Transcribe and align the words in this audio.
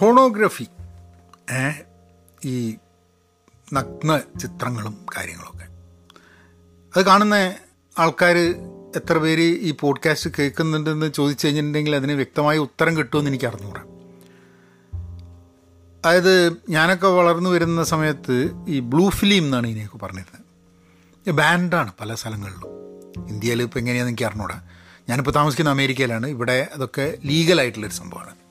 Phonography 0.00 0.66
ഈ 2.44 2.76
നഗ്ന 3.72 4.18
ചിത്രങ്ങളും 4.18 5.06
കാര്യങ്ങളൊക്കെ. 5.16 5.64
അത് 6.96 7.06
കാണുന്ന 7.06 7.54
ആൾക്കാർ 7.98 8.36
എത്ര 8.96 9.18
പേര് 9.18 9.40
ഈ 9.40 9.74
പോഡ്കാസ്റ്റ് 9.80 10.30
കേൾക്കുന്നുണ്ടെന്ന് 10.38 11.12
ചോദിച്ചു 11.12 11.46
കഴിഞ്ഞിട്ടുണ്ടെങ്കിൽ 11.46 11.96
അതിന് 11.96 12.12
വ്യക്തമായ 12.12 12.58
ഉത്തരം 12.58 12.98
കിട്ടുമെന്ന് 12.98 13.30
എനിക്ക് 13.30 13.44
അറിഞ്ഞുകൂടാ 13.44 13.82
അതായത് 16.04 16.56
ഞാനൊക്കെ 16.70 17.06
വളർന്നു 17.06 17.50
വരുന്ന 17.50 17.84
സമയത്ത് 17.84 18.50
ഈ 18.68 18.80
ബ്ലൂ 18.80 19.10
ഫിലിം 19.10 19.44
എന്നാണ് 19.44 19.66
ഇതിനെയൊക്കെ 19.66 19.96
പറഞ്ഞിരുന്നത്. 19.96 20.44
ബാൻഡാണ് 21.30 21.92
പല 22.00 22.14
സ്ഥലങ്ങളിലും. 22.14 22.66
ഇന്ത്യയിൽ 23.28 23.62
ഇപ്പോൾ 23.62 23.78
എങ്ങനെയാണെന്ന് 23.78 24.10
എനിക്ക് 24.10 24.24
അറിഞ്ഞൂടാ. 24.24 24.62
ഞാനിപ്പോൾ 25.08 25.30
താമസിക്കുന്ന 25.30 25.70
അമേരിക്കയിലാണ്. 25.70 26.26
ഇവിടെ 26.26 26.68
അതൊക്കെ 26.74 27.18
ലീഗലായിട്ടുള്ളൊരു 27.24 27.94
സംഭവമാണ്. 27.94 28.43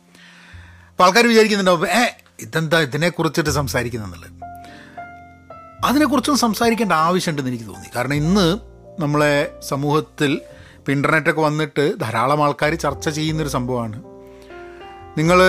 അപ്പോൾ 1.03 1.11
ആൾക്കാർ 1.11 1.27
വിചാരിക്കുന്നുണ്ടാവും 1.27 1.87
ഏ 1.87 2.05
ഇതെന്താ 2.39 2.79
ഇതിനെക്കുറിച്ചിട്ട് 2.79 3.49
സംസാരിക്കുന്നെന്നുള്ളത്? 3.49 4.31
അതിനെക്കുറിച്ചും 5.85 6.37
സംസാരിക്കേണ്ട 6.37 6.93
ആവശ്യമുണ്ടെന്ന് 6.93 7.51
എനിക്ക് 7.51 7.65
തോന്നി. 7.65 7.87
കാരണം 7.95 8.13
ഇന്ന് 8.13 8.59
നമ്മളെ 8.99 9.59
സമൂഹത്തിൽ 9.67 10.41
ഇപ്പോൾ 10.75 10.91
ഇന്റർനെറ്റൊക്കെ 10.91 11.41
വന്നിട്ട് 11.41 11.99
ധാരാളം 12.01 12.43
ആൾക്കാർ 12.43 12.75
ചർച്ച 12.75 13.09
ചെയ്യുന്നൊരു 13.09 13.49
സംഭവമാണ്. 13.49 14.03
നിങ്ങൾ 15.17 15.39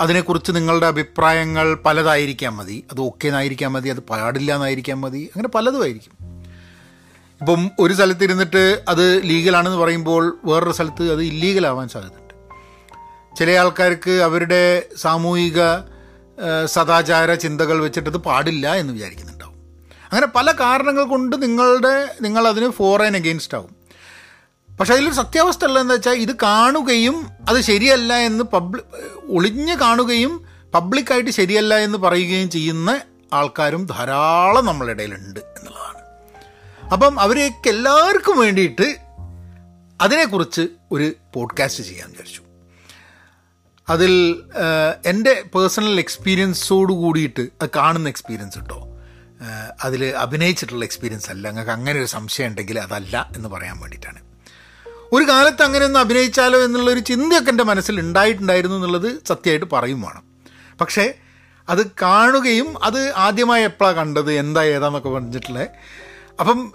അതിനെക്കുറിച്ച് 0.00 0.52
നിങ്ങളുടെ 0.52 0.86
അഭിപ്രായങ്ങൾ 0.86 1.74
പലതായിരിക്കാം 1.74 2.56
മതി. 2.56 2.84
അത് 2.92 3.00
ഓക്കെ 3.00 3.28
എന്നായിരിക്കാൻ 3.28 3.72
മതി. 3.72 3.88
അത് 3.88 4.00
പാടില്ല 4.00 4.54
എന്നായിരിക്കാൻ 4.54 5.00
മതി. 5.00 5.18
അങ്ങനെ 5.18 5.48
പലതും 5.48 5.82
ആയിരിക്കും. 5.82 6.42
ഇപ്പം 7.40 7.70
ഒരു 7.80 7.94
സ്ഥലത്ത് 7.94 8.24
ഇരുന്നിട്ട് 8.24 8.84
അത് 8.88 9.22
ലീഗലാണെന്ന് 9.22 9.78
പറയുമ്പോൾ 9.78 10.38
വേറൊരു 10.44 10.72
സ്ഥലത്ത് 10.72 11.12
അത് 11.12 11.22
ഇല്ലീഗലാവാൻ 11.22 11.88
സാധ്യതയുണ്ട് 11.88 12.25
ചില 13.36 13.50
ആൾക്കാർക്ക് 13.50 14.10
അവരുടെ 14.10 14.82
സാമൂഹിക 14.96 15.60
സദാചാര 16.64 17.34
ചിന്തകൾ 17.34 17.82
വെച്ചിട്ടത് 17.82 18.16
പാടില്ല 18.16 18.74
എന്ന് 18.74 18.92
വിചാരിക്കുന്നുണ്ടാവും. 18.92 19.54
അങ്ങനെ 20.04 20.26
പല 20.26 20.52
കാരണങ്ങൾ 20.52 21.04
കൊണ്ട് 21.04 21.42
നിങ്ങളുടെ 21.42 22.14
നിങ്ങളതിന് 22.22 22.70
ഫോർ 22.70 23.02
ആൻഡ് 23.02 23.16
അഗെയിൻസ്റ്റ് 23.16 23.58
ആവും. 23.58 23.76
പക്ഷെ 24.80 24.92
അതിലൊരു 24.94 25.14
സത്യാവസ്ഥ 25.14 25.64
ഉള്ളതെന്ന് 25.64 25.94
വെച്ചാൽ 25.94 26.12
ഇത് 26.12 26.36
കാണുകയും 26.42 27.28
അത് 27.48 27.60
ശരിയല്ല 27.60 28.14
എന്ന് 28.14 28.44
പബ്ലി 28.44 28.82
ഒളിഞ്ഞ് 29.26 29.74
കാണുകയും 29.74 30.46
പബ്ലിക്കായിട്ട് 30.74 31.30
ശരിയല്ല 31.30 31.74
എന്ന് 31.74 31.98
പറയുകയും 31.98 32.50
ചെയ്യുന്ന 32.50 33.00
ആൾക്കാരും 33.32 33.86
ധാരാളം 33.86 34.66
നമ്മളുടെ 34.66 34.92
ഇടയിലുണ്ട് 34.92 35.40
എന്നുള്ളതാണ്. 35.40 35.96
അപ്പം 36.92 37.20
അവരെയൊക്കെ 37.20 37.68
എല്ലാവർക്കും 37.68 38.38
വേണ്ടിയിട്ട് 38.38 38.96
അതിനെക്കുറിച്ച് 40.00 40.68
ഒരു 40.92 41.12
പോഡ്കാസ്റ്റ് 41.34 41.84
ചെയ്യാൻ 41.84 42.08
വിചാരിച്ചു. 42.10 42.42
അതിൽ 43.88 44.12
എന്റെ 45.06 45.42
പേഴ്സണൽ 45.54 45.98
എക്സ്പീരിയൻസോട് 45.98 46.92
കൂടിയിട്ട് 46.92 47.48
അത് 47.62 47.70
കാണുന്ന 47.76 48.08
എക്സ്പീരിയൻസ് 48.08 48.58
കേട്ടോ 48.58 48.78
അതിൽ 49.84 50.04
അഭിനയിച്ചിട്ടുള്ള 50.04 50.84
എക്സ്പീരിയൻസ് 50.84 51.30
അല്ല. 51.30 51.48
നിങ്ങൾക്ക് 51.48 51.70
അങ്ങനെ 51.70 51.98
ഒരു 51.98 52.06
സംശയം 52.06 52.46
ഉണ്ടെങ്കിൽ 52.46 52.78
അതല്ല 52.78 53.30
എന്ന് 53.36 53.48
പറയാൻ 53.48 53.78
വേണ്ടിയിട്ടാണ്. 53.80 54.20
ഒരു 55.12 55.24
കാലത്ത് 55.28 55.62
അങ്ങനെ 55.62 55.84
ഒന്ന് 55.84 55.98
അഭിനയിച്ചാലോ 55.98 56.64
എന്നുള്ളൊരു 56.64 57.00
ചിന്തയൊക്കെ 57.00 57.50
എന്റെ 57.50 57.64
മനസ്സിൽ 57.64 58.00
ഉണ്ടായിട്ടുണ്ടായിരുന്നു 58.00 58.76
എന്നുള്ളത് 58.76 59.26
സത്യമായിട്ട് 59.26 59.66
പറയും 59.72 60.02
വേണം. 60.02 60.24
പക്ഷേ 60.80 61.14
അത് 61.68 61.90
കാണുകയും 62.02 62.84
അത് 62.84 63.12
ആദ്യമായി 63.16 63.64
എപ്പോഴാണ് 63.64 63.96
കണ്ടത് 63.96 64.32
എന്താ 64.32 64.62
ഏതാന്നൊക്കെ 64.62 65.08
പറഞ്ഞിട്ടുള്ളത് 65.08 65.68
അപ്പം 66.40 66.72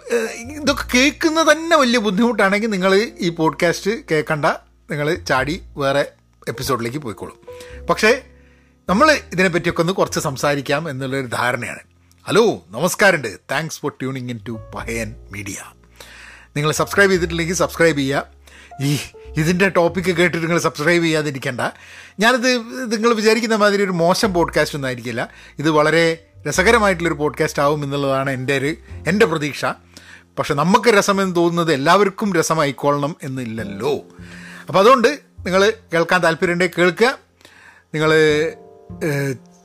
ഇതൊക്കെ 0.51 0.85
കേൾക്കുന്നത് 0.93 1.51
തന്നെ 1.51 1.77
വലിയ 1.77 1.99
ബുദ്ധിമുട്ടാണെങ്കിൽ 1.99 2.69
നിങ്ങൾ 2.69 2.93
ഈ 3.19 3.29
പോഡ്കാസ്റ്റ് 3.29 3.91
കേൾക്കണ്ട. 4.11 4.45
നിങ്ങൾ 4.91 5.15
ചാടി 5.15 5.61
വേറെ 5.77 6.11
എപ്പിസോഡിലേക്ക് 6.47 6.97
പോയിക്കോളും. 6.97 7.39
പക്ഷേ 7.85 8.21
നമ്മൾ 8.89 9.11
ഇതിനെപ്പറ്റിയൊക്കെ 9.11 9.81
ഒന്ന് 9.81 9.93
കുറച്ച് 9.93 10.19
സംസാരിക്കാം 10.19 10.89
എന്നുള്ളൊരു 10.89 11.25
ധാരണയാണ്. 11.25 11.79
ഹലോ 12.27 12.63
നമസ്കാരമുണ്ട്. 12.69 13.37
Thanks 13.51 13.79
for 13.79 13.91
tuning 13.91 14.29
in 14.29 14.39
to 14.47 14.51
Pahayan 14.75 15.15
media 15.31 15.55
നിങ്ങൾ 16.55 16.71
സബ്സ്ക്രൈബ് 16.71 17.11
ചെയ്തിട്ടില്ലെങ്കിൽ 17.11 17.55
സബ്സ്ക്രൈബ് 17.55 17.97
ചെയ്യുക 17.97 18.25
ഈ 18.81 18.97
ഇതിന്റെ 19.37 19.69
ടോപ്പിക്ക് 19.69 20.15
കേട്ടിട്ട് 20.15 20.47
നിങ്ങൾ 20.47 20.59
സബ്സ്ക്രൈബ് 20.59 21.03
ചെയ്യാതിരിക്കേണ്ട. 21.03 21.61
ഞാനിത് 22.19 22.57
നിങ്ങൾ 22.91 23.13
വിചാരിക്കുന്ന 23.13 23.55
മാതിരി 23.55 23.83
ഒരു 23.83 23.91
മോശം 23.91 24.33
പോഡ്കാസ്റ്റ് 24.33 24.77
ഒന്നും 24.77 24.87
ആയിരിക്കില്ല. 24.87 25.29
ഇത് 25.59 25.69
വളരെ 25.69 26.27
രസകരമായിട്ടുള്ളൊരു 26.47 27.15
പോഡ്കാസ്റ്റ് 27.15 27.61
ആവും 27.61 27.83
എന്നുള്ളതാണ് 27.83 28.29
എന്റെ 28.29 28.57
ഒരു 28.57 28.75
എന്റെ 29.07 29.25
പ്രതീക്ഷ. 29.25 29.65
പക്ഷെ 30.39 30.53
നമുക്ക് 30.53 30.89
രസമെന്ന് 30.89 31.35
തോന്നുന്നത് 31.35 31.73
എല്ലാവർക്കും 31.73 32.33
രസമായിക്കൊള്ളണം 32.33 33.15
എന്നില്ലല്ലോ. 33.23 33.95
അപ്പോൾ 34.67 34.79
അതുകൊണ്ട് 34.79 35.19
നിങ്ങൾ 35.45 35.73
കേൾക്കാൻ 35.93 36.23
താല്പര്യമുണ്ടെങ്കിൽ 36.23 36.81
കേൾക്കുക. 36.81 37.17
നിങ്ങൾ 37.93 38.11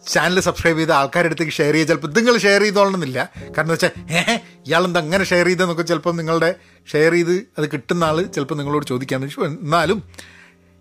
ചാനൽ 0.07 0.41
സബ്സ്ക്രൈബ് 0.41 0.79
ചെയ്ത 0.79 0.91
ആൾക്കാരുടെ 0.91 1.29
അടുത്തേക്ക് 1.29 1.53
ഷെയർ 1.53 1.73
ചെയ്യുക. 1.75 1.89
ചിലപ്പോൾ 1.89 2.07
നിങ്ങൾ 2.07 2.39
ഷെയർ 2.39 2.61
ചെയ്തോളണമെന്നില്ല. 2.63 3.33
കാരണം 3.37 3.69
വെച്ചാൽ 3.69 3.91
ഏഹ് 4.11 4.41
ഇയാളെന്താ 4.67 5.01
അങ്ങനെ 5.01 5.25
ഷെയർ 5.25 5.47
ചെയ്തെന്നൊക്കെ 5.47 5.83
ചിലപ്പോൾ 5.83 6.15
നിങ്ങളുടെ 6.15 6.55
ഷെയർ 6.93 7.13
ചെയ്ത് 7.13 7.33
അത് 7.33 7.67
കിട്ടുന്ന 7.73 8.05
ആൾ 8.05 8.23
ചിലപ്പോൾ 8.23 8.55
നിങ്ങളോട് 8.55 8.87
ചോദിക്കാൻ 8.87 9.21
വെച്ചു 9.21 9.41
എന്നാലും 9.41 10.03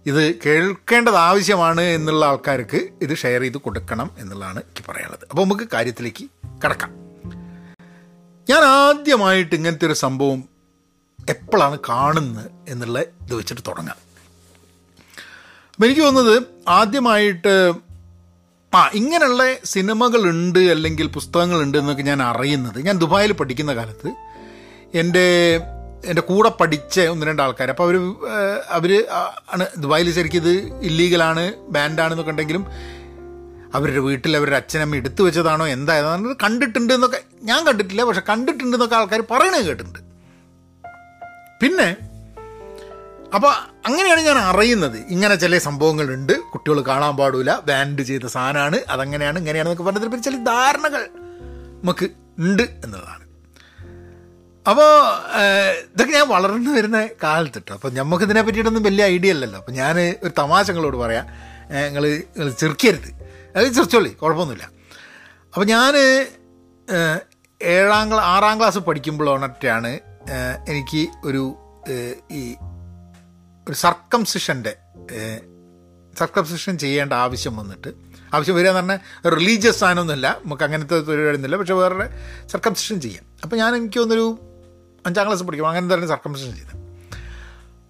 ഇത് 0.05 0.35
കേൾക്കേണ്ടത് 0.45 1.15
ആവശ്യമാണ് 1.15 1.81
എന്നുള്ള 1.81 2.25
ആൾക്കാർക്ക് 2.25 2.89
ഇത് 3.01 3.17
ഷെയർ 3.17 3.41
ചെയ്ത് 3.41 3.57
കൊടുക്കണം 3.57 4.11
എന്നുള്ളതാണ് 4.17 4.59
എനിക്ക് 4.59 4.91
പറയാനുള്ളത്. 4.91 5.27
അപ്പോൾ 5.29 5.43
നമുക്ക് 5.43 5.67
കാര്യത്തിലേക്ക് 5.73 6.29
കടക്കാം. 6.65 6.91
ഞാൻ 8.49 8.63
ആദ്യമായിട്ട് 8.63 9.55
ഇങ്ങനത്തെ 9.55 9.85
ഒരു 9.85 9.93
സംഭവം 9.93 10.43
എപ്പോഴാണ് 11.29 11.79
കാണുന്നത് 11.89 12.51
എന്നുള്ള 12.67 12.99
ഇത് 12.99 13.35
വെച്ചിട്ട് 13.35 13.61
തുടങ്ങാം. 13.67 14.04
അപ്പം 15.75 15.85
എനിക്ക് 15.87 16.01
തോന്നുന്നത് 16.01 16.35
ആദ്യമായിട്ട് 16.79 17.53
ആ 18.73 18.81
ഇങ്ങനെയുള്ള 18.99 19.43
സിനിമകളുണ്ട് 19.71 20.59
അല്ലെങ്കിൽ 20.73 21.07
പുസ്തകങ്ങളുണ്ട് 21.15 21.77
എന്നൊക്കെ 21.77 22.03
ഞാൻ 22.09 22.19
അറിയുന്നത്. 22.29 22.77
ഞാൻ 22.87 22.95
ദുബായിൽ 23.03 23.31
പഠിക്കുന്ന 23.39 23.73
കാലത്ത് 23.79 24.09
എന്റെ 25.01 25.25
എന്റെ 26.11 26.23
കൂടെ 26.29 26.49
പഠിച്ച 26.59 26.95
ഒന്ന് 27.11 27.25
രണ്ട് 27.27 27.41
ആൾക്കാർ 27.45 27.69
അപ്പോൾ 27.73 27.85
അവർ 27.87 27.95
അവർ 28.77 28.91
ആണ് 29.53 29.65
ദുബായിൽ 29.83 30.09
ശരിക്കും 30.17 30.41
ഇത് 30.43 30.53
ഇല്ലീഗലാണ് 30.89 31.43
ബാൻഡാണെന്നൊക്കെ 31.75 32.33
ഉണ്ടെങ്കിലും 32.35 32.65
അവരുടെ 33.77 34.01
വീട്ടിൽ 34.07 34.33
അവരുടെ 34.39 34.57
അച്ഛനമ്മ 34.61 34.99
എടുത്തു 35.01 35.21
വെച്ചതാണോ 35.27 35.67
എന്തായതാണെന്ന് 35.75 36.35
കണ്ടിട്ടുണ്ട് 36.45 36.93
എന്നൊക്കെ 36.97 37.21
ഞാൻ 37.49 37.61
കണ്ടിട്ടില്ല. 37.69 38.03
പക്ഷെ 38.09 38.23
കണ്ടിട്ടുണ്ട് 38.31 38.75
എന്നൊക്കെ 38.77 38.97
ആൾക്കാർ 39.01 39.23
പറയണേ 39.31 39.61
കേട്ടിട്ടുണ്ട്. 39.67 40.01
പിന്നെ 41.63 41.89
അപ്പോൾ 43.33 43.51
അങ്ങനെയാണ് 43.87 44.21
ഞാൻ 44.21 44.37
അറിയുന്നത്. 44.37 44.97
ഇങ്ങനെ 44.97 45.35
ചില 45.35 45.57
സംഭവങ്ങളുണ്ട്. 45.57 46.33
കുട്ടികൾ 46.53 46.81
കാണാൻ 46.81 47.17
പാടില്ല. 47.17 47.61
ബാൻഡ് 47.67 48.01
ചെയ്ത 48.01 48.25
സാധനമാണ്. 48.25 48.79
അതങ്ങനെയാണ് 48.89 49.39
ഇങ്ങനെയാണെന്നൊക്കെ 49.39 49.83
പറഞ്ഞതിൽ 49.83 50.07
പിന്നെ 50.07 50.23
ചില 50.23 50.37
ധാരണകൾ 50.43 51.03
നമുക്ക് 51.81 52.05
ഉണ്ട് 52.39 52.63
എന്നുള്ളതാണ്. 52.63 53.25
അപ്പോൾ 54.69 54.91
ഇതൊക്കെ 55.93 56.13
ഞാൻ 56.13 56.27
വളർന്നു 56.27 56.71
വരുന്ന 56.71 57.07
കാലത്തിട്ടോ. 57.23 57.73
അപ്പോൾ 57.73 57.91
നമുക്ക് 57.93 58.23
ഇതിനെ 58.23 58.41
പറ്റിയിട്ടൊന്നും 58.41 58.83
വലിയ 58.83 59.05
ഐഡിയ 59.05 59.31
അല്ലല്ലോ. 59.31 59.59
അപ്പോൾ 59.59 59.71
ഞാൻ 59.71 59.99
ഒരു 59.99 60.31
തമാശങ്ങളോട് 60.37 60.97
പറയാം. 60.97 61.27
നിങ്ങൾ 61.85 62.03
നിങ്ങൾ 62.07 62.49
ചെറുക്കരുത്. 62.51 63.09
അത് 63.57 63.67
ചെറിച്ചോളി 63.67 64.09
കുഴപ്പമൊന്നുമില്ല. 64.09 64.69
അപ്പോൾ 65.53 65.65
ഞാൻ 65.65 65.93
ഏഴാം 67.61 68.07
ക്ലാസ് 68.09 68.25
ആറാം 68.25 68.57
ക്ലാസ് 68.59 68.79
പഠിക്കുമ്പോഴൊണറ്റാണ് 68.79 69.99
എനിക്ക് 70.67 71.07
ഒരു 71.25 71.43
ഈ 72.31 72.55
ഒരു 73.69 73.75
സർക്കംസിഷന്റെ 73.75 74.75
സർക്കംസിഷൻ 76.17 76.77
ചെയ്യേണ്ട 76.77 77.13
ആവശ്യം 77.13 77.57
വന്നിട്ട് 77.57 77.93
ആവശ്യം 78.33 78.55
വരിക 78.55 78.69
എന്ന് 78.69 78.81
പറഞ്ഞാൽ 78.81 79.29
റിലീജിയസ് 79.29 79.79
സാധനമൊന്നുമില്ല 79.79 80.39
നമുക്ക് 80.43 80.63
അങ്ങനത്തെ 80.63 80.93
പരിപാടിയൊന്നുമില്ല 80.93 81.57
പക്ഷേ 81.57 81.73
വേറെ 81.73 82.07
സർക്കംസിഷൻ 82.47 83.01
ചെയ്യാം. 83.01 83.23
അപ്പോൾ 83.43 83.55
ഞാൻ 83.55 83.75
എനിക്ക് 83.75 83.99
തോന്നുന്നൊരു 83.99 84.39
അഞ്ചാം 85.05 85.25
ക്ലാസ് 85.25 85.43
പഠിക്കും 85.43 85.69
അങ്ങനെ 85.69 85.93
തന്നെ 85.93 86.07
സർക്കംസിഷൻ 86.07 86.55
ചെയ്ത്. 86.55 86.73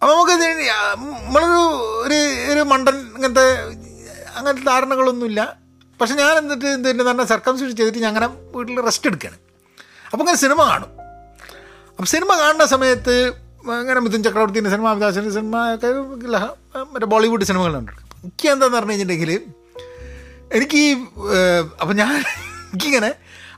അപ്പോൾ 0.02 0.14
നമുക്ക് 0.14 0.32
നമ്മളൊരു 0.32 1.62
ഒരു 2.08 2.20
ഒരു 2.54 2.60
മണ്ടൻ 2.60 2.98
ഇങ്ങനത്തെ 3.16 3.46
അങ്ങനത്തെ 4.36 4.66
ധാരണകളൊന്നുമില്ല. 4.66 5.58
പക്ഷെ 6.02 6.16
ഞാൻ 6.16 6.38
എന്നിട്ട് 6.38 6.66
എന്തെന്ന് 6.66 7.04
പറഞ്ഞാൽ 7.04 7.26
സർക്കംസിഷൻ 7.26 7.76
ചെയ്തിട്ട് 7.76 8.00
ഞാൻ 8.00 8.08
അങ്ങനെ 8.08 8.28
വീട്ടിൽ 8.28 8.82
റെസ്റ്റ് 8.82 9.08
എടുക്കുകയാണ്. 9.08 9.38
അപ്പോൾ 10.06 10.24
അങ്ങനെ 10.24 10.38
സിനിമ 10.38 10.64
കാണും. 10.64 10.92
അപ്പം 11.90 12.06
സിനിമ 12.06 12.34
കാണുന്ന 12.40 12.66
സമയത്ത് 12.66 13.45
അങ്ങനെ 13.74 14.00
മിഥുൻ 14.06 14.22
ചക്രവർത്തിന്റെ 14.24 14.70
സിനിമ 14.74 14.88
അമിതാഭ് 14.94 15.14
സിനിമ 15.38 15.58
ഒക്കെ 15.76 15.90
മറ്റേ 16.94 17.08
ബോളിവുഡ് 17.14 17.46
സിനിമകളുണ്ട്. 17.50 17.92
എനിക്ക് 18.24 18.48
എന്താന്ന് 18.54 18.78
പറഞ്ഞു 18.78 18.92
കഴിഞ്ഞിട്ടുണ്ടെങ്കിൽ 18.92 19.32
എനിക്ക് 20.58 20.78
ഈ 20.86 20.90
അപ്പം 21.82 21.96
ഞാൻ 22.02 22.12
എനിക്കിങ്ങനെ 22.70 23.12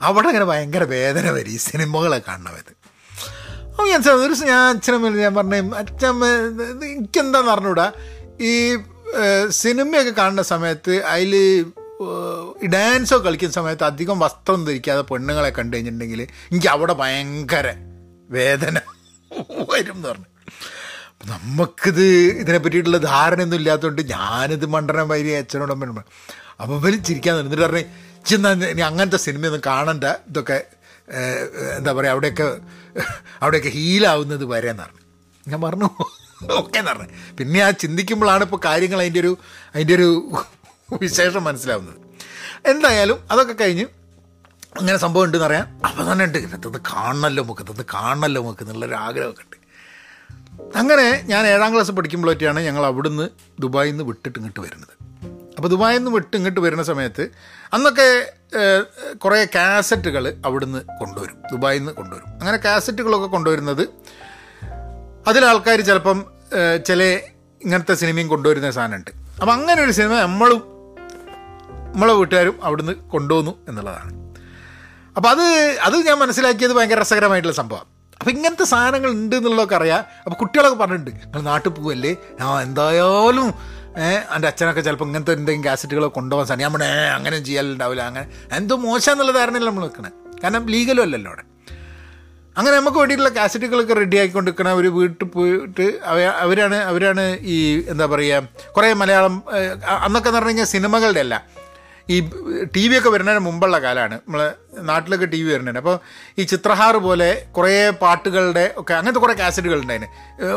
അവിടെ 0.07 0.27
അങ്ങനെ 0.27 0.45
ഭയങ്കര 0.45 0.83
വേദന 0.95 1.29
വരും 1.37 1.53
ഈ 1.55 1.57
സിനിമകളെ 1.69 2.19
കാണണത് 2.27 2.73
അപ്പോൾ 3.71 3.87
ഞാൻ 3.89 4.01
ഒരു 4.11 4.27
ദിവസം 4.27 4.47
ഞാൻ 4.47 4.61
അച്ഛനമ്മ 4.75 5.09
ഞാൻ 5.23 5.33
പറഞ്ഞു 5.35 5.75
അച്ഛമ്മ 5.81 6.25
എനിക്കെന്താന്ന് 6.91 7.51
അറിഞ്ഞൂടാ? 7.55 7.87
ഈ 8.49 8.53
സിനിമയൊക്കെ 9.63 10.11
കാണുന്ന 10.11 10.43
സമയത്ത് 10.51 10.93
അതിൽ 11.13 11.33
ഈ 12.63 12.67
ഡാൻസോ 12.73 13.17
കളിക്കുന്ന 13.25 13.53
സമയത്ത് 13.59 13.83
അധികം 13.83 14.17
വസ്ത്രം 14.23 14.65
ധരിക്കാതെ 14.65 15.03
പെണ്ണുങ്ങളെ 15.11 15.49
കണ്ടു 15.49 15.73
കഴിഞ്ഞിട്ടുണ്ടെങ്കിൽ 15.75 16.21
എനിക്ക് 16.21 16.67
അവിടെ 16.67 16.93
ഭയങ്കര 16.93 17.67
വേദന. 18.37 18.77
വരും 19.71 19.95
എന്ന് 19.97 20.07
പറഞ്ഞു. 20.09 20.29
നമുക്കിത് 21.31 22.05
ഇതിനെ 22.41 22.57
പറ്റിയിട്ടുള്ള 22.63 22.99
ധാരണയൊന്നും 23.11 23.57
ഇല്ലാത്തതുകൊണ്ട് 23.59 24.01
ഞാനിത് 24.15 24.65
മണ്ടനം 24.75 25.07
വൈരി 25.11 25.31
അച്ഛനോടൊപ്പം. 25.39 26.03
അപ്പോൾ 26.61 26.75
ഇവർ 26.79 26.93
ചിരിക്കാൻ 27.07 27.33
എന്നിട്ട് 27.41 27.63
പറഞ്ഞു 27.65 27.83
ചെന്നാ 28.29 28.51
ഇനി 28.73 28.83
അങ്ങനത്തെ 28.89 29.19
സിനിമയൊന്നും 29.25 29.61
കാണണ്ട. 29.71 30.05
ഇതൊക്കെ 30.29 30.57
എന്താ 31.77 31.91
പറയുക 31.97 32.13
അവിടെയൊക്കെ 32.15 32.47
അവിടെയൊക്കെ 33.41 33.71
ഹീലാവുന്നത് 33.77 34.45
വരെ 34.53 34.69
എന്ന് 34.73 34.83
പറഞ്ഞു. 34.85 35.03
ഞാൻ 35.51 35.59
പറഞ്ഞു 35.65 35.89
ഓക്കെ 36.61 36.77
എന്ന് 36.79 36.91
പറഞ്ഞു. 36.91 37.09
പിന്നെ 37.37 37.59
ആ 37.67 37.69
ചിന്തിക്കുമ്പോഴാണ് 37.83 38.43
ഇപ്പോൾ 38.47 38.61
കാര്യങ്ങൾ 38.65 38.99
അതിന്റെ 39.03 39.21
ഒരു 39.25 39.31
അതിന്റെ 39.75 39.93
ഒരു 39.99 40.09
വിശേഷം 41.03 41.43
മനസ്സിലാവുന്നത്. 41.49 41.99
എന്തായാലും 42.71 43.17
അതൊക്കെ 43.31 43.55
കഴിഞ്ഞ് 43.61 43.85
അങ്ങനെ 44.79 44.97
സംഭവം 44.97 45.23
ഉണ്ടെന്ന് 45.23 45.47
അറിയാൻ 45.47 45.65
അപ്പം 45.85 46.11
തന്നെ 46.11 46.25
ഉണ്ട്. 46.25 46.37
ഇന്നത്തത് 46.37 46.81
കാണണമല്ലോ 46.81 47.43
നമുക്ക് 47.43 47.61
ഇതൊന്ന് 47.61 47.85
കാണണമല്ലോ 47.93 48.41
നമുക്ക് 48.41 48.63
എന്നുള്ളൊരു 48.63 48.93
ആഗ്രഹമൊക്കെ 48.93 49.41
ഉണ്ട്. 49.41 49.57
അങ്ങനെ 50.77 51.23
ഞാൻ 51.25 51.47
ഏഴാം 51.47 51.73
ക്ലാസ് 51.73 51.91
പഠിക്കുമ്പോഴൊക്കെയാണ് 51.91 52.59
ഞങ്ങൾ 52.59 52.85
അവിടുന്ന് 52.85 53.29
ദുബായിൽ 53.59 53.91
നിന്ന് 53.91 54.03
വിട്ടിട്ട് 54.03 54.39
ഇങ്ങോട്ട് 54.39 54.59
വരുന്നത്. 54.59 54.93
അപ്പോൾ 55.57 55.67
ദുബായിൽ 55.67 55.97
നിന്ന് 55.97 56.11
വിട്ട് 56.11 56.35
ഇങ്ങോട്ട് 56.37 56.59
വരുന്ന 56.59 56.83
സമയത്ത് 56.83 57.23
അന്നൊക്കെ 57.73 58.07
കുറേ 59.13 59.47
കാസറ്റുകൾ 59.55 60.23
അവിടുന്ന് 60.45 60.79
കൊണ്ടുവരും. 60.99 61.37
ദുബായിൽ 61.51 61.79
നിന്ന് 61.79 61.93
കൊണ്ടുവരും. 61.93 62.27
അങ്ങനെ 62.27 62.57
കാസറ്റുകളൊക്കെ 62.57 63.27
കൊണ്ടുവരുന്നത് 63.27 63.83
അതിലാൾക്കാർ 65.27 65.81
ചിലപ്പം 65.81 66.25
ചില 66.87 67.03
ഇങ്ങനത്തെ 67.63 67.93
സിനിമയും 67.93 68.27
കൊണ്ടുവരുന്ന 68.27 68.71
സാധനമുണ്ട്. 68.71 69.11
അപ്പം 69.41 69.53
അങ്ങനെ 69.53 69.83
ഒരു 69.83 69.91
സിനിമ 69.91 70.13
നമ്മളും 70.19 70.61
നമ്മളെ 71.93 72.13
വീട്ടുകാരും 72.13 72.55
അവിടുന്ന് 72.63 72.95
കൊണ്ടുവന്നു 73.13 73.53
എന്നുള്ളതാണ്. 73.67 74.16
അപ്പോൾ 75.17 75.29
അത് 75.29 75.41
അത് 75.81 75.95
ഞാൻ 75.95 76.17
മനസ്സിലാക്കിയത് 76.19 76.71
ഭയങ്കര 76.71 76.99
രസകരമായിട്ടുള്ള 76.99 77.55
സംഭവം. 77.55 77.85
അപ്പോൾ 78.19 78.31
ഇങ്ങനത്തെ 78.31 78.63
സാധനങ്ങൾ 78.63 79.11
ഉണ്ട് 79.11 79.35
എന്നുള്ളതൊക്കെ 79.35 79.75
അറിയാം. 79.75 79.99
അപ്പോൾ 79.99 80.35
കുട്ടികളൊക്കെ 80.35 80.77
പറഞ്ഞിട്ടുണ്ട് 80.77 81.11
നിങ്ങൾ 81.11 81.41
നാട്ടിൽ 81.41 81.69
പോവല്ലേ? 81.69 82.15
ആ 82.41 82.61
എന്തായാലും 82.61 83.53
എന്റെ 84.35 84.47
അച്ഛനൊക്കെ 84.47 84.81
ചിലപ്പോൾ 84.81 85.05
ഇങ്ങനത്തെ 85.05 85.31
എന്തെങ്കിലും 85.33 85.71
കാസറ്റുകളോ 85.71 86.07
കൊണ്ടുപോകാൻ 86.15 86.47
സാധനം 86.47 86.73
പറഞ്ഞേ 86.73 86.87
അങ്ങനെ 86.87 87.43
ചെയ്യാനുണ്ടാവില്ല 87.43 88.01
അങ്ങനെ. 88.01 88.27
എന്തോ 88.51 88.75
മോശം 88.75 89.11
എന്നുള്ള 89.11 89.31
ധാരണയിൽ 89.31 89.65
നമ്മൾ 89.65 89.81
നിൽക്കണേ 89.81 90.09
കാരണം 90.43 90.67
ലീഗലും 90.67 91.01
അല്ലല്ലോ 91.01 91.31
അവിടെ. 91.31 91.43
അങ്ങനെ 92.57 92.77
നമുക്ക് 92.77 92.97
വേണ്ടിയിട്ടുള്ള 92.97 93.39
കാസറ്റുകളൊക്കെ 93.39 93.93
റെഡി 93.93 94.17
ആക്കിക്കൊണ്ടിരിക്കണ 94.17 94.69
അവർ 94.69 94.93
വീട്ടിൽ 94.93 95.25
പോയിട്ട് 95.25 95.99
അവ- 96.05 96.35
അവരാണ് 96.37 96.75
അവരാണ് 96.75 97.37
ഈ 97.41 97.85
എന്താ 97.87 98.05
പറയുക 98.05 98.47
കുറേ 98.77 98.93
മലയാളം 98.93 99.43
അന്നൊക്കെ 99.89 100.29
എന്ന് 100.29 100.39
പറഞ്ഞു 100.39 100.49
കഴിഞ്ഞാൽ 100.49 100.65
സിനിമകളുടെ 100.65 101.19
അല്ല. 101.19 101.45
ഈ 102.09 102.17
ടി 102.75 102.87
വി 102.89 102.97
ഒക്കെ 102.97 103.09
വരുന്നതിന് 103.09 103.39
മുമ്പുള്ള 103.39 103.79
കാലമാണ് 103.79 104.15
നമ്മൾ 104.27 104.41
നാട്ടിലൊക്കെ 104.81 105.25
ടി 105.25 105.43
വി 105.43 105.49
വരുന്നതിന് 105.53 105.77
അപ്പോൾ 105.77 105.95
ഈ 106.37 106.43
ചിത്രഹാർ 106.43 106.95
പോലെ 106.97 107.29
കുറേ 107.51 107.89
പാട്ടുകളുടെ 108.01 108.73
ഒക്കെ 108.77 108.93
അങ്ങനത്തെ 108.93 109.19
കുറേ 109.19 109.33
കാസറ്റുകൾ 109.33 109.81
ഉണ്ടായിരുന്നു 109.81 110.09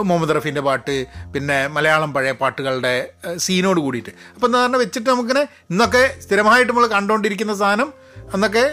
മുഹമ്മദ് 0.03 0.37
റഫീന്റെ 0.37 0.61
പാട്ട് 0.61 0.95
പിന്നെ 1.33 1.69
മലയാളം 1.69 2.13
പഴയ 2.13 2.33
പാട്ടുകളുടെ 2.33 2.95
സീനോട് 3.37 3.81
കൂടിയിട്ട്. 3.81 4.11
അപ്പോൾ 4.35 4.47
എന്താ 4.47 4.59
പറഞ്ഞാൽ 4.59 4.79
വെച്ചിട്ട് 4.79 5.11
നമുക്കിങ്ങനെ 5.11 5.45
ഇന്നൊക്കെ 5.71 6.05
സ്ഥിരമായിട്ട് 6.21 6.73
നമ്മൾ 6.73 6.87
കണ്ടുകൊണ്ടിരിക്കുന്ന 6.87 7.55
സാധനം 7.55 7.93
അന്നൊക്കെ 8.35 8.65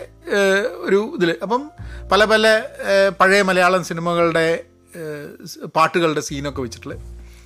ഒരു 0.75 1.13
ഇതിൽ 1.15 1.29
അപ്പം 1.43 1.71
പല 2.11 2.23
പല 2.25 2.45
പഴയ 3.19 3.41
മലയാളം 3.41 3.83
സിനിമകളുടെ 3.83 4.47
പാട്ടുകളുടെ 5.75 6.21
സീനൊക്കെ 6.21 6.61
വെച്ചിട്ടുള്ളത് 6.61 6.99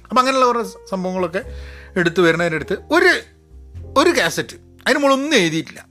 അപ്പം 0.03 0.19
അങ്ങനെയുള്ള 0.19 0.45
കുറേ 0.45 0.63
സംഭവങ്ങളൊക്കെ 0.89 1.41
എടുത്തു 1.95 2.21
വരുന്നതിനടുത്ത് 2.21 2.77
ഒരു 2.91 3.11
ഒരു 3.97 4.11
കാസറ്റ് 4.19 4.70
അതിന് 4.81 4.95
നമ്മളൊന്നും 4.95 5.37
എഴുതിയിട്ടില്ല. 5.37 5.85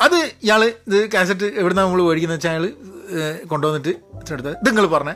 അത് 0.00 0.14
ഇയാൾ 0.14 0.64
ഇത് 0.64 1.10
കാസറ്റ് 1.12 1.44
എവിടുന്ന 1.44 1.82
നമ്മൾ 1.82 2.02
മേടിക്കുന്നത് 2.02 2.36
വെച്ചാൽ 2.36 2.50
അയാൾ 2.50 3.46
കൊണ്ടുവന്നിട്ട് 3.46 3.88
എടുത്ത് 4.32 4.50
ഇത് 4.50 4.66
നിങ്ങൾ 4.66 4.86
പറഞ്ഞ. 4.86 5.10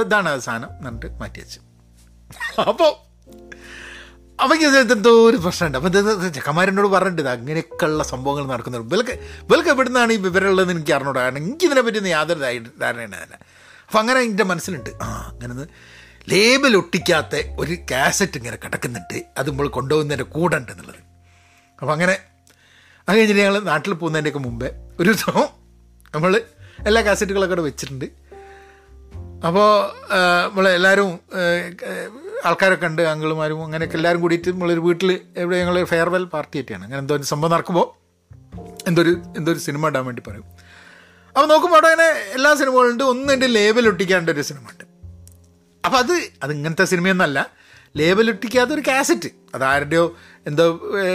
ഇതാണ് 0.00 0.28
ആ 0.28 0.38
സാധനം 0.38 0.70
എന്നിട്ട് 0.78 1.06
മാറ്റി 1.06 1.40
വെച്ചു. 1.40 1.60
അപ്പോൾ 2.60 3.12
അവയ്ക്ക് 4.40 4.66
എന്തോ 4.66 5.30
ഒരു 5.30 5.36
പ്രശ്നമുണ്ട്. 5.36 5.78
അപ്പം 5.78 5.92
ചെക്കന്മാരെന്നോട് 6.34 6.88
പറഞ്ഞിട്ട് 6.88 7.28
അങ്ങനെയൊക്കെയുള്ള 7.28 8.04
സംഭവങ്ങൾ 8.04 8.46
നടക്കുന്നുണ്ട് 8.46 8.94
വിലക്ക് 8.94 9.10
ഇവർക്ക് 9.10 9.68
എവിടുന്നാണ് 9.68 10.12
ഈ 10.12 10.16
വിവരമുള്ളതെന്ന് 10.16 10.74
എനിക്ക് 10.74 10.92
അറിഞ്ഞൂടാ. 10.92 11.20
കാരണം 11.20 11.38
എനിക്ക് 11.38 11.66
ഇതിനെ 11.66 11.80
പറ്റി 11.80 12.06
യാതൊരു 12.06 12.38
ധാരണ- 12.38 13.04
തന്നെ 13.04 13.18
അപ്പം 13.86 14.00
അങ്ങനെ 14.00 14.20
എന്റെ 14.20 14.44
മനസ്സിലുണ്ട്. 14.44 14.90
ആ 15.02 15.30
അങ്ങനെ 15.32 15.64
ലേബൽ 16.28 16.76
ഒട്ടിക്കാത്ത 16.76 17.42
ഒരു 17.58 17.76
കാസറ്റ് 17.90 18.36
ഇങ്ങനെ 18.36 18.56
കിടക്കുന്നുണ്ട്. 18.56 19.24
അത് 19.38 19.50
നമ്മൾ 19.50 19.68
കൊണ്ടുപോകുന്നതിന്റെ 19.68 20.24
കൂടെ 20.24 20.56
ഉണ്ട് 20.56 20.72
എന്നുള്ളത്. 20.72 20.96
അപ്പം 21.80 21.92
അങ്ങനെ 21.92 22.18
അത് 23.08 23.16
കഴിഞ്ഞിട്ട് 23.16 23.42
ഞങ്ങൾ 23.42 23.58
നാട്ടിൽ 23.58 23.92
പോകുന്നതിന്റെയൊക്കെ 23.94 24.42
മുമ്പേ 24.48 24.68
ഒരു 25.00 25.08
ദിവസം 25.10 25.48
നമ്മൾ 26.14 26.32
എല്ലാ 26.86 27.00
കാസറ്റുകളൊക്കെ 27.02 27.54
അവിടെ 27.54 27.64
വെച്ചിട്ടുണ്ട്. 27.68 28.06
അപ്പോൾ 29.46 29.68
നമ്മൾ 30.48 30.68
എല്ലാവരും 30.68 31.08
ആൾക്കാരൊക്കെ 32.46 32.86
ഉണ്ട് 32.86 33.02
അങ്കിളുമാരും 33.02 33.64
അങ്ങനെയൊക്കെ 33.64 33.96
എല്ലാവരും 33.96 34.20
കൂടിയിട്ട് 34.20 34.48
നമ്മളൊരു 34.48 34.80
വീട്ടിൽ 34.80 35.10
എവിടെ 35.36 35.56
ഞങ്ങൾ 35.60 35.84
ഫെയർവെൽ 35.84 36.24
പാർട്ടി 36.24 36.56
ആയിട്ടാണ്. 36.58 36.84
അങ്ങനെ 36.84 36.98
എന്തോ 36.98 37.16
സംഭവം 37.22 37.52
നടക്കുമ്പോൾ 37.52 37.86
എന്തോ 38.88 39.02
ഒരു 39.02 39.12
എന്തോ 39.36 39.52
ഒരു 39.52 39.58
സിനിമ 39.58 39.88
ഇടാൻ 39.88 40.04
വേണ്ടി 40.06 40.22
പറയും. 40.28 40.46
അപ്പോൾ 41.28 41.46
നോക്കുമ്പോൾ 41.46 41.76
അവിടെ 41.76 41.88
അങ്ങനെ 41.92 42.08
എല്ലാ 42.36 42.54
സിനിമകളുണ്ട്. 42.54 43.04
ഒന്നും 43.12 43.32
എന്റെ 43.32 43.46
ലേബൽ 43.46 43.88
ഒട്ടിക്കാണ്ട് 43.88 44.30
ഒരു 44.30 44.42
സിനിമ 44.48 44.64
ഉണ്ട്. 44.72 44.84
അപ്പോൾ 45.84 45.98
അത് 45.98 46.14
അത് 46.42 46.52
ഇങ്ങനത്തെ 46.52 46.84
സിനിമയൊന്നല്ല 46.84 47.38
ലേബൽ 47.96 48.30
ഒട്ടിക്കാത്ത 48.30 48.70
ഒരു 48.70 48.82
കാസറ്റ് 48.88 49.30
അത് 49.54 49.64
ആരുടെയോ 49.64 50.04
എന്തോ 50.46 50.64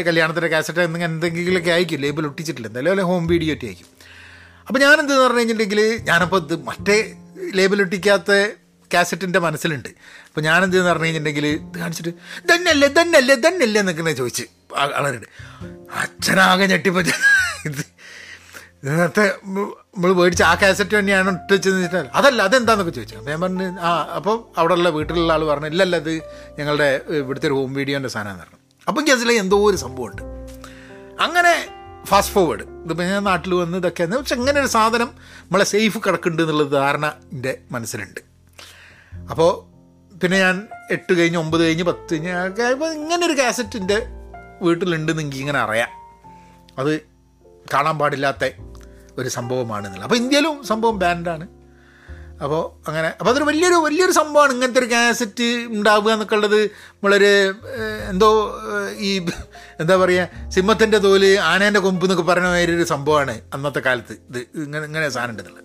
കല്യാണത്തിന്റെ 0.07 0.47
കാസറ്റ് 0.47 0.79
എന്തെങ്കിലും 0.79 1.13
എന്തെങ്കിലുമൊക്കെ 1.13 1.71
ആയിരിക്കും 1.71 1.99
ലേബൽ 1.99 2.25
ഒട്ടിച്ചിട്ടില്ല. 2.25 2.67
എന്തായാലും 2.67 2.91
അല്ലെ 2.91 3.03
ഹോം 3.03 3.27
വീഡിയോ 3.27 3.53
ഒക്കെ 3.55 3.65
ആയിരിക്കും. 3.65 3.89
അപ്പോൾ 4.67 4.79
ഞാനെന്തെന്ന് 4.79 5.23
പറഞ്ഞു 5.23 5.39
കഴിഞ്ഞിട്ടുണ്ടെങ്കിൽ 5.39 5.99
ഞാനപ്പോൾ 6.03 6.41
ഇത് 6.43 6.55
മറ്റേ 6.63 7.13
ലേബൽ 7.55 7.81
ഒട്ടിക്കാത്ത 7.81 8.31
കാസറ്റിന്റെ 8.93 9.39
മനസ്സിലുണ്ട്. 9.39 9.89
അപ്പോൾ 10.27 10.41
ഞാനെന്തെന്ന് 10.41 10.89
പറഞ്ഞു 10.89 11.05
കഴിഞ്ഞിട്ടുണ്ടെങ്കിൽ 11.05 11.47
ഇത് 11.47 11.79
കാണിച്ചിട്ട് 11.79 12.13
തന്നല്ലേ 12.53 12.87
തന്നല്ലേ 12.87 13.35
തന്നല്ലേ 13.35 13.79
എന്നൊക്കെ 13.79 14.11
ചോദിച്ച് 14.11 14.43
ആളരുണ്ട് 14.77 15.27
അച്ഛനാകെ 15.93 16.65
ഞെട്ടിപ്പറ്റ 16.65 17.07
ഇത്. 17.65 17.83
ഇതിനകത്ത് 18.83 19.23
നമ്മൾ 19.97 20.13
മേടിച്ച 20.13 20.41
ആ 20.41 20.55
കാസറ്റ് 20.55 20.99
തന്നെയാണ് 20.99 21.29
ഇട്ട് 21.29 21.53
വെച്ചെന്ന് 21.53 21.79
വെച്ചിട്ട് 21.83 22.09
അതല്ല 22.13 22.41
അതെന്താന്നൊക്കെ 22.41 22.91
ചോദിച്ചു. 22.91 23.15
അപ്പം 23.15 23.31
ഞാൻ 23.31 23.41
പറഞ്ഞു 23.41 23.79
ആ 23.79 24.07
അപ്പോൾ 24.15 24.59
അവിടെയുള്ള 24.59 24.89
വീട്ടിലുള്ള 24.89 25.33
ആൾ 25.33 25.43
പറഞ്ഞു 25.45 25.65
ഇല്ലല്ല 25.65 25.95
അത് 25.95 26.13
ഞങ്ങളുടെ 26.59 27.01
ഇവിടുത്തെ 27.07 27.47
ഒരു 27.47 27.53
ഹോം 27.53 27.73
വീഡിയോന്റെ 27.73 28.09
സാധനമാണ് 28.09 28.39
പറഞ്ഞു. 28.39 28.59
അപ്പം 28.87 29.03
മനസ്സിലായി 29.03 29.37
എന്തോ 29.37 29.63
ഒരു 29.69 29.77
സംഭവമുണ്ട്. 29.77 30.21
അങ്ങനെ 31.19 31.69
ഫാസ്റ്റ് 32.05 32.33
ഫോർവേഡ് 32.33 32.61
ഇതിപ്പോൾ 32.83 33.03
ഞാൻ 33.03 33.23
നാട്ടിൽ 33.23 33.53
വന്ന് 33.53 33.77
ഇതൊക്കെ 33.77 34.05
പക്ഷെ 34.05 34.35
ഇങ്ങനെ 34.35 34.61
ഒരു 34.61 34.67
സാധനം 34.67 35.09
നമ്മളെ 35.19 35.63
സേഫ് 35.63 35.97
കിടക്കുന്നുണ്ട് 35.97 36.43
എന്നുള്ളത് 36.43 36.71
ധാരണ 36.71 37.13
എന്റെ 37.33 37.59
മനസ്സിലുണ്ട്. 37.71 38.19
അപ്പോൾ 39.29 39.51
പിന്നെ 40.23 40.39
ഞാൻ 40.39 40.67
എട്ട് 40.91 41.13
കഴിഞ്ഞ് 41.13 41.39
ഒമ്പത് 41.39 41.61
കഴിഞ്ഞ് 41.61 41.83
പത്ത് 41.83 42.13
കഴിഞ്ഞ് 42.13 42.31
ആയപ്പോൾ 42.37 42.93
ഇങ്ങനെ 42.93 43.25
ഒരു 43.25 43.41
കാസറ്റിന്റെ 43.41 44.07
വീട്ടിലുണ്ടെന്ന് 44.61 45.21
എനിക്ക് 45.21 45.37
ഇങ്ങനെ 45.37 45.59
അറിയാം. 45.59 45.89
അത് 46.77 47.01
കാണാൻ 47.73 47.97
പാടില്ലാത്ത 47.97 48.45
ഒരു 49.17 49.29
സംഭവമാണെന്നുള്ളത്. 49.29 50.07
അപ്പോൾ 50.07 50.15
ഇന്ത്യയിലും 50.15 50.63
സംഭവം 50.63 50.99
ബാൻഡാണ്. 50.99 51.47
അപ്പോൾ 52.43 52.89
അങ്ങനെ 52.89 53.07
അപ്പോൾ 53.07 53.29
അതൊരു 53.29 53.43
വലിയൊരു 53.43 53.75
വലിയൊരു 53.75 54.11
സംഭവമാണ് 54.11 54.51
ഇങ്ങനത്തെ 54.53 54.79
ഒരു 54.79 54.91
കാസറ്റ് 54.91 55.43
ഉണ്ടാവുക 55.43 56.11
എന്നൊക്കെ 56.11 56.35
ഉള്ളത് 56.35 56.63
നമ്മളൊരു 56.63 57.53
എന്തോ 58.09 58.59
ഈ 58.97 59.25
എന്താ 59.79 59.95
പറയുക 59.95 60.49
സിംഹത്തിന്റെ 60.49 60.97
തോൽ 60.97 61.25
ആനേന്റെ 61.25 61.79
കൊമ്പ് 61.79 62.05
എന്നൊക്കെ 62.05 62.23
പറയുന്ന 62.23 62.49
മാതിരി 62.49 62.75
ഒരു 62.75 62.83
സംഭവമാണ് 62.83 63.41
അന്നത്തെ 63.53 63.79
കാലത്ത്. 63.79 64.13
ഇത് 64.13 64.37
ഇങ്ങനെ 64.37 64.85
ഇങ്ങനെ 64.85 65.09
സാധനം 65.09 65.31
ഉണ്ടെന്നുള്ളത്. 65.31 65.63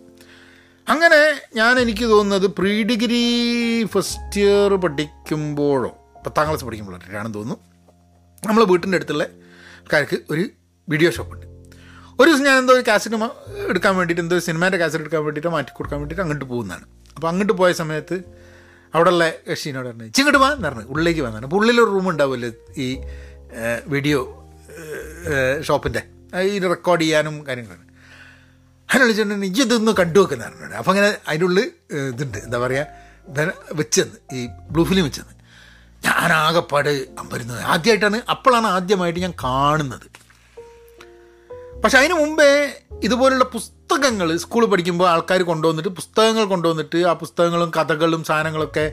അങ്ങനെ 0.89 1.41
ഞാൻ 1.57 1.79
എനിക്ക് 1.79 2.05
തോന്നുന്നത് 2.05 2.47
പ്രീ 2.47 2.83
ഡിഗ്രി 2.83 3.23
ഫസ്റ്റ് 3.85 4.41
ഇയർ 4.41 4.75
പഠിക്കുമ്പോഴോ 4.75 5.99
പത്താം 6.27 6.47
ക്ലാസ് 6.49 6.65
പഠിക്കുമ്പോഴോ 6.65 6.99
ആണെന്ന് 7.19 7.39
തോന്നുന്നു. 7.39 7.57
നമ്മളെ 8.47 8.67
വീട്ടിന്റെ 8.67 8.97
അടുത്തുള്ള 8.97 9.23
ആൾക്കാർക്ക് 9.81 10.17
ഒരു 10.31 10.45
വീഡിയോ 10.89 11.11
ഷോപ്പുണ്ട്. 11.11 11.52
ഒരു 12.23 12.29
ദിവസം 12.31 12.45
ഞാൻ 12.49 12.57
എന്തോ 12.63 12.73
ഒരു 12.79 12.85
കാസറ്റ് 12.89 13.19
എടുക്കാൻ 13.73 13.93
വേണ്ടിയിട്ട് 13.99 14.23
എന്തോ 14.25 14.39
സിനിമേന്റെ 14.49 14.79
കാസറ്റ് 14.83 15.05
എടുക്കാൻ 15.05 15.23
വേണ്ടിയിട്ട് 15.27 15.53
മാറ്റി 15.57 15.73
കൊടുക്കാൻ 15.79 15.99
വേണ്ടിയിട്ട് 16.01 16.25
അങ്ങോട്ട് 16.25 16.47
പോകുന്നതാണ്. 16.53 16.85
അപ്പോൾ 17.17 17.29
അങ്ങോട്ട് 17.31 17.55
പോയ 17.61 17.71
സമയത്ത് 17.83 18.17
അവിടെയുള്ള 18.95 19.25
കക്ഷീനോട് 19.51 19.87
പറഞ്ഞു 19.89 20.09
ചിങ്ങോട്ട് 20.17 20.41
വാ 20.45 20.49
എന്ന് 20.57 20.67
പറഞ്ഞു 20.69 20.87
ഉള്ളിലേക്ക് 20.95 21.23
വന്നാണ് 21.27 21.45
അപ്പോൾ 21.49 21.59
ഉള്ളിലൊരു 21.61 21.91
റൂം 21.95 22.07
ഉണ്ടാവുമല്ലോ 22.13 22.51
ഈ 22.85 22.89
വീഡിയോ 23.95 24.19
ഷോപ്പിന്റെ 25.69 26.03
ഈ 26.51 26.53
റെക്കോർഡ് 26.73 27.03
ചെയ്യാനും 27.05 27.35
കാര്യങ്ങളാണ്. 27.49 27.85
അതിനെ 28.89 29.03
വിളിച്ചിട്ടുണ്ടെങ്കിൽ 29.05 29.65
ഇതൊന്ന് 29.67 29.93
കണ്ടു 30.01 30.19
വെക്കുന്നതാണ് 30.23 30.75
അപ്പം 30.81 30.91
അങ്ങനെ 30.93 31.09
അതിന്റെ 31.29 31.47
ഉള്ളിൽ 31.49 31.67
ഇതുണ്ട്. 32.13 32.39
എന്താ 32.47 32.59
പറയുക 32.65 33.47
വെച്ചെന്ന് 33.81 34.19
ഈ 34.37 34.41
ബ്ലൂ 34.73 34.83
ഫിലിം 34.91 35.05
വെച്ചെന്ന്. 35.09 35.35
ഞാനാകെപ്പാട് 36.07 36.93
അമ്പരുന്നത് 37.23 37.61
ആദ്യമായിട്ടാണ് 37.73 38.19
അപ്പോഴാണ് 38.35 38.69
ആദ്യമായിട്ട് 38.77 39.21
ഞാൻ 39.27 39.35
കാണുന്നത്. 39.45 40.07
പക്ഷെ 41.85 41.99
അതിന് 41.99 42.15
മുമ്പേ 42.15 42.49
ഇതുപോലുള്ള 43.03 43.45
പുസ്തകങ്ങൾ 43.45 44.37
സ്കൂളിൽ 44.37 44.67
പഠിക്കുമ്പോൾ 44.67 45.09
ആൾക്കാർ 45.09 45.43
കൊണ്ടുവന്നിട്ട് 45.43 45.89
പുസ്തകങ്ങൾ 45.89 46.45
കൊണ്ടുവന്നിട്ട് 46.45 46.99
ആ 47.07 47.13
പുസ്തകങ്ങളും 47.13 47.71
കഥകളും 47.77 48.25
സാധനങ്ങളൊക്കെ 48.25 48.85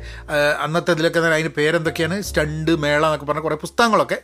അന്നത്തെ 0.61 0.91
ഇതിലൊക്കെ 0.91 1.19
അതിന് 1.19 1.49
പേരെന്തൊക്കെയാണ്? 1.49 2.21
സ്റ്റണ്ട് 2.21 2.71
മേള 2.81 3.03
എന്നൊക്കെ 3.05 3.25
പറഞ്ഞ 3.25 3.41
കുറേ 3.41 3.55
പുസ്തകങ്ങളൊക്കെ 3.55 4.17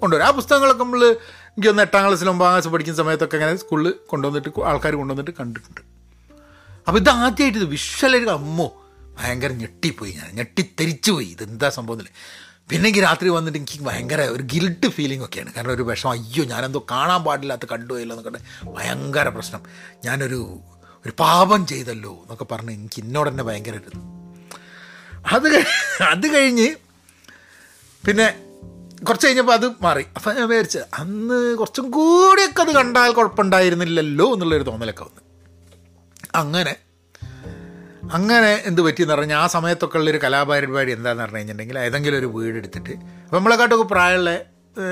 കൊണ്ടുവരും. 0.00 0.24
ആ 0.24 0.30
പുസ്തകങ്ങളൊക്കെ 0.30 0.82
നമ്മൾ 0.82 1.04
എനിക്ക് 1.06 1.68
ഒന്ന് 1.68 1.82
എട്ടാം 1.82 2.06
ക്ലാസ്സിൽ 2.06 2.28
ഒമ്പതാം 2.28 2.52
ക്ലാസ് 2.52 2.68
പഠിക്കുന്ന 2.68 2.96
സമയത്തൊക്കെ 2.96 3.36
അങ്ങനെ 3.36 3.56
സ്കൂളിൽ 3.56 3.94
കൊണ്ടുവന്നിട്ട് 4.06 4.60
ആൾക്കാർ 4.60 4.94
കൊണ്ടുവന്നിട്ട് 4.94 5.30
കണ്ടിട്ടുണ്ട്. 5.40 5.80
അപ്പോൾ 6.88 6.98
ഇത് 6.98 7.10
ആദ്യമായിട്ട് 7.10 7.58
ഇത് 7.58 7.64
വിഷ്വലായിട്ട് 7.64 8.30
അമ്മോ 8.30 8.68
ഭയങ്കര 9.18 9.52
ഞെട്ടിപ്പോയി 9.52 10.12
ഞാൻ. 10.12 10.30
ഞെട്ടിത്തെരിച്ചു 10.34 11.12
പോയി 11.12 11.26
ഇതെന്താ 11.26 11.68
സംഭവത്തിൽ 11.68 12.08
പിന്നെ 12.70 12.88
എനിക്ക് 12.88 13.02
രാത്രി 13.02 13.28
വന്നിട്ട് 13.28 13.58
എനിക്ക് 13.58 13.84
ഭയങ്കര 13.84 14.20
ഒരു 14.22 14.42
ഗിൽട്ട് 14.42 14.86
ഫീലിംഗ് 14.86 15.24
ഒക്കെയാണ്. 15.24 15.54
കാരണം 15.54 15.72
ഒരു 15.72 15.82
വിഷമം 15.82 16.10
അയ്യോ 16.10 16.44
ഞാനെന്തോ 16.44 16.86
കാണാൻ 16.90 17.24
പാടില്ലാത്ത 17.24 17.66
കണ്ടുപോയല്ലോ 17.66 18.16
എന്നൊക്കെ 18.16 18.68
ഭയങ്കര 18.68 19.28
പ്രശ്നം. 19.28 19.62
ഞാനൊരു 20.04 20.60
ഒരു 21.06 21.12
പാപം 21.18 21.66
ചെയ്തല്ലോ 21.66 22.12
എന്നൊക്കെ 22.22 22.44
പറഞ്ഞ് 22.44 22.72
എനിക്ക് 22.72 23.02
ഇന്നോട് 23.02 23.28
തന്നെ 23.30 23.44
ഭയങ്കര 23.44 23.74
ഒരു 23.74 24.00
അത് 25.26 25.48
അത് 26.02 26.26
കഴിഞ്ഞ് 26.34 26.68
പിന്നെ 28.06 28.26
കുറച്ച് 29.08 29.26
കഴിഞ്ഞപ്പോൾ 29.26 29.52
അത് 29.52 29.66
മാറി. 29.82 30.04
അപ്പം 30.16 30.36
ഞാൻ 30.36 30.48
വിചാരിച്ചു 30.48 30.80
അന്ന് 30.94 31.56
കുറച്ചും 31.56 31.90
കൂടിയൊക്കെ 31.90 32.62
അത് 32.62 32.72
കണ്ടാൽ 32.74 33.12
കുഴപ്പമുണ്ടായിരുന്നില്ലല്ലോ 33.12 34.32
എന്നുള്ളൊരു 34.32 34.62
തോന്നലൊക്കെ 34.62 35.04
വന്നു. 35.04 35.22
അങ്ങനെ 36.34 36.76
അങ്ങനെ 38.10 38.62
എന്ത് 38.64 38.82
പറ്റിയെന്ന് 38.82 39.14
പറഞ്ഞാൽ 39.14 39.38
ആ 39.38 39.46
സമയത്തൊക്കെ 39.46 39.98
ഉള്ളൊരു 39.98 40.18
കലാപരിപാടി 40.24 40.92
എന്താണെന്ന് 40.92 41.22
പറഞ്ഞു 41.22 41.36
കഴിഞ്ഞിട്ടുണ്ടെങ്കിൽ 41.36 41.78
ഏതെങ്കിലും 41.78 42.18
ഒരു 42.18 42.26
വീട് 42.26 42.56
എടുത്തിട്ട് 42.56 42.90
അപ്പം 43.24 43.36
നമ്മളെക്കാട്ടൊക്കെ 43.36 43.84
പ്രായമുള്ള 43.84 44.40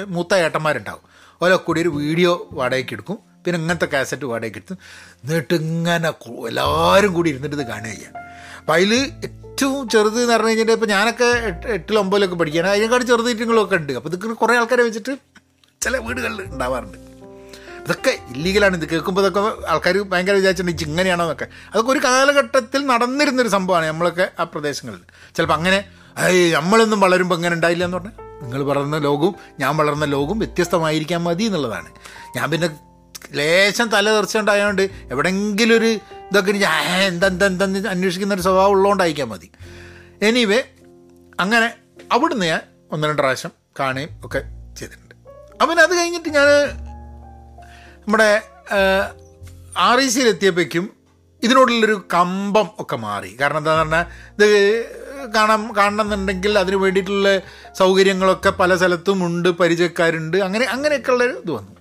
മൂത്ത 0.09 0.35
ഏട്ടന്മാരുണ്ടാവും. 0.35 1.02
ഓരോ 1.43 1.57
കൂടി 1.57 1.81
ഒരു 1.81 1.88
വീഡിയോ 1.88 2.49
വാടകയ്ക്ക് 2.52 2.93
എടുക്കും. 2.93 3.19
പിന്നെ 3.45 3.61
ഇങ്ങനത്തെ 3.61 3.88
കാസറ്റ് 3.93 4.25
വാടകയ്ക്ക് 4.25 4.59
എടുത്തു 4.59 4.75
എന്നിട്ട് 5.23 5.55
ഇങ്ങനെ 5.55 6.12
എല്ലാവരും 6.49 7.12
കൂടി 7.12 7.31
ഇരുന്നിട്ട് 7.31 7.57
ഇത് 7.57 7.67
കാണുക 7.67 7.90
ചെയ്യുക 7.90 8.23
അപ്പം 8.61 8.75
അതിൽ 8.75 8.93
ഏറ്റവും 9.29 9.88
ചെറുത് 9.88 10.23
എന്ന് 10.23 10.35
പറഞ്ഞു 10.35 10.49
കഴിഞ്ഞിട്ട് 10.49 10.73
ഇപ്പോൾ 10.73 10.87
ഞാനൊക്കെ 10.87 11.25
എട്ട് 11.25 11.67
എട്ടിലോ 11.67 12.00
ഒമ്പതിലൊക്കെ 12.00 12.35
പഠിക്കാൻ 12.35 12.67
അതിനെക്കാട് 12.67 13.05
ചെറുതീറ്റങ്ങളൊക്കെ 13.05 13.76
ഉണ്ട്. 13.76 13.93
അപ്പോൾ 13.93 14.09
ഇതൊക്കെ 14.09 14.35
കുറേ 14.35 14.57
ആൾക്കാരെ 14.57 14.83
വെച്ചിട്ട് 14.83 15.19
ചില 15.81 15.97
വീടുകളിൽ 15.97 16.43
ഉണ്ടാവാറുണ്ട്. 16.43 17.10
ഇതൊക്കെ 17.90 18.18
ഇല്ലീഗലാണ് 18.32 18.76
ഇത് 18.76 18.88
കേൾക്കുമ്പോൾ 18.88 19.20
ഇതൊക്കെ 19.20 19.40
ആൾക്കാർ 19.68 19.97
ഭയങ്കര 19.99 20.35
വിചാരിച്ചിട്ടുണ്ട് 20.35 20.82
ഇങ്ങനെയാണോ 20.82 21.25
എന്നൊക്കെ. 21.25 21.47
അതൊക്കെ 21.73 21.90
ഒരു 21.90 22.00
കാലഘട്ടത്തിൽ 22.04 22.87
നടന്നിരുന്നൊരു 22.87 23.49
സംഭവമാണ് 23.49 23.87
നമ്മളൊക്കെ 23.87 24.30
ആ 24.40 24.42
പ്രദേശങ്ങളിൽ. 24.42 25.00
ചിലപ്പോൾ 25.37 25.54
അങ്ങനെ 25.54 25.78
ഏയ് 26.26 26.54
നമ്മളൊന്നും 26.54 27.00
വളരുമ്പോൾ 27.00 27.35
ഇങ്ങനെ 27.35 27.54
ഉണ്ടായില്ല 27.54 27.85
എന്ന് 27.85 27.97
പറഞ്ഞാൽ 27.97 28.14
നിങ്ങൾ 28.42 28.62
വളർന്ന 28.62 28.99
ലോകവും 28.99 29.35
ഞാൻ 29.61 29.76
വളർന്ന 29.76 30.04
ലോകവും 30.04 30.38
വ്യത്യസ്തമായിരിക്കാൻ 30.38 31.23
മതി 31.23 31.44
എന്നുള്ളതാണ്. 31.44 31.88
ഞാൻ 32.37 32.50
പിന്നെ 32.50 32.68
ലേശം 33.32 33.88
തല 33.88 34.11
തെറിച്ചുണ്ടായതുകൊണ്ട് 34.11 34.82
എവിടെയെങ്കിലും 34.82 35.76
ഒരു 35.76 35.90
ഇതൊക്കെ 36.30 36.52
എന്തെന്തെന്തെന്ന് 37.06 37.88
അന്വേഷിക്കുന്ന 37.88 38.35
ഒരു 38.35 38.42
സ്വഭാവം 38.42 38.70
ഉള്ളതുകൊണ്ടായിരിക്കാൻ 38.70 39.28
മതി. 39.28 39.50
എനിവേ 40.23 40.64
അങ്ങനെ 41.40 41.75
അവിടുന്ന് 42.12 42.47
ഞാൻ 42.47 42.61
ഒന്ന് 42.92 43.09
രണ്ട് 43.09 43.23
പ്രാവശ്യം 43.23 43.50
കാണുകയും 43.80 44.09
ഒക്കെ 44.25 44.40
ചെയ്തിട്ടുണ്ട്. 44.76 45.14
അപ്പം 45.62 45.80
അത് 45.82 45.94
കഴിഞ്ഞിട്ട് 45.99 46.28
ഞാൻ 46.28 46.47
നമ്മുടെ 48.11 48.31
ആർ 49.88 49.99
ഇ 50.05 50.07
സിയിലെത്തിയപ്പോഴേക്കും 50.12 50.85
ഇതിനോടുള്ളൊരു 51.43 51.97
കമ്പം 52.14 52.67
ഒക്കെ 52.83 52.97
മാറി. 53.05 53.29
കാരണം 53.40 53.59
എന്താണെന്ന് 53.61 53.97
പറഞ്ഞാൽ 53.97 54.07
ഇത് 54.37 54.49
കാണാൻ 55.35 55.61
കാണണമെന്നുണ്ടെങ്കിൽ 55.76 56.59
അതിന് 56.59 56.79
വേണ്ടിയിട്ടുള്ള 56.85 57.29
സൗകര്യങ്ങളൊക്കെ 57.81 58.50
പല 58.61 58.76
സ്ഥലത്തും 58.81 59.21
ഉണ്ട് 59.26 59.49
പരിചയക്കാരുണ്ട് 59.61 60.37
അങ്ങനെ 60.47 60.67
അങ്ങനെയൊക്കെയുള്ള 60.75 61.25
ഇത് 61.25 61.52
വന്നു. 61.59 61.75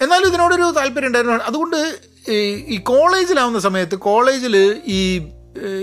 എന്നാലും 0.00 0.28
ഇതിനോടൊരു 0.30 0.66
താല്പര്യം 0.78 1.10
ഉണ്ടായിരുന്നു. 1.10 1.44
അതുകൊണ്ട് 1.50 1.78
ഈ 2.74 2.78
കോളേജിലാവുന്ന 2.90 3.60
സമയത്ത് 3.68 3.98
കോളേജിൽ 4.08 4.56
ഈ 4.96 5.00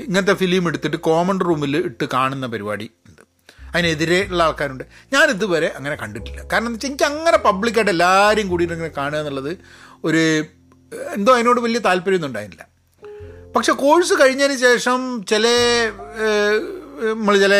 ഇങ്ങനത്തെ 0.08 0.36
ഫിലിം 0.44 0.68
എടുത്തിട്ട് 0.68 0.98
കോമൺ 1.10 1.40
റൂമിൽ 1.48 1.78
ഇട്ട് 1.90 2.06
കാണുന്ന 2.14 2.46
പരിപാടി 2.56 2.90
ഉണ്ട്. 3.08 3.19
അതിനെതിരെ 3.74 4.20
ഉള്ള 4.32 4.42
ആൾക്കാരുണ്ട്. 4.48 4.84
ഞാൻ 5.14 5.26
ഇതുവരെ 5.36 5.70
അങ്ങനെ 5.78 5.96
കണ്ടിട്ടില്ല. 6.04 6.40
കാരണം 6.52 6.68
എന്താ 6.70 6.78
വെച്ചാൽ 6.78 6.90
എനിക്ക് 6.92 7.06
അങ്ങനെ 7.12 7.38
പബ്ലിക്കായിട്ട് 7.48 7.92
എല്ലാവരും 7.96 8.48
കൂടിയിട്ട് 8.52 8.76
ഇങ്ങനെ 8.78 8.94
കാണുക 9.00 9.20
എന്നുള്ളത് 9.24 9.52
ഒരു 10.10 10.24
എന്തോ 11.16 11.32
അതിനോട് 11.38 11.60
വലിയ 11.66 11.80
താല്പര്യമൊന്നും 11.88 12.30
ഉണ്ടായില്ല 12.30 12.62
പക്ഷെ 13.56 13.72
കോഴ്സ് 13.84 14.14
കഴിഞ്ഞതിന് 14.22 14.56
ശേഷം 14.64 15.00
ചില 15.32 15.46
നമ്മൾ 17.20 17.36
ചില 17.44 17.56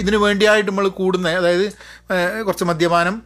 ഇതിന് 0.00 0.18
വേണ്ടിയായിട്ട് 0.26 0.70
നമ്മൾ 0.70 0.86
കൂടുന്ന 1.00 1.32
അതായത് 1.40 1.66
കുറച്ച് 2.46 2.64
മദ്യപാനം 2.70 3.16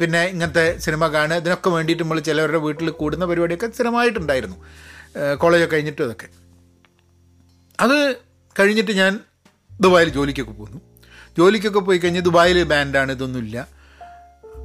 പിന്നെ 0.00 0.20
ഇങ്ങനത്തെ 0.32 0.64
സിനിമ 0.84 1.06
കാണുക 1.14 1.36
ഇതിനൊക്കെ 1.36 1.70
വേണ്ടിയിട്ട് 1.76 2.02
നമ്മൾ 2.02 2.20
ചിലവരുടെ 2.28 2.60
വീട്ടിൽ 2.66 2.90
കൂടുന്ന 3.00 3.24
പരിപാടിയൊക്കെ 3.30 3.68
സ്ഥിരമായിട്ടുണ്ടായിരുന്നു. 3.76 4.56
കോളേജൊക്കെ 5.42 5.74
കഴിഞ്ഞിട്ടും 5.74 6.04
അതൊക്കെ 6.04 6.28
അത് 7.78 7.96
കഴിഞ്ഞിട്ട് 8.56 8.92
ഞാൻ 8.92 9.12
ദുബായിൽ 9.80 10.08
ജോലിക്കൊക്കെ 10.18 10.54
പോന്നു 10.60 10.80
ജോലിക്കൊക്കെ 11.38 11.78
പോയി 11.78 11.98
കഴിഞ്ഞാൽ 11.98 12.22
ദുബായിൽ 12.22 12.62
ബാൻഡാണ് 12.62 13.12
ഇതൊന്നുമില്ല. 13.12 13.80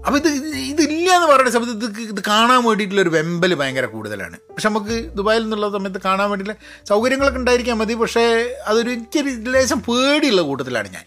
അപ്പോൾ 0.05 0.17
ഇത് 0.17 0.27
ഇതില്ല 0.47 1.15
എന്ന് 1.15 1.27
പറയുന്ന 1.27 1.51
സമയത്ത് 1.51 1.85
ഇത് 1.85 1.99
ഇത് 1.99 2.23
കാണാൻ 2.27 2.63
വേണ്ടിയിട്ടുള്ളൊരു 2.63 3.09
വെമ്പൽ 3.09 3.53
ഭയങ്കര 3.53 3.85
കൂടുതലാണ്. 3.85 4.37
പക്ഷെ 4.37 4.69
നമുക്ക് 4.69 5.11
ദുബായിൽ 5.15 5.41
നിന്നുള്ള 5.41 5.69
സമയത്ത് 5.69 6.01
കാണാൻ 6.05 6.29
വേണ്ടിയിട്ടുള്ള 6.29 6.85
സൗകര്യങ്ങളൊക്കെ 6.85 7.39
ഉണ്ടായിരിക്കാൻ 7.39 7.77
മതി. 7.77 7.93
പക്ഷേ 7.93 8.55
അതൊരു 8.67 8.89
എനിക്കൊരു 8.89 9.29
ലേശം 9.29 9.79
പേടിയുള്ള 9.79 10.41
കൂട്ടത്തിലാണ് 10.41 10.87
ഞാൻ. 10.87 11.03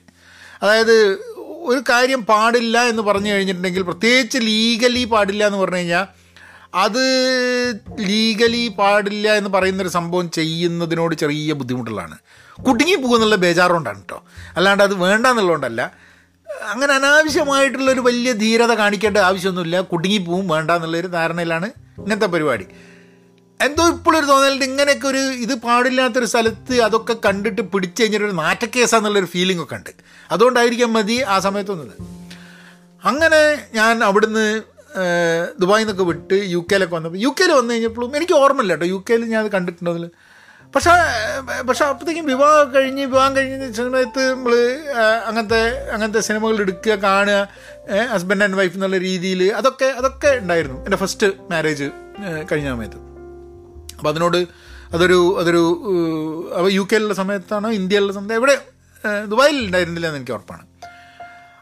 അതായത് 0.62 1.24
ഒരു 1.60 1.82
കാര്യം 1.90 2.26
പാടില്ല 2.26 2.88
എന്ന് 2.88 3.02
പറഞ്ഞു 3.02 3.32
കഴിഞ്ഞിട്ടുണ്ടെങ്കിൽ 3.32 3.82
പ്രത്യേകിച്ച് 3.82 4.38
ലീഗലി 4.38 5.04
പാടില്ല 5.04 5.46
എന്ന് 5.46 5.58
പറഞ്ഞു 5.58 5.76
കഴിഞ്ഞാൽ 5.76 6.06
അത് 6.74 7.04
ലീഗലി 8.00 8.74
പാടില്ല 8.78 9.34
എന്ന് 9.34 9.50
പറയുന്നൊരു 9.50 9.88
സംഭവം 9.88 10.30
ചെയ്യുന്നതിനോട് 10.30 11.14
ചെറിയ 11.14 11.52
ബുദ്ധിമുട്ടുള്ളതാണ് 11.52 12.18
കുടുങ്ങി 12.66 12.94
പോകുന്നുള്ള 12.94 13.36
ബേജാറുകൊണ്ടാണ് 13.36 13.98
കേട്ടോ 13.98 14.22
അല്ലാണ്ട് 14.56 14.82
അത് 14.82 14.94
വേണ്ട 14.94 15.26
എന്നുള്ളതുകൊണ്ടല്ല 15.26 16.08
അങ്ങനെ 16.60 16.92
അനാവശ്യമായിട്ടുള്ളൊരു 16.94 18.00
വലിയ 18.00 18.32
ധീരത 18.32 18.72
കാണിക്കേണ്ട 18.74 19.18
ആവശ്യമൊന്നുമില്ല. 19.18 19.80
കുടുങ്ങി 19.80 20.18
പോവും 20.18 20.48
വേണ്ട 20.48 20.70
എന്നുള്ളൊരു 20.70 21.06
ധാരണയിലാണ് 21.06 21.66
ഇങ്ങനത്തെ 21.98 22.26
പരിപാടി. 22.26 22.66
എന്തോ 23.60 23.88
ഇപ്പോഴൊരു 23.88 24.26
തോന്നലുണ്ട്. 24.26 24.64
ഇങ്ങനെയൊക്കെ 24.64 25.06
ഒരു 25.08 25.18
ഇത് 25.18 25.54
പാടില്ലാത്തൊരു 25.54 26.26
സ്ഥലത്ത് 26.26 26.80
അതൊക്കെ 26.80 27.16
കണ്ടിട്ട് 27.26 27.60
പിടിച്ചു 27.60 28.02
കഴിഞ്ഞിട്ടൊരു 28.02 28.32
നാറ്റക്കേസാന്നുള്ളൊരു 28.32 29.26
ഫീലിംഗ് 29.26 29.62
ഒക്കെ 29.62 29.74
ഉണ്ട്. 29.74 29.90
അതുകൊണ്ടായിരിക്കാം 30.30 30.92
മതി 30.92 31.20
ആ 31.22 31.38
സമയത്തൊന്നത്. 31.38 31.94
അങ്ങനെ 33.04 33.66
ഞാൻ 33.74 34.04
അവിടുന്ന് 34.04 34.62
ദുബായിൽ 35.60 35.84
നിന്നൊക്കെ 35.84 36.02
വിട്ട് 36.02 36.34
യു 36.34 36.58
കെയിലൊക്കെ 36.58 36.94
വന്നപ്പോൾ 36.94 37.18
യു 37.18 37.28
കെയിൽ 37.28 37.52
വന്നു 37.52 37.74
കഴിഞ്ഞപ്പോഴും 37.74 38.16
എനിക്ക് 38.16 38.32
ഓർമ്മയില്ല 38.32 38.72
കേട്ടോ 38.72 38.86
യു 38.86 39.04
കെയിൽ 39.10 39.24
ഞാൻ 39.24 39.44
അത് 39.44 39.52
കണ്ടിട്ടുണ്ടോ 39.52 39.92
അതിൽ 39.92 40.10
പക്ഷേ 40.74 40.92
പക്ഷെ 41.68 41.84
അപ്പോഴത്തേക്കും 41.84 42.26
വിവാഹം 42.32 42.74
കഴിഞ്ഞ് 42.74 43.04
വിവാഹം 43.10 43.32
കഴിഞ്ഞ 43.36 43.66
സമയത്ത് 43.78 44.22
നമ്മൾ 44.30 44.54
അങ്ങനത്തെ 45.28 45.60
അങ്ങനത്തെ 45.94 46.20
സിനിമകൾ 46.28 46.56
എടുക്കുക 46.64 46.94
കാണുക 47.04 47.38
ഹസ്ബൻഡ് 48.12 48.44
ആൻഡ് 48.46 48.58
വൈഫ് 48.60 48.74
എന്നുള്ള 48.74 48.98
രീതിയിൽ 49.08 49.42
അതൊക്കെ 49.60 49.88
അതൊക്കെ 49.98 50.30
ഉണ്ടായിരുന്നു. 50.42 50.78
എന്റെ 50.84 50.98
ഫസ്റ്റ് 51.02 51.28
മാരേജ് 51.50 51.88
കഴിഞ്ഞ 52.52 52.68
സമയത്ത്. 52.74 52.98
അപ്പോൾ 53.98 54.10
അതിനോട് 54.12 54.40
അതൊരു 54.96 55.18
അതൊരു 55.40 55.62
അപ്പോൾ 56.58 56.70
യു 56.72 56.84
കെയിലുള്ള 56.90 57.14
സമയത്താണോ 57.14 57.70
ഇന്ത്യയിലുള്ള 57.80 58.12
സമയത്ത് 58.18 58.38
എവിടെ 58.40 58.56
ദുബായിൽ 59.32 59.56
ഉണ്ടായിരുന്നില്ല 59.66 60.06
എന്ന് 60.06 60.20
എനിക്ക് 60.20 60.32
ഉറപ്പാണ്. 60.32 60.64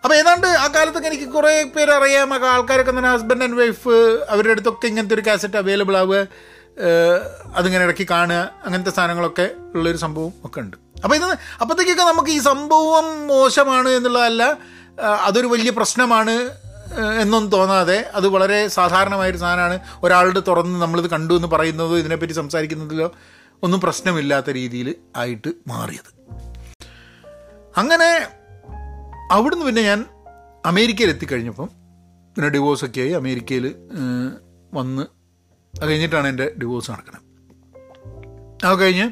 അപ്പോൾ 0.05 0.17
ഏതാണ്ട് 0.21 0.47
ആ 0.47 0.67
കാലത്തൊക്കെ 0.75 1.09
എനിക്ക് 1.13 1.29
കുറേ 1.37 1.53
പേര് 1.77 1.91
അറിയാം 1.91 2.35
ആൾക്കാരൊക്കെ 2.35 2.93
തന്നെ 2.99 3.11
ഹസ്ബൻഡ് 3.15 3.45
ആൻഡ് 3.47 3.59
വൈഫ് 3.61 3.95
അവരുടെ 4.33 4.53
അടുത്തൊക്കെ 4.57 4.87
ഇങ്ങനത്തെ 4.87 5.15
ഒരു 5.15 5.25
കാസറ്റ് 5.27 5.59
അവൈലബിൾ 5.63 5.97
ആവുക 5.97 6.21
അതിങ്ങനെ 7.57 7.85
ഇടയ്ക്ക് 7.85 8.07
കാണുക 8.11 8.51
അങ്ങനത്തെ 8.65 8.91
സാധനങ്ങളൊക്കെ 8.91 9.51
ഉള്ളൊരു 9.75 9.97
സംഭവം 9.97 10.33
ഒക്കെ 10.45 10.61
ഉണ്ട്. 10.61 10.77
അപ്പോൾ 11.05 11.17
ഇത് 11.17 11.25
അപ്പോഴത്തേക്കൊക്കെ 11.61 12.03
നമുക്ക് 12.03 12.29
ഈ 12.29 12.39
സംഭവം 12.39 13.27
മോശമാണ് 13.27 13.89
എന്നുള്ളതല്ല 13.89 14.57
അതൊരു 15.25 15.47
വലിയ 15.47 15.71
പ്രശ്നമാണ് 15.71 16.51
എന്നൊന്നും 17.21 17.51
തോന്നാതെ 17.51 18.11
അത് 18.15 18.29
വളരെ 18.29 18.69
സാധാരണമായൊരു 18.69 19.37
സാധനമാണ്. 19.37 19.81
ഒരാളുടെ 20.03 20.41
തുറന്ന് 20.49 20.83
നമ്മളിത് 20.83 21.11
കണ്ടു 21.11 21.35
എന്ന് 21.35 21.49
പറയുന്നതോ 21.49 21.99
ഇതിനെപ്പറ്റി 21.99 22.33
സംസാരിക്കുന്നതിലോ 22.33 23.13
ഒന്നും 23.63 23.81
പ്രശ്നമില്ലാത്ത 23.81 24.51
രീതിയിൽ 24.51 24.95
ആയിട്ട് 25.17 25.53
മാറിയത്. 25.67 26.11
അങ്ങനെ 27.79 28.27
അവിടുന്ന് 29.31 29.67
പിന്നെ 29.67 29.83
ഞാൻ 29.83 30.05
അമേരിക്കയിൽ 30.67 31.09
എത്തിക്കഴിഞ്ഞപ്പം 31.09 31.67
പിന്നെ 32.37 32.49
ഡിവോഴ്സൊക്കെ 32.49 33.01
ആയി 33.01 33.11
അമേരിക്കയിൽ 33.11 33.75
വന്ന് 34.75 35.16
അത് 35.81 35.89
കഴിഞ്ഞിട്ടാണ് 35.89 36.29
എന്റെ 36.29 36.47
ഡിവോഴ്സ് 36.61 36.91
നടക്കുന്നത്. 36.91 37.23
അത് 38.67 38.77
കഴിഞ്ഞ് 38.81 39.07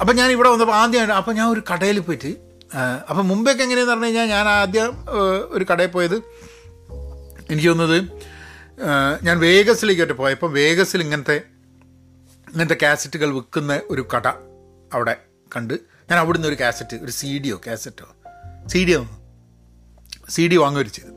അപ്പം 0.00 0.16
ഞാൻ 0.16 0.30
ഇവിടെ 0.30 0.48
വന്നപ്പോൾ 0.48 0.74
ആദ്യമായിട്ട് 0.74 1.14
അപ്പം 1.14 1.34
ഞാൻ 1.34 1.48
ഒരു 1.48 1.62
കടയിൽ 1.72 1.98
പോയിട്ട് 2.00 2.30
അപ്പം 3.10 3.28
മുമ്പേക്ക് 3.28 3.62
എങ്ങനെയെന്ന് 3.62 3.92
പറഞ്ഞു 3.92 4.06
കഴിഞ്ഞാൽ 4.06 4.28
ഞാൻ 4.28 4.48
ആദ്യം 4.48 4.92
ഒരു 5.50 5.66
കടയിൽ 5.72 5.88
പോയത് 5.88 6.16
എനിക്ക് 7.50 7.68
തോന്നുന്നത് 7.68 7.98
ഞാൻ 9.24 9.38
വേഗസിലേക്കൊക്കെ 9.38 10.14
പോയപ്പോൾ 10.14 10.52
വേഗസിൽ 10.52 11.02
ഇങ്ങനത്തെ 11.02 11.36
ഇങ്ങനത്തെ 12.48 12.76
കാസറ്റുകൾ 12.82 13.34
വിൽക്കുന്ന 13.34 13.80
ഒരു 13.90 14.08
കട 14.16 14.28
അവിടെ 14.92 15.16
കണ്ട് 15.56 15.74
ഞാൻ 16.10 16.18
അവിടുന്ന് 16.18 16.48
ഒരു 16.48 16.56
കാസറ്റ് 16.60 16.96
ഒരു 16.96 17.10
സി 17.10 17.38
ഡിയോ 17.38 17.60
കാസറ്റോ? 17.66 18.06
സി 18.68 18.84
ഡിയോ 18.84 19.00
സി 20.28 20.48
ഡി 20.48 20.56
വാങ്ങുകയൊരു 20.56 20.88
ചെയ്തു. 20.88 21.13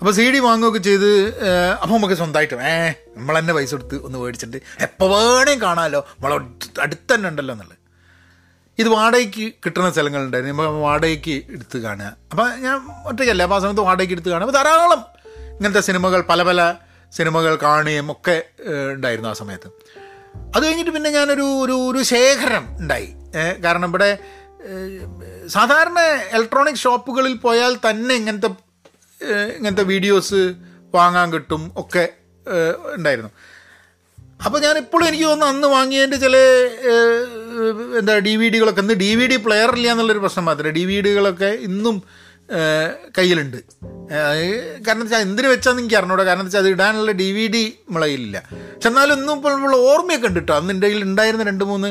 അപ്പോൾ 0.00 0.12
സി 0.16 0.24
ഡി 0.32 0.38
വാങ്ങുകയൊക്കെ 0.46 0.80
ചെയ്ത് 0.86 1.10
അപ്പോൾ 1.80 1.94
നമുക്ക് 1.96 2.16
സ്വന്തമായിട്ട് 2.20 2.56
ഏ 2.70 2.74
നമ്മൾ 3.16 3.34
തന്നെ 3.38 3.52
പൈസ 3.56 3.70
കൊടുത്ത് 3.76 3.96
ഒന്ന് 4.06 4.16
മേടിച്ചിട്ട് 4.22 4.58
എപ്പോൾ 4.86 5.08
വേണേലും 5.12 5.60
കാണാമല്ലോ 5.64 6.00
നമ്മളെ 6.14 6.36
അടുത്ത് 6.84 7.08
തന്നെ 7.14 7.28
ഉണ്ടല്ലോ 7.30 7.52
എന്നുള്ളത്. 7.54 7.76
ഇത് 8.80 8.88
വാടകയ്ക്ക് 8.94 9.46
കിട്ടുന്ന 9.64 9.88
സ്ഥലങ്ങളുണ്ടായിരുന്നു 9.94 10.54
നമ്മൾ 10.54 10.82
വാടകയ്ക്ക് 10.86 11.36
എടുത്ത് 11.54 11.76
കാണുക. 11.86 12.10
അപ്പോൾ 12.32 12.48
ഞാൻ 12.64 12.76
ഒറ്റയ്ക്കല്ല 13.10 13.44
അപ്പോൾ 13.46 13.58
ആ 13.58 13.60
സമയത്ത് 13.64 13.84
വാടകയ്ക്ക് 13.88 14.16
എടുത്ത് 14.16 14.30
കാണുക. 14.32 14.46
അപ്പോൾ 14.46 14.58
ധാരാളം 14.58 15.00
ഇങ്ങനത്തെ 15.56 15.82
സിനിമകൾ 15.88 16.20
പല 16.32 16.42
പല 16.48 16.60
സിനിമകൾ 17.16 17.52
കാണുകയും 17.66 18.06
ഒക്കെ 18.14 18.36
ഉണ്ടായിരുന്നു 18.96 19.30
ആ 19.32 19.34
സമയത്ത്. 19.40 19.68
അത് 20.54 20.62
കഴിഞ്ഞിട്ട് 20.66 20.92
പിന്നെ 20.96 21.10
ഞാനൊരു 21.18 21.46
ഒരു 21.64 21.76
ഒരു 21.90 22.02
ശേഖരം 22.12 22.64
ഉണ്ടായി. 22.82 23.08
കാരണം 23.64 23.88
ഇവിടെ 23.92 24.10
സാധാരണ 25.56 25.98
ഇലക്ട്രോണിക് 26.36 26.80
ഷോപ്പുകളിൽ 26.84 27.34
പോയാൽ 27.46 27.72
തന്നെ 27.88 28.14
ഇങ്ങനത്തെ 28.20 28.50
ഇങ്ങനത്തെ 29.56 29.84
വീഡിയോസ് 29.92 30.40
വാങ്ങാൻ 30.96 31.28
കിട്ടും 31.34 31.62
ഒക്കെ 31.82 32.04
ഉണ്ടായിരുന്നു. 32.96 33.30
അപ്പോൾ 34.46 34.58
ഞാൻ 34.64 34.74
ഇപ്പോഴും 34.82 35.06
എനിക്ക് 35.08 35.26
തോന്നുന്നു 35.28 35.52
അന്ന് 35.52 35.68
വാങ്ങിയതിന്റെ 35.76 36.18
ചില 36.24 36.36
എന്താ 38.00 38.14
ഡി 38.26 38.34
വി 38.40 38.46
ഡികളൊക്കെ 38.54 38.82
ഇന്ന് 38.84 38.96
ഡി 39.02 39.10
വി 39.18 39.26
ഡി 39.32 39.36
പ്ലെയർ 39.46 39.70
ഇല്ല 39.78 39.88
എന്നുള്ളൊരു 39.92 40.22
പ്രശ്നം 40.24 40.44
മാത്രമേ 40.48 40.72
ഡി 40.78 40.84
വി 40.90 40.96
ഡികളൊക്കെ 41.06 41.50
ഇന്നും 41.68 41.96
കയ്യിലുണ്ട്. 43.16 43.56
കാരണം 44.86 45.02
വെച്ചാൽ 45.04 45.22
എന്തിനു 45.26 45.48
വെച്ചാന്ന് 45.52 45.80
എനിക്ക് 45.82 45.96
അറിഞ്ഞൂടാ. 46.00 46.24
കാരണം 46.28 46.44
വെച്ചാൽ 46.46 46.62
അത് 46.64 46.68
ഇടാനുള്ള 46.74 47.12
ഡി 47.20 47.28
വി 47.36 47.46
ഡി 47.54 47.64
മുളയിലില്ല 47.94 48.38
പക്ഷെ 48.50 48.88
എന്നാലും 48.90 49.14
ഇന്നും 49.20 49.34
ഇപ്പോൾ 49.38 49.76
ഓർമ്മയൊക്കെ 49.92 50.28
ഉണ്ട് 50.30 50.40
കേട്ടോ 50.40 50.54
അന്ന് 50.58 50.72
എന്റെ 50.74 50.86
കയ്യിൽ 50.86 51.04
ഉണ്ടായിരുന്ന 51.08 51.46
രണ്ട് 51.50 51.64
മൂന്ന് 51.72 51.90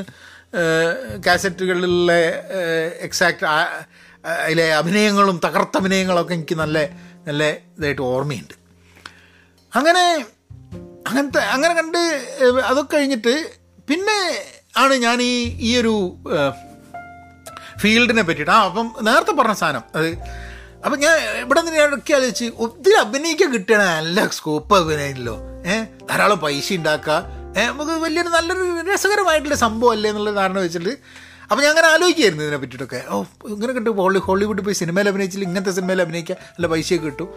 കാസറ്റുകളിലെ 1.26 2.22
എക്സാക്ട് 3.08 3.46
അതിലെ 4.44 4.68
അഭിനയങ്ങളും 4.82 5.38
തകർത്ത 5.46 5.76
അഭിനയങ്ങളൊക്കെ 5.82 6.34
എനിക്ക് 6.38 6.56
നല്ല 6.62 6.78
നല്ല 7.28 7.50
ഇതായിട്ട് 7.78 8.02
ഓർമ്മയുണ്ട്. 8.02 8.54
അങ്ങനെ 9.76 10.26
അങ്ങനത്തെ 11.08 11.40
അങ്ങനെ 11.40 11.74
കണ്ട് 11.74 11.98
അതൊക്കെ 12.66 12.96
കഴിഞ്ഞിട്ട് 12.96 13.50
പിന്നെ 13.90 14.46
ആണ് 14.78 14.94
ഞാൻ 14.94 15.22
ഈ 15.22 15.58
ഈ 15.60 15.78
ഒരു 15.78 16.18
ഫീൽഡിനെ 17.80 18.22
പറ്റിയിട്ട് 18.22 18.52
ആ 18.52 18.66
അപ്പം 18.66 18.96
നേരത്തെ 19.02 19.32
പറഞ്ഞ 19.32 19.54
സാധനം 19.54 19.84
അത് 19.96 20.10
അപ്പം 20.86 21.00
ഞാൻ 21.00 21.20
ഇവിടെ 21.40 21.62
നിന്ന് 21.62 21.82
ഇടയ്ക്ക് 21.82 22.14
ആലോചിച്ച് 22.14 22.46
ഒത്തിരി 22.58 22.96
അഭിനയിക്കാൻ 22.96 23.54
കിട്ടണ 23.54 23.78
നല്ല 23.78 24.28
സ്കോപ്പ് 24.28 24.76
അഭിനയല്ലോ. 24.76 25.36
ഏഹ് 25.66 26.08
ധാരാളം 26.10 26.40
പൈസ 26.40 26.74
ഉണ്ടാക്കുക. 26.74 27.46
നമുക്ക് 27.58 27.92
വലിയൊരു 27.92 28.28
നല്ലൊരു 28.28 28.94
രസകരമായിട്ടുള്ള 28.94 29.56
സംഭവം 29.56 29.92
അല്ലേ 29.92 30.10
എന്നുള്ള 30.10 30.32
ധാരണ 30.32 30.60
വെച്ചിട്ട് 30.60 30.94
അപ്പോൾ 31.50 31.62
ഞാൻ 31.64 31.72
അങ്ങനെ 31.74 31.88
ആലോചിക്കായിരുന്നു 31.94 32.44
ഇതിനെ 32.46 32.58
പറ്റിയിട്ടൊക്കെ. 32.64 33.00
ഓ 33.14 33.16
ഇങ്ങനെ 33.54 33.72
കിട്ടും 33.78 33.98
ഹോളി 34.04 34.20
ഹോളിവുഡ് 34.28 34.62
പോയി 34.68 34.76
സിനിമയിൽ 34.82 35.08
അഭിനയിച്ചില്ല 35.12 35.46
ഇങ്ങനത്തെ 35.50 35.74
സിനിമയിൽ 35.78 36.02
അഭിനയിക്കുക 36.06 36.36
നല്ല 36.56 36.68
പൈസയൊക്കെ 36.74 37.08
കിട്ടും. 37.08 37.30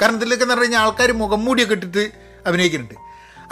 കാരണം 0.00 0.16
ഇതിലൊക്കെ 0.20 0.44
എന്ന് 0.46 0.54
പറഞ്ഞു 0.54 0.68
കഴിഞ്ഞാൽ 0.68 0.84
ആൾക്കാർ 0.86 1.10
മുഖം 1.22 1.40
മൂടിയൊക്കെ 1.46 1.76
ഇട്ടിട്ട് 1.78 2.04
അഭിനയിക്കുന്നുണ്ട്. 2.48 2.96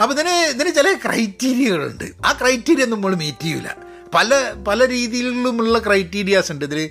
അപ്പോൾ 0.01 0.13
ഇതിന് 0.15 0.35
ഇതിന് 0.53 0.71
ചില 0.77 0.87
ക്രൈറ്റീരിയകളുണ്ട്. 1.05 2.07
ആ 2.27 2.31
ക്രൈറ്റീരിയ 2.41 2.85
നമ്മൾ 2.93 3.11
മീറ്റ് 3.23 3.45
ചെയ്യില്ല 3.47 3.69
പല 4.15 4.39
പല 4.67 4.79
രീതിയിലുമുള്ള 4.95 5.77
ക്രൈറ്റീരിയാസ് 5.85 6.49
ഉണ്ട് 6.53 6.65
ഇതിൽ 6.65 6.81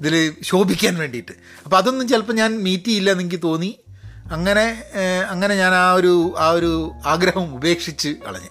ഇതിൽ 0.00 0.14
ശോഭിക്കാൻ 0.50 0.94
വേണ്ടിയിട്ട്. 1.02 1.34
അപ്പോൾ 1.64 1.76
അതൊന്നും 1.80 2.06
ചിലപ്പോൾ 2.12 2.36
ഞാൻ 2.42 2.50
മീറ്റ് 2.66 2.88
ചെയ്യില്ല 2.90 3.10
എന്ന് 3.14 3.24
എനിക്ക് 3.24 3.40
തോന്നി. 3.48 3.70
അങ്ങനെ 4.36 4.64
അങ്ങനെ 5.32 5.54
ഞാൻ 5.60 5.72
ആ 5.74 5.86
ഒരു 6.00 6.12
ആ 6.44 6.48
ഒരു 6.58 6.70
ആഗ്രഹം 7.12 7.46
ഉപേക്ഷിച്ച് 7.56 8.10
കളഞ്ഞ്. 8.26 8.50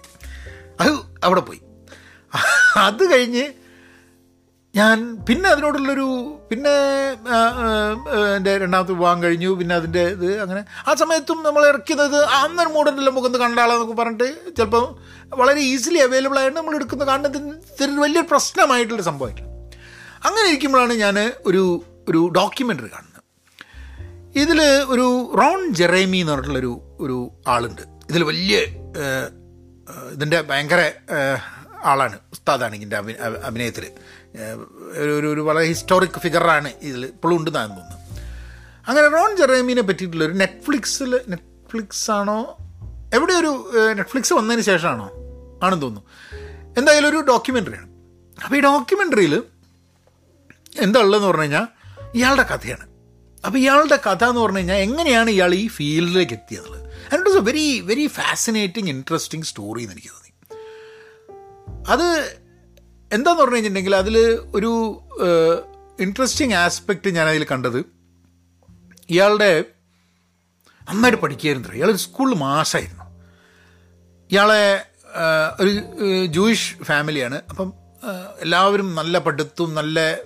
അത് 0.80 0.90
അവിടെ 1.26 1.42
പോയി. 1.48 1.60
അത് 2.88 3.02
കഴിഞ്ഞ് 3.12 3.44
ഞാൻ 4.76 5.16
പിന്നെ 5.28 5.50
അതിനോടുള്ളൊരു 5.50 6.06
പിന്നെ 6.50 6.70
എന്റെ 8.36 8.58
രണ്ടാമത്തെ 8.58 8.92
വിവാഹം 8.92 9.22
കഴിഞ്ഞു. 9.22 9.48
പിന്നെ 9.48 9.74
അതിന്റെ 9.74 10.02
ഇത് 10.02 10.40
അങ്ങനെ. 10.40 10.64
ആ 10.88 10.94
സമയത്തും 10.94 11.42
നമ്മൾ 11.42 11.66
ഇറക്കുന്നത് 11.66 12.24
അന്നൊരു 12.24 12.68
മോഡലിലെ 12.68 13.10
മുഖത്ത് 13.10 13.38
കണ്ടാളെന്നൊക്കെ 13.38 13.94
പറഞ്ഞിട്ട് 13.94 14.56
ചിലപ്പോൾ 14.56 14.84
വളരെ 15.34 15.60
ഈസിലി 15.60 15.98
അവൈലബിൾ 15.98 16.38
ആയതുകൊണ്ട് 16.38 16.60
നമ്മൾ 16.60 16.74
എടുക്കുന്ന 16.74 17.04
കാണുന്നതിന് 17.04 17.98
വലിയൊരു 18.00 18.26
പ്രശ്നമായിട്ടുള്ള 18.30 19.02
സംഭവമായിട്ട്. 19.02 19.42
അങ്ങനെ 20.26 20.48
ഇരിക്കുമ്പോഴാണ് 20.48 20.92
ഞാൻ 20.92 21.32
ഒരു 21.46 21.62
ഒരു 22.08 22.32
ഡോക്യുമെന്ററി 22.36 22.88
കാണുന്നത്. 22.92 23.22
ഇതിൽ 24.38 24.60
ഒരു 24.62 25.06
റോൺ 25.40 25.74
ജെറേമി 25.74 26.16
എന്ന് 26.16 26.32
പറഞ്ഞിട്ടുള്ളൊരു 26.32 26.80
ഒരു 27.00 27.30
ആളുണ്ട്. 27.48 27.82
ഇതിൽ 28.10 28.24
വലിയ 28.24 28.58
ഇതിന്റെ 30.12 30.40
ഭയങ്കര 30.40 30.90
ആളാണ്. 31.84 32.16
ഉസ്താദാണ് 32.32 32.74
ഇതിന്റെ 32.74 32.96
അഭിനയത്തിൽ 33.44 33.84
ഒരു 34.96 35.28
ഒരു 35.32 35.40
വളരെ 35.40 35.66
ഹിസ്റ്റോറിക് 35.66 36.20
ഫിഗറാണ് 36.20 36.72
ഇതിൽ 36.82 37.06
ഇപ്പോഴും 37.06 37.36
ഉണ്ട് 37.36 37.54
താൻ 37.54 37.68
തോന്നുന്നു 37.68 37.96
അങ്ങനെ 38.88 39.08
റോൺ 39.08 39.36
ജെറേമിനെ 39.36 39.82
പറ്റിയിട്ടുള്ളൊരു 39.82 40.32
നെറ്റ്ഫ്ലിക്സിൽ 40.32 41.20
നെറ്റ്ഫ്ലിക്സ് 41.28 42.10
ആണോ 42.10 42.56
എവിടെ 43.14 43.32
ഒരു 43.32 43.72
നെറ്റ്ഫ്ലിക്സ് 43.96 44.32
വന്നതിന് 44.32 44.62
ശേഷമാണോ? 44.62 45.10
ആണെന്ന് 45.64 45.82
തോന്നുന്നു. 45.82 46.02
എന്തായാലും 46.78 47.08
ഒരു 47.08 47.16
ഡോക്യുമെന്ററിയാണ് 47.16 47.88
അപ്പോൾ 48.44 48.56
ഈ 48.56 48.60
ഡോക്യുമെന്ററിയിൽ 48.60 49.42
എന്താ 50.82 51.00
ഉള്ളതെന്ന് 51.00 51.28
പറഞ്ഞു 51.28 51.42
കഴിഞ്ഞാൽ 51.42 51.66
ഇയാളുടെ 52.14 52.42
കഥയാണ്. 52.42 52.86
അപ്പോൾ 53.46 53.58
ഇയാളുടെ 53.58 53.96
കഥ 53.96 54.24
എന്ന് 54.24 54.40
പറഞ്ഞു 54.40 54.58
കഴിഞ്ഞാൽ 54.58 54.76
എങ്ങനെയാണ് 54.76 55.30
ഇയാൾ 55.30 55.54
ഈ 55.54 55.68
ഫീൽഡിലേക്ക് 55.68 56.32
എത്തിയത് 56.32 56.76
and 56.76 57.14
it 57.14 57.30
was 57.30 57.38
a 57.38 57.40
very 57.40 57.80
very 57.80 58.06
fascinating 58.06 58.90
interesting 58.90 59.46
story 59.46 59.82
എന്ന് 59.82 59.92
എനിക്ക് 59.92 60.08
തോന്നി. 60.08 60.32
അത് 61.88 62.39
എന്താന്ന് 63.12 63.40
പറഞ്ഞു 63.40 63.54
കഴിഞ്ഞിട്ടുണ്ടെങ്കിൽ 63.54 63.96
അതിൽ 63.96 64.16
ഒരു 64.54 64.70
ഇൻട്രസ്റ്റിംഗ് 66.00 66.54
ആസ്പെക്റ്റ് 66.54 67.10
ഞാൻ 67.10 67.28
അതിൽ 67.28 67.44
കണ്ടത്. 67.44 67.78
ഇയാളുടെ 69.10 69.64
നന്നായിട്ട് 70.90 71.22
പഠിക്കുകയായിരുന്നു 71.22 71.68
ഇയാളൊരു 71.68 71.96
സ്കൂളിൽ 71.96 72.34
മാഷായിരുന്നു. 72.34 73.04
ഇയാളെ 74.30 74.86
ഒരു 75.60 75.70
ജൂയിഷ് 76.26 76.76
ഫാമിലിയാണ് 76.82 77.40
അപ്പം 77.50 77.72
എല്ലാവരും 78.40 78.94
നല്ല 78.94 79.18
പഠിത്തവും 79.18 79.74
നല്ല 79.74 80.18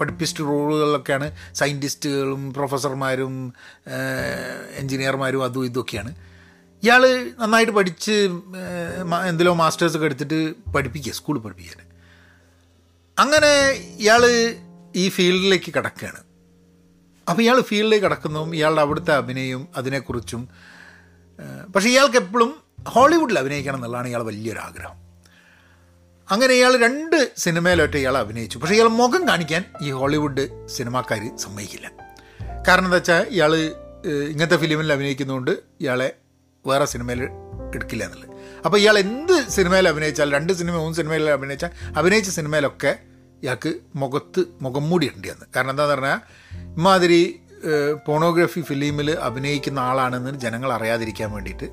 പഠിപ്പിസ്റ്റ് 0.00 0.44
റോളുകളിലൊക്കെയാണ് 0.44 1.36
സയന്റിസ്റ്റുകളും 1.54 2.54
പ്രൊഫസർമാരും 2.54 3.52
എൻജിനീയർമാരും 4.76 5.44
അതും 5.44 5.64
ഇതൊക്കെയാണ്. 5.64 6.14
ഇയാൾ 6.82 7.02
നന്നായിട്ട് 7.40 7.72
പഠിച്ച് 7.72 8.16
എന്തെല്ലോ 9.28 9.54
മാസ്റ്റേഴ്സൊക്കെ 9.54 10.06
എടുത്തിട്ട് 10.06 10.54
പഠിപ്പിക്കുക 10.74 11.12
സ്കൂളിൽ 11.12 11.40
പഠിപ്പിക്കാൻ. 11.40 11.83
അങ്ങനെ 13.18 13.50
ഇയാൾ 14.04 14.22
ഈ 14.96 15.08
ഫീൽഡിലേക്ക് 15.08 15.70
കിടക്കുകയാണ് 15.76 16.20
അപ്പോൾ 17.30 17.42
ഇയാൾ 17.42 17.60
ഫീൽഡിലേക്ക് 17.60 18.04
കിടക്കുന്നതും 18.04 18.54
ഇയാളുടെ 18.54 18.80
അവിടുത്തെ 18.80 19.12
അഭിനയവും 19.14 19.68
അതിനെക്കുറിച്ചും 19.76 20.48
പക്ഷേ 21.74 21.88
ഇയാൾക്ക് 21.88 22.16
എപ്പോഴും 22.16 22.50
ഹോളിവുഡിൽ 22.88 23.38
അഭിനയിക്കണം 23.38 23.76
എന്നുള്ളതാണ് 23.76 24.08
ഇയാൾ 24.08 24.22
വലിയൊരാഗ്രഹം. 24.22 24.98
അങ്ങനെ 26.30 26.54
ഇയാൾ 26.54 26.76
രണ്ട് 26.76 27.32
സിനിമയിലൊറ്റ 27.36 27.96
ഇയാൾ 27.96 28.18
അഭിനയിച്ചു. 28.18 28.58
പക്ഷേ 28.58 28.74
ഇയാൾ 28.74 28.88
മുഖം 28.88 29.28
കാണിക്കാൻ 29.28 29.64
ഈ 29.82 29.90
ഹോളിവുഡ് 29.90 30.66
സിനിമാക്കാർ 30.66 31.36
സമ്മതിക്കില്ല. 31.36 31.90
കാരണം 32.68 32.84
എന്താ 32.84 32.96
വെച്ചാൽ 32.96 33.26
ഇയാൾ 33.30 33.54
ഇങ്ങനത്തെ 34.32 34.56
ഫിലിമിൽ 34.56 34.92
അഭിനയിക്കുന്നതുകൊണ്ട് 34.92 35.50
ഇയാളെ 35.80 36.08
വേറെ 36.66 36.84
സിനിമയിൽ 36.84 37.22
എടുക്കില്ല 37.74 38.04
എന്നുള്ളത്. 38.04 38.33
അപ്പോൾ 38.66 38.78
ഇയാൾ 38.78 38.96
എന്ത് 38.98 39.36
സിനിമയിൽ 39.56 39.86
അഭിനയിച്ചാൽ 39.88 40.28
രണ്ട് 40.34 40.52
സിനിമ 40.52 40.74
മൂന്ന് 40.76 40.96
സിനിമയിൽ 40.96 41.24
അഭിനയിച്ചാൽ 41.30 41.72
അഭിനയിച്ച 41.98 42.30
സിനിമയിലൊക്കെ 42.30 42.92
ഇയാൾക്ക് 43.42 43.70
മുഖത്ത് 44.02 44.42
മുഖം 44.62 44.84
മൂടി 44.90 45.06
എന്ന്. 45.12 45.46
കാരണം 45.56 45.70
എന്താണെന്ന് 45.70 45.96
പറഞ്ഞാൽ 45.96 46.20
ഇമാതിരി 46.78 47.22
പോണോഗ്രഫി 48.06 48.60
ഫിലിമിൽ 48.60 49.10
അഭിനയിക്കുന്ന 49.28 49.78
ആളാണെന്ന് 49.90 50.30
ജനങ്ങൾ 50.44 50.70
അറിയാതിരിക്കാൻ 50.72 51.28
വേണ്ടിയിട്ട് 51.32 51.66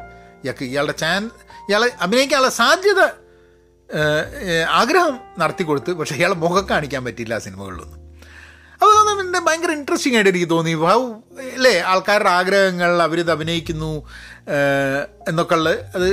ഇയാൾക്ക് 0.44 0.66
ഇയാളുടെ 0.66 0.96
ചാൻ 1.02 1.24
ഇയാളെ 1.70 1.90
അഭിനയിക്കാനുള്ള 2.06 2.52
സാധ്യത 2.60 3.02
ആഗ്രഹം 4.82 5.16
നടത്തി 5.42 5.64
കൊടുത്ത് 5.70 5.92
പക്ഷേ 6.00 6.16
ഇയാളെ 6.16 6.38
മുഖം 6.44 6.66
കാണിക്കാൻ 6.70 7.02
പറ്റിയില്ല 7.06 7.34
ആ 7.40 7.44
സിനിമകളിലൊന്നും. 7.46 7.98
അപ്പോൾ 8.74 9.22
എന്റെ 9.24 9.40
ഭയങ്കര 9.48 9.72
ഇൻട്രസ്റ്റിംഗ് 9.80 10.18
ആയിട്ട് 10.18 10.32
എനിക്ക് 10.34 10.50
തോന്നി. 10.54 10.74
ഹൗ 10.84 11.02
അല്ലേ? 11.56 11.74
ആൾക്കാരുടെ 11.92 12.32
ആഗ്രഹങ്ങൾ 12.40 13.02
അവരിത് 13.08 13.32
അഭിനയിക്കുന്നു 13.36 13.92
എന്നൊക്കെ 15.30 15.56
ഉള്ളത് 15.60 15.78
അത് 15.96 16.10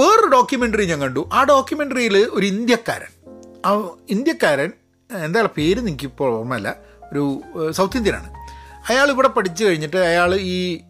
വേറൊരു 0.00 0.26
ഡോക്യുമെന്ററി 0.26 0.84
ഞാൻ 0.84 1.00
കണ്ടു. 1.00 1.28
ആ 1.32 1.44
ഡോക്യുമെന്ററിയിൽ 1.44 2.18
ഒരു 2.18 2.46
ഇന്ത്യക്കാരൻ. 2.46 3.12
ആ 3.66 3.70
ഇന്ത്യക്കാരൻ 4.10 4.70
എന്താ 5.24 5.48
പേര് 5.56 5.78
എനിക്കിപ്പോൾ 5.78 6.34
ഓർമ്മയില്ല. 6.38 6.76
ഒരു 7.12 7.40
സൗത്ത് 7.70 7.96
ഇന്ത്യനാണ്. 7.96 8.28
അയാൾ 8.90 9.10
ഇവിടെ 9.10 9.28
പഠിച്ചു 9.28 9.64
കഴിഞ്ഞിട്ട് 9.64 9.96
അയാൾ 9.96 10.34
ഈ 10.34 10.80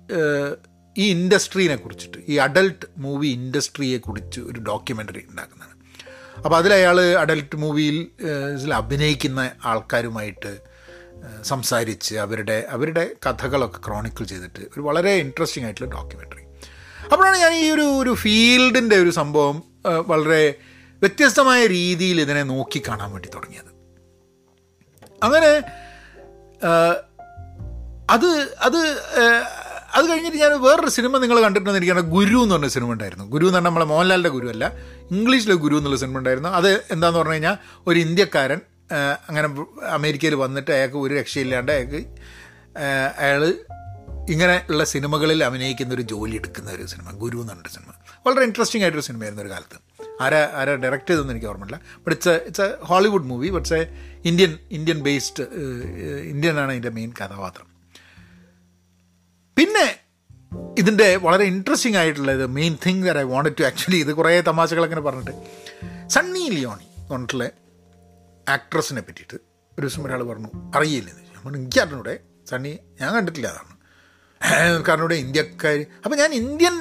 ഈ 0.98 1.10
ഇൻഡസ്ട്രീനെ 1.10 1.76
കുറിച്ചിട്ട് 1.76 2.18
ഈ 2.28 2.36
അഡൽട്ട് 2.36 2.86
മൂവി 2.98 3.28
ഇൻഡസ്ട്രിയെ 3.28 3.98
കുറിച്ച് 3.98 4.40
ഒരു 4.40 4.60
ഡോക്യുമെന്ററി 4.60 5.22
ഉണ്ടാക്കുന്നതാണ്. 5.30 5.76
അപ്പോൾ 6.44 6.56
അതിൽ 6.56 6.72
അയാൾ 6.72 7.00
അഡൽട്ട് 7.00 7.56
മൂവിയിൽ 7.56 7.96
അഭിനയിക്കുന്ന 8.74 9.50
ആൾക്കാരുമായിട്ട് 9.64 10.52
സംസാരിച്ച് 11.42 12.14
അവരുടെ 12.14 12.66
അവരുടെ 12.68 13.10
കഥകളൊക്കെ 13.26 13.78
ക്രോണിക്കിൾ 13.86 14.24
ചെയ്തിട്ട് 14.24 14.60
ഒരു 14.60 14.80
വളരെ 14.80 15.12
ഇൻട്രസ്റ്റിംഗ് 15.14 15.66
ആയിട്ടുള്ള 15.66 15.90
ഡോക്യുമെന്ററി 15.90 16.39
അപ്പോഴാണ് 17.12 17.36
ഞാൻ 17.36 17.52
ഈ 17.52 17.70
ഒരു 17.70 17.86
ഒരു 18.02 18.12
ഫീൽഡിന്റെ 18.14 18.96
ഒരു 18.96 19.10
സംഭവം 19.10 19.56
വളരെ 20.10 20.42
വ്യത്യസ്തമായ 21.02 21.66
രീതിയിൽ 21.66 22.20
ഇതിനെ 22.20 22.42
നോക്കി 22.42 22.82
കാണാൻ 22.88 23.10
വേണ്ടി 23.12 23.28
തുടങ്ങിയത്. 23.34 23.70
അങ്ങനെ 25.22 25.50
അത് 28.10 28.28
അത് 28.66 28.78
അത് 29.96 30.04
കഴിഞ്ഞിട്ട് 30.10 30.38
ഞാൻ 30.38 30.52
വേറൊരു 30.62 30.90
സിനിമ 30.90 31.18
നിങ്ങൾ 31.18 31.38
കണ്ടിട്ടുണ്ടെന്ന് 31.42 31.80
എനിക്കാണ് 31.80 32.02
ഗുരു 32.16 32.38
എന്ന് 32.42 32.54
പറഞ്ഞ 32.54 32.68
സിനിമ 32.68 32.92
ഉണ്ടായിരുന്നു. 32.92 33.24
ഗുരു 33.24 33.44
എന്ന് 33.44 33.56
പറഞ്ഞാൽ 33.56 33.70
നമ്മളെ 33.70 33.86
മോഹൻലാലിന്റെ 33.92 34.30
ഗുരു 34.30 34.48
അല്ല 34.48 34.64
ഇംഗ്ലീഷിലെ 35.10 35.54
ഗുരു 35.54 35.78
എന്നുള്ള 35.78 35.96
സിനിമ 35.96 36.18
ഉണ്ടായിരുന്നു. 36.18 36.48
അത് 36.48 36.70
എന്താന്ന് 36.94 37.18
പറഞ്ഞു 37.18 37.32
കഴിഞ്ഞാൽ 37.32 37.56
ഒരു 37.86 37.98
ഇന്ത്യക്കാരൻ 37.98 38.60
അങ്ങനെ 39.28 39.48
അമേരിക്കയിൽ 39.98 40.34
വന്നിട്ട് 40.34 40.70
അയാൾക്ക് 40.76 40.96
ഒരു 40.96 41.12
രക്ഷയില്ലാണ്ട് 41.14 41.72
അയാൾക്ക് 41.72 42.00
അയാൾ 43.24 43.42
ഇങ്ങനെ 44.32 44.56
ഉള്ള 44.70 44.82
സിനിമകളിൽ 44.84 45.40
അഭിനയിക്കുന്ന 45.44 45.92
ഒരു 45.94 46.02
ജോലി 46.12 46.34
എടുക്കുന്ന 46.40 46.70
ഒരു 46.76 46.84
സിനിമ 46.92 47.10
ഗുരു 47.22 47.38
എന്ന് 47.42 47.52
പറഞ്ഞ 47.52 47.70
സിനിമ. 47.76 47.90
വളരെ 48.26 48.44
ഇൻട്രസ്റ്റിംഗ് 48.48 48.84
ആയിട്ടൊരു 48.84 49.04
സിനിമയായിരുന്നു 49.08 49.44
ഒരു 49.44 49.52
കാലത്ത്. 49.54 49.78
ആരാ 50.24 50.40
ആരാ 50.60 50.74
ഡയറക്റ്റ് 50.74 51.10
ചെയ്തെന്ന് 51.10 51.32
എനിക്ക് 51.34 51.46
ഓർമ്മയില്ല. 51.46 51.76
But 52.02 52.14
it's 52.16 52.28
a 52.28 52.36
it's 52.48 52.60
a 52.60 52.68
Hollywood 52.90 53.24
movie 53.24 53.50
but's 53.50 53.74
a 53.74 53.80
Indian 54.24 54.58
Indian 54.70 54.98
based 55.08 55.46
ഇന്ത്യനാണ് 56.32 56.70
അതിന്റെ 56.70 56.92
മെയിൻ 56.98 57.10
കഥാപാത്രം. 57.20 57.66
പിന്നെ 59.56 59.86
ഇതിന്റെ 60.78 61.16
വളരെ 61.16 61.44
ഇൻട്രസ്റ്റിംഗ് 61.44 61.96
ആയിട്ടുള്ള 61.96 62.32
ഇത് 62.32 62.46
main 62.58 62.76
thing 62.86 63.02
there 63.06 63.18
I 63.18 63.22
want 63.22 63.50
to 63.58 63.62
actually 63.62 63.96
ഇത് 63.96 64.12
കുറേ 64.12 64.40
തമാശകളങ്ങനെ 64.40 65.00
പറഞ്ഞിട്ട് 65.00 65.34
സണ്ണി 66.08 66.44
ലിയോണി 66.48 66.86
പറഞ്ഞിട്ടുള്ള 67.10 67.44
ആക്ട്രസിനെ 68.48 69.00
പറ്റിയിട്ട് 69.00 69.36
ഒരു 69.78 69.86
ദിവസം 69.86 70.04
ഒരാൾ 70.06 70.22
പറഞ്ഞു 70.22 70.50
അറിയില്ലെന്ന് 70.78 71.24
നമ്മൾ 71.36 71.56
എനിക്കറിഞ്ഞൂടെ 71.56 72.14
സണ്ണി 72.50 72.78
ഞാൻ 73.00 73.14
കണ്ടിട്ടില്ല 73.14 73.48
അതാണ് 73.48 73.79
കാരണം 74.86 75.02
ഇവിടെ 75.04 75.16
ഇന്ത്യക്കാർ 75.22 75.78
അപ്പോൾ 76.04 76.16
ഞാൻ 76.20 76.30
ഇന്ത്യൻ 76.38 76.74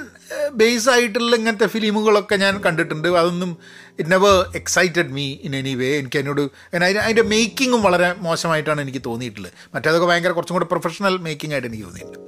ബേസ് 0.59 0.87
ആയിട്ടുള്ള 0.93 1.33
ഇങ്ങനത്തെ 1.39 1.67
ഫിലിമുകളൊക്കെ 1.73 2.35
ഞാൻ 2.43 2.53
കണ്ടിട്ടുണ്ട്. 2.65 3.07
അതൊന്നും 3.21 3.51
it 3.99 4.11
never 4.11 4.35
excited 4.59 5.11
me 5.17 5.25
in 5.47 5.55
any 5.59 5.73
way 5.81 5.89
എനിക്ക് 6.01 6.17
അതിനോട് 6.19 6.41
അതിന്റെ 6.41 7.01
അതിന്റെ 7.05 7.25
മേക്കിങ്ങും 7.33 7.81
വളരെ 7.87 8.09
മോശമായിട്ടാണ് 8.27 8.81
എനിക്ക് 8.85 9.01
തോന്നിയിട്ടുള്ളത്. 9.09 9.53
മറ്റേതൊക്കെ 9.75 10.07
ഭയങ്കര 10.11 10.33
കുറച്ചും 10.37 10.57
കൂടെ 10.57 10.69
പ്രൊഫഷണൽ 10.73 11.17
മേക്കിംഗ് 11.27 11.55
ആയിട്ട് 11.57 11.69
എനിക്ക് 11.71 11.85
തോന്നിയിട്ടുണ്ട്. 11.89 12.19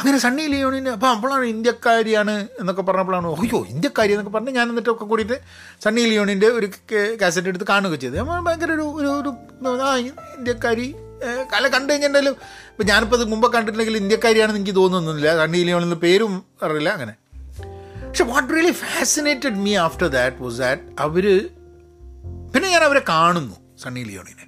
അങ്ങനെ 0.00 0.18
സണ്ണി 0.24 0.44
ലിയോണിന് 0.52 0.90
അപ്പോൾ 0.96 1.10
അപ്പോഴാണ് 1.14 1.46
ഇന്ത്യക്കാരിയാണ് 1.54 2.34
എന്നൊക്കെ 2.60 2.82
പറഞ്ഞപ്പോഴാണ് 2.88 3.28
അയ്യോ 3.42 3.60
ഇന്ത്യക്കാരി 3.74 4.12
എന്നൊക്കെ 4.14 4.32
പറഞ്ഞ് 4.36 4.52
ഞാൻ 4.58 4.66
എന്നിട്ടൊക്കെ 4.72 5.06
കൂടിയിട്ട് 5.12 5.36
സണ്ണി 5.84 6.04
ലിയോണിന്റെ 6.10 6.50
ഒരു 6.58 6.68
കാസറ്റ് 7.22 7.50
എടുത്ത് 7.52 7.68
കാണുകയൊക്കെ 7.72 8.00
ചെയ്തു. 8.04 8.24
ഭയങ്കര 8.48 8.70
ഒരു 8.78 8.86
ഒരു 9.20 9.32
ഇന്ത്യക്കാരി 10.38 10.88
കല 11.52 11.64
കണ്ടു 11.68 11.90
കഴിഞ്ഞിട്ടുണ്ടെങ്കിലും 11.90 12.34
ഇപ്പം 12.78 12.88
ഞാനിപ്പോൾ 12.90 13.16
ഇത് 13.16 13.24
മുമ്പ് 13.30 13.52
കണ്ടിട്ടുണ്ടെങ്കിൽ 13.52 13.96
ഇന്ത്യക്കാരിയാണെന്ന് 13.96 14.58
എനിക്ക് 14.60 14.74
തോന്നുന്നില്ല 14.74 15.30
സണ്ണി 15.36 15.60
ലിയോണിന്റെ 15.68 15.96
പേരും 15.96 16.32
അറിയില്ല 16.62 16.90
അങ്ങനെ. 16.96 17.14
പക്ഷെ 18.08 18.24
what 18.24 18.54
really 18.54 18.70
fascinated 18.82 19.56
me 19.64 19.72
after 19.76 20.06
that 20.06 20.36
was 20.42 20.58
that 20.58 20.82
അവർ 21.04 21.26
പിന്നെ 22.52 22.68
ഞാൻ 22.74 22.82
അവരെ 22.88 23.02
കാണുന്നു 23.08 23.56
സണ്ണി 23.82 24.00
ലിയോണിനെ. 24.00 24.46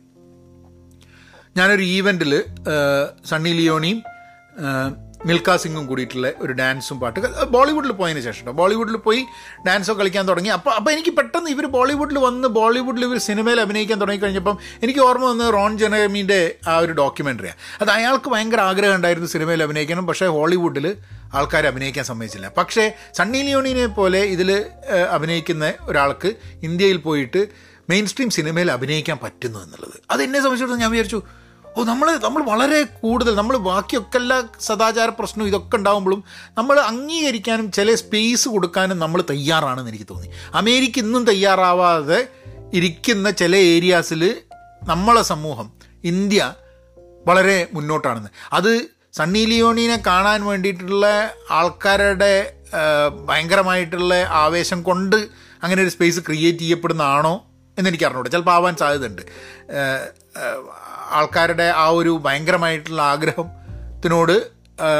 ഞാനൊരു 1.56 1.82
ഈവന്റിൽ 1.96 2.32
സണ്ണി 3.24 3.50
ലിയോണിയും 3.50 3.98
മിൽക്ക 5.28 5.54
സിംഗും 5.62 5.84
കൂടിയിട്ടുള്ള 5.88 6.28
ഒരു 6.44 6.52
ഡാൻസും 6.60 6.98
പാട്ട് 7.00 7.28
ബോളിവുഡിൽ 7.54 7.92
പോയതിന് 7.98 8.22
ശേഷം 8.26 8.42
കേട്ടോ 8.44 8.52
ബോളിവുഡിൽ 8.60 8.96
പോയി 9.06 9.20
ഡാൻസൊക്കെ 9.66 10.00
കളിക്കാൻ 10.00 10.24
തുടങ്ങി. 10.30 10.50
അപ്പോൾ 10.56 10.72
അപ്പോൾ 10.78 10.90
എനിക്ക് 10.94 11.12
പെട്ടെന്ന് 11.18 11.50
ഇവർ 11.54 11.66
ബോളിവുഡിൽ 11.76 12.18
വന്ന് 12.26 12.48
ബോളിവുഡിൽ 12.58 13.02
ഇവർ 13.08 13.18
സിനിമയിൽ 13.28 13.58
അഭിനയിക്കാൻ 13.64 13.98
തുടങ്ങിക്കഴിഞ്ഞപ്പം 14.02 14.56
എനിക്ക് 14.84 15.00
ഓർമ്മ 15.08 15.24
വന്ന് 15.32 15.46
റോൺ 15.56 15.72
ജനമീന്റെ 15.82 16.40
ആ 16.72 16.76
ഒരു 16.84 16.92
ഡോക്യുമെന്ററിയാണ് 17.00 17.58
അത് 17.82 17.90
അയാൾക്ക് 17.96 18.30
ഭയങ്കര 18.34 18.62
ആഗ്രഹം 18.70 18.96
ഉണ്ടായിരുന്നു 19.00 19.28
സിനിമയിൽ 19.34 19.62
അഭിനയിക്കണം 19.66 20.06
പക്ഷേ 20.10 20.28
ഹോളിവുഡിൽ 20.36 20.86
ആൾക്കാർ 21.40 21.64
അഭിനയിക്കാൻ 21.72 22.04
സമ്മതിച്ചില്ല. 22.10 22.46
പക്ഷേ 22.60 22.84
സണ്ണി 23.18 23.42
ലിയോണിനെ 23.48 23.88
പോലെ 23.98 24.22
ഇതിൽ 24.36 24.50
അഭിനയിക്കുന്ന 25.16 25.66
ഒരാൾക്ക് 25.90 26.32
ഇന്ത്യയിൽ 26.68 26.98
പോയിട്ട് 27.08 27.42
മെയിൻ 27.92 28.06
സ്ട്രീം 28.10 28.30
സിനിമയിൽ 28.38 28.68
അഭിനയിക്കാൻ 28.76 29.18
പറ്റുന്നു 29.26 29.60
എന്നുള്ളത്. 29.66 29.96
അത് 30.12 30.20
എന്നെ 30.26 30.38
സംബന്ധിച്ചിടത്തോളം 30.40 30.82
ഞാൻ 30.84 30.90
വിചാരിച്ചു 30.96 31.20
ഓ 31.76 31.84
നമ്മൾ 31.84 32.16
നമ്മൾ 32.16 32.42
വളരെ 32.42 32.82
കൂടുതൽ 32.82 33.34
നമ്മൾ 33.34 33.56
ബാക്കിയൊക്കെ 33.56 34.16
എല്ലാ 34.16 34.42
സദാചാര 34.60 35.08
പ്രശ്നവും 35.08 35.48
ഇതൊക്കെ 35.48 35.76
ഉണ്ടാകുമ്പോഴും 35.76 36.24
നമ്മൾ 36.58 36.80
അംഗീകരിക്കാനും 36.80 37.72
ചില 37.72 37.94
സ്പേസ് 37.94 38.48
കൊടുക്കാനും 38.48 38.98
നമ്മൾ 38.98 39.24
തയ്യാറാണെന്ന് 39.30 39.90
എനിക്ക് 39.90 40.06
തോന്നി. 40.10 40.28
അമേരിക്ക 40.54 40.98
ഇന്നും 40.98 41.24
തയ്യാറാവാതെ 41.24 42.28
ഇരിക്കുന്ന 42.72 43.30
ചില 43.30 43.56
ഏരിയാസിൽ 43.56 44.22
നമ്മളെ 44.82 45.22
സമൂഹം 45.22 45.72
ഇന്ത്യ 46.04 46.54
വളരെ 47.26 47.68
മുന്നോട്ടാണെന്ന്. 47.72 48.28
അത് 48.52 48.72
സണ്ണി 49.12 49.44
ലിയോണിനെ 49.44 50.02
കാണാൻ 50.06 50.44
വേണ്ടിയിട്ടുള്ള 50.46 51.06
ആൾക്കാരുടെ 51.50 52.34
ഭയങ്കരമായിട്ടുള്ള 53.24 54.14
ആവേശം 54.30 54.82
കൊണ്ട് 54.82 55.16
അങ്ങനെ 55.62 55.82
ഒരു 55.82 55.88
സ്പേസ് 55.88 56.20
ക്രിയേറ്റ് 56.20 56.58
ചെയ്യപ്പെടുന്നതാണോ 56.58 57.46
എന്നെനിക്ക് 57.78 58.04
അറിഞ്ഞൂടെ. 58.04 58.28
ചിലപ്പോൾ 58.28 58.50
ആവാൻ 58.50 58.76
സാധ്യതയുണ്ട്. 58.76 59.22
ആൾക്കാരുടെ 61.18 61.66
ആ 61.84 61.86
ഒരു 62.00 62.12
ഭയങ്കരമായിട്ടുള്ള 62.24 63.02
ആഗ്രഹത്തിനോട് 63.02 64.34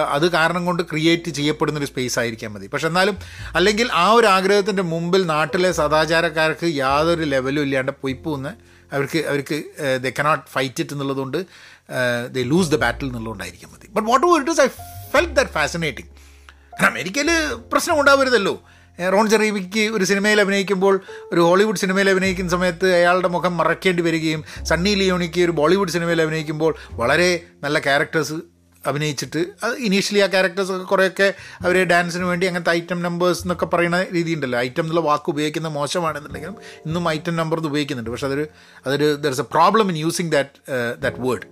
അത് 0.09 0.27
കാരണം 0.31 0.62
കൊണ്ട് 0.64 0.83
ക്രിയേറ്റ് 0.90 1.31
ചെയ്യപ്പെടുന്നൊരു 1.31 1.88
സ്പേസ് 1.90 2.18
ആയിരിക്കാൻ 2.18 2.51
മതി. 2.53 2.66
പക്ഷെ 2.66 2.87
എന്നാലും 2.87 3.16
അല്ലെങ്കിൽ 3.55 3.88
ആ 3.92 4.11
ഒരു 4.11 4.27
ആഗ്രഹത്തിന്റെ 4.27 4.83
മുമ്പിൽ 4.83 5.23
നാട്ടിലെ 5.27 5.70
സദാചാരക്കാർക്ക് 5.73 6.66
യാതൊരു 6.77 7.27
ലെവലും 7.35 7.62
ഇല്ലാണ്ട് 7.62 7.92
പോയി 8.03 8.16
പോകുന്ന 8.25 8.49
അവർക്ക് 8.92 9.18
അവർക്ക് 9.31 9.57
ദ 10.05 10.12
കനോട്ട് 10.18 10.44
ഫൈറ്റ് 10.53 10.81
ഇറ്റ് 10.81 10.94
എന്നുള്ളതുകൊണ്ട് 10.94 11.38
ദ 12.37 12.44
ലൂസ് 12.53 12.70
ദ 12.70 12.77
ബാറ്റിൽ 12.77 13.07
എന്നുള്ളതുകൊണ്ടായിരിക്കാം 13.07 13.70
മതി. 13.75 13.88
But 13.96 14.09
what 14.09 14.27
it 14.40 14.51
is 14.51 14.61
I 14.61 14.68
felt 15.12 15.33
that 15.33 15.51
fascinating 15.51 16.11
കാരണം 16.81 16.92
അമേരിക്കയിൽ 16.92 17.31
പ്രശ്നം 17.73 18.01
ഉണ്ടാവരുതല്ലോ. 18.01 18.55
റോൺ 19.09 19.29
ജെറീമിക്ക് 19.29 19.81
ഒരു 19.81 20.05
സിനിമയിൽ 20.05 20.41
അഭിനയിക്കുമ്പോൾ 20.41 21.01
ഒരു 21.33 21.41
ഹോളിവുഡ് 21.41 21.77
സിനിമയിൽ 21.77 22.11
അഭിനയിക്കുന്ന 22.11 22.51
സമയത്ത് 22.51 22.95
അയാളുടെ 22.95 23.29
മുഖം 23.29 23.57
മറക്കേണ്ടി 23.57 24.03
വരികയും 24.03 24.45
സണ്ണി 24.63 24.91
ലിയോണിക്ക് 24.91 25.41
ഒരു 25.41 25.51
ബോളിവുഡ് 25.51 25.91
സിനിമയിൽ 25.91 26.23
അഭിനയിക്കുമ്പോൾ 26.23 26.75
വളരെ 26.91 27.43
നല്ല 27.63 27.79
ക്യാരക്ടേഴ്സ് 27.79 28.33
അഭിനയിച്ചിട്ട് 28.87 29.47
അത് 29.63 29.77
ഇനീഷ്യലി 29.77 30.21
ആ 30.21 30.27
ക്യാരക്ടേഴ്സൊക്കെ 30.27 30.85
കുറേയൊക്കെ 30.85 31.35
അവർ 31.61 31.85
ഡാൻസിന് 31.85 32.25
വേണ്ടി 32.25 32.47
അങ്ങനത്തെ 32.47 32.71
ഐറ്റം 32.71 33.03
നമ്പേഴ്സ് 33.03 33.43
എന്നൊക്കെ 33.43 33.67
പറയുന്ന 33.67 34.07
രീതി 34.15 34.33
ഉണ്ടല്ലോ 34.33 34.59
ഐറ്റം 34.59 34.83
എന്നുള്ള 34.83 35.01
വാക്ക് 35.01 35.31
ഉപയോഗിക്കുന്ന 35.31 35.69
മോശമാണെന്നുണ്ടെങ്കിലും 35.69 36.57
ഇന്നും 36.87 37.09
ഐറ്റം 37.09 37.37
നമ്പർ 37.37 37.59
ഉപയോഗിക്കുന്നുണ്ട്. 37.59 38.11
പക്ഷെ 38.11 38.27
അതൊരു 38.27 38.47
അതൊരു 38.87 39.15
there 39.15 39.31
is 39.31 39.41
a 39.41 39.45
problem 39.45 39.89
in 39.89 39.97
using 39.97 40.33
that 40.33 40.73
that 41.01 41.17
word 41.21 41.43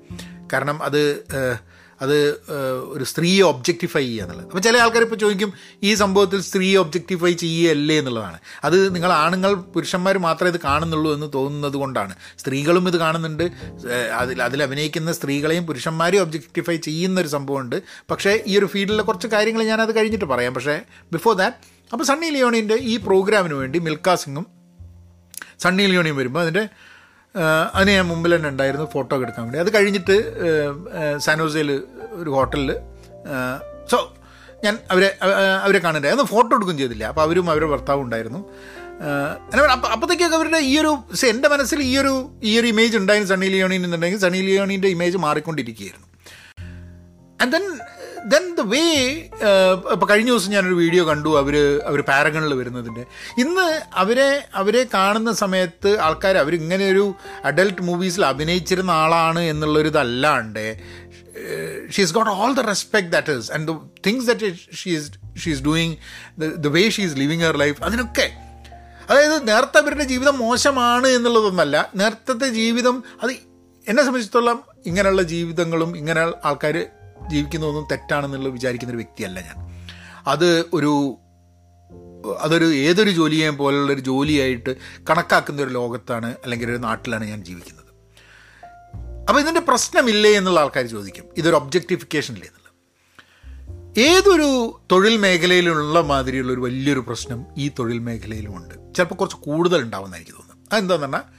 കാരണം 0.52 0.82
അത് 0.82 1.18
അത് 2.02 2.16
ഒരു 2.94 3.04
സ്ത്രീയെ 3.04 3.42
ഒബ്ജക്റ്റിഫൈ 3.42 4.02
ചെയ്യുക 4.02 4.24
എന്നുള്ളത്. 4.24 4.46
അപ്പോൾ 4.46 4.60
ചില 4.60 4.76
ആൾക്കാർ 4.76 5.02
ഇപ്പോൾ 5.02 5.16
ചോദിക്കും 5.16 5.52
ഈ 5.82 5.94
സംഭവത്തിൽ 5.94 6.40
സ്ത്രീയെ 6.40 6.76
ഒബ്ജക്റ്റിഫൈ 6.78 7.32
ചെയ്യുകയല്ലേ 7.32 7.98
എന്നുള്ളതാണ്. 7.98 8.38
അത് 8.64 8.94
നിങ്ങൾ 8.94 9.12
ആണുങ്ങൾ 9.12 9.54
പുരുഷന്മാർ 9.54 10.18
മാത്രമേ 10.18 10.50
ഇത് 10.50 10.60
കാണുന്നുള്ളൂ 10.60 11.14
എന്ന് 11.14 11.30
തോന്നുന്നത് 11.34 11.76
കൊണ്ടാണ്. 11.76 12.14
സ്ത്രീകളും 12.38 12.88
ഇത് 12.88 12.96
കാണുന്നുണ്ട്. 12.96 13.44
അതിൽ 14.12 14.42
അതിൽ 14.42 14.62
അഭിനയിക്കുന്ന 14.62 15.12
സ്ത്രീകളെയും 15.12 15.66
പുരുഷന്മാരെയും 15.66 16.22
ഒബ്ജക്റ്റിഫൈ 16.22 16.76
ചെയ്യുന്ന 16.76 17.20
ഒരു 17.20 17.28
സംഭവമുണ്ട്. 17.28 17.82
പക്ഷേ 18.10 18.42
ഈ 18.46 18.58
ഒരു 18.58 18.66
ഫീൽഡിലെ 18.66 19.02
കുറച്ച് 19.02 19.26
കാര്യങ്ങൾ 19.26 19.64
ഞാനത് 19.64 19.96
കഴിഞ്ഞിട്ട് 19.96 20.24
പറയാം. 20.24 20.54
പക്ഷേ 20.54 20.80
ബിഫോർ 21.12 21.34
ദാറ്റ് 21.34 21.56
അപ്പോൾ 21.92 22.04
സണ്ണി 22.04 22.26
ലിയോണിന്റെ 22.26 22.74
ഈ 22.74 22.96
പ്രോഗ്രാമിന് 22.96 23.54
വേണ്ടി 23.54 23.78
മിൽക്കാ 23.78 24.14
സിംഗും 24.14 24.46
സണ്ണി 25.60 25.82
ലിയോണിയും 25.82 26.16
വരുമ്പോൾ 26.16 26.40
അതിന്റെ 26.40 26.68
അതിന് 27.74 27.92
ഞാൻ 27.96 28.06
മുമ്പിൽ 28.12 28.32
തന്നെ 28.36 28.48
ഉണ്ടായിരുന്നു 28.54 28.86
ഫോട്ടോ 28.94 29.16
എടുക്കാൻ 29.24 29.44
വേണ്ടി. 29.46 29.60
അത് 29.64 29.70
കഴിഞ്ഞിട്ട് 29.76 30.16
സാനോസയിൽ 31.26 31.70
ഒരു 32.20 32.30
ഹോട്ടലിൽ 32.36 32.70
സോ 33.92 33.98
ഞാൻ 34.64 34.74
അവരെ 34.92 35.08
അവരെ 35.64 35.80
കാണണ്ടേ 35.84 36.10
അന്ന് 36.14 36.26
ഫോട്ടോ 36.34 36.52
എടുക്കുകയും 36.56 36.78
ചെയ്തില്ല. 36.82 37.04
അപ്പോൾ 37.12 37.24
അവരും 37.26 37.46
അവരുടെ 37.52 37.70
ഭർത്താവും 37.72 38.02
ഉണ്ടായിരുന്നു. 38.06 38.40
അപ്പം 39.52 39.90
അപ്പോഴത്തേക്കൊക്കെ 39.94 40.36
അവരുടെ 40.38 40.60
ഈ 40.70 40.72
ഒരു 40.82 40.92
എന്റെ 41.32 41.48
മനസ്സിൽ 41.54 41.80
ഈ 41.90 41.92
ഒരു 42.02 42.14
ഈ 42.50 42.52
ഒരു 42.60 42.66
ഇമേജ് 42.74 42.96
ഉണ്ടായിരുന്നു 43.00 43.32
സണ്ണി 43.34 43.48
ലിയോണിൻ 43.54 43.84
എന്നുണ്ടെങ്കിൽ 43.86 44.20
സണ്ണി 44.26 44.40
ലിയോണിന്റെ 44.48 44.88
image 44.96 45.18
മാറിക്കൊണ്ടിരിക്കുകയായിരുന്നു. 45.26 46.08
And 47.42 47.52
then 47.54 47.64
then 48.32 48.44
the 48.58 48.62
way 48.72 48.82
ഇപ്പോൾ 49.94 50.06
കഴിഞ്ഞ 50.10 50.30
ദിവസം 50.30 50.50
ഞാനൊരു 50.54 50.74
വീഡിയോ 50.74 51.02
കണ്ടു. 51.08 51.30
അവർ 51.40 51.54
അവർ 51.88 52.00
പാരഗണിൽ 52.10 52.54
വരുന്നതിന്റെ 52.54 53.04
ഇന്ന് 53.42 53.66
അവരെ 54.02 54.28
അവരെ 54.60 54.82
കാണുന്ന 54.94 55.32
സമയത്ത് 55.42 55.90
ആൾക്കാർ 56.06 56.36
അവരിങ്ങനെ 56.44 56.86
ഒരു 56.94 57.04
അഡൽട്ട് 57.44 57.82
മൂവീസിൽ 57.82 58.24
അഭിനയിച്ചിരുന്ന 58.24 58.90
ആളാണ് 59.02 59.42
എന്നുള്ളൊരിതല്ലാണ്ട് 59.52 60.64
she 61.94 62.02
is 62.02 62.14
got 62.18 62.30
all 62.30 62.52
the 62.54 62.64
respect 62.72 63.10
that 63.16 63.38
is 63.38 63.52
and 63.52 63.66
the 63.70 63.74
things 64.06 64.26
that 64.30 64.50
she 64.80 64.90
is 64.98 65.10
she 65.42 65.50
is 65.50 65.62
doing 65.68 65.96
the 66.66 66.74
way 66.76 66.82
she 66.96 67.04
is 67.08 67.18
living 67.22 67.44
her 67.48 67.58
life 67.64 67.78
അതിനൊക്കെ. 67.82 68.28
അതായത് 69.10 69.48
നേരത്തെ 69.48 69.78
അവരുടെ 69.78 70.04
ജീവിതം 70.04 70.34
മോശമാണ് 70.38 71.08
എന്നുള്ളതൊന്നല്ല. 71.08 71.76
നേരത്തെ 71.94 72.48
ജീവിതം 72.60 72.96
അത് 73.22 73.32
എന്നെ 73.86 74.02
സംബന്ധിച്ചിടത്തോളം 74.02 74.58
ഇങ്ങനെയുള്ള 74.86 75.22
ജീവിതങ്ങളും 75.22 75.90
ഇങ്ങനെ 75.96 76.20
ആൾക്കാർ 76.20 76.76
ജീവിക്കുന്നതൊന്നും 77.30 77.86
തെറ്റാണെന്നുള്ള 77.90 78.48
വിചാരിക്കുന്ന 78.48 78.90
ഒരു 78.90 78.96
വ്യക്തിയല്ല 78.96 79.40
ഞാൻ. 79.40 79.86
അത് 80.26 80.64
ഒരു 80.72 81.16
അതൊരു 82.40 82.64
ഏതൊരു 82.64 83.10
ജോലിയെയും 83.10 83.56
പോലുള്ളൊരു 83.56 84.00
ജോലിയായിട്ട് 84.00 84.76
കണക്കാക്കുന്ന 85.10 85.62
ഒരു 85.62 85.70
ലോകത്താണ് 85.70 86.36
അല്ലെങ്കിൽ 86.44 86.70
ഒരു 86.70 86.76
നാട്ടിലാണ് 86.76 87.24
ഞാൻ 87.24 87.44
ജീവിക്കുന്നത്. 87.44 87.88
അപ്പോൾ 89.28 89.40
ഇതിന്റെ 89.40 89.60
പ്രശ്നമില്ലേ 89.60 90.32
എന്നുള്ള 90.32 90.60
ആൾക്കാർ 90.60 90.86
ചോദിക്കും. 90.86 91.24
ഇതൊരു 91.36 91.56
ഒബ്ജക്റ്റിഫിക്കേഷൻ 91.56 92.34
ഇല്ലേ 92.34 92.48
എന്നുള്ളത്. 92.48 92.58
ഏതൊരു 94.00 94.80
തൊഴിൽ 94.92 95.16
മേഖലയിലുള്ള 95.16 96.00
മാതിരിയുള്ള 96.00 96.52
ഒരു 96.52 96.60
വലിയൊരു 96.60 97.00
പ്രശ്നം 97.00 97.44
ഈ 97.58 97.70
തൊഴിൽ 97.78 97.98
മേഖലയിലുമുണ്ട് 97.98 98.94
ചിലപ്പോൾ 98.94 99.14
കുറച്ച് 99.14 99.36
കൂടുതൽ 99.36 99.82
ഉണ്ടാവുമെന്ന് 99.82 100.16
എനിക്ക് 100.16 100.32
തോന്നുന്നു 100.32 100.64
അതെന്താണെന്ന് 100.72 101.06
പറഞ്ഞാൽ 101.06 101.32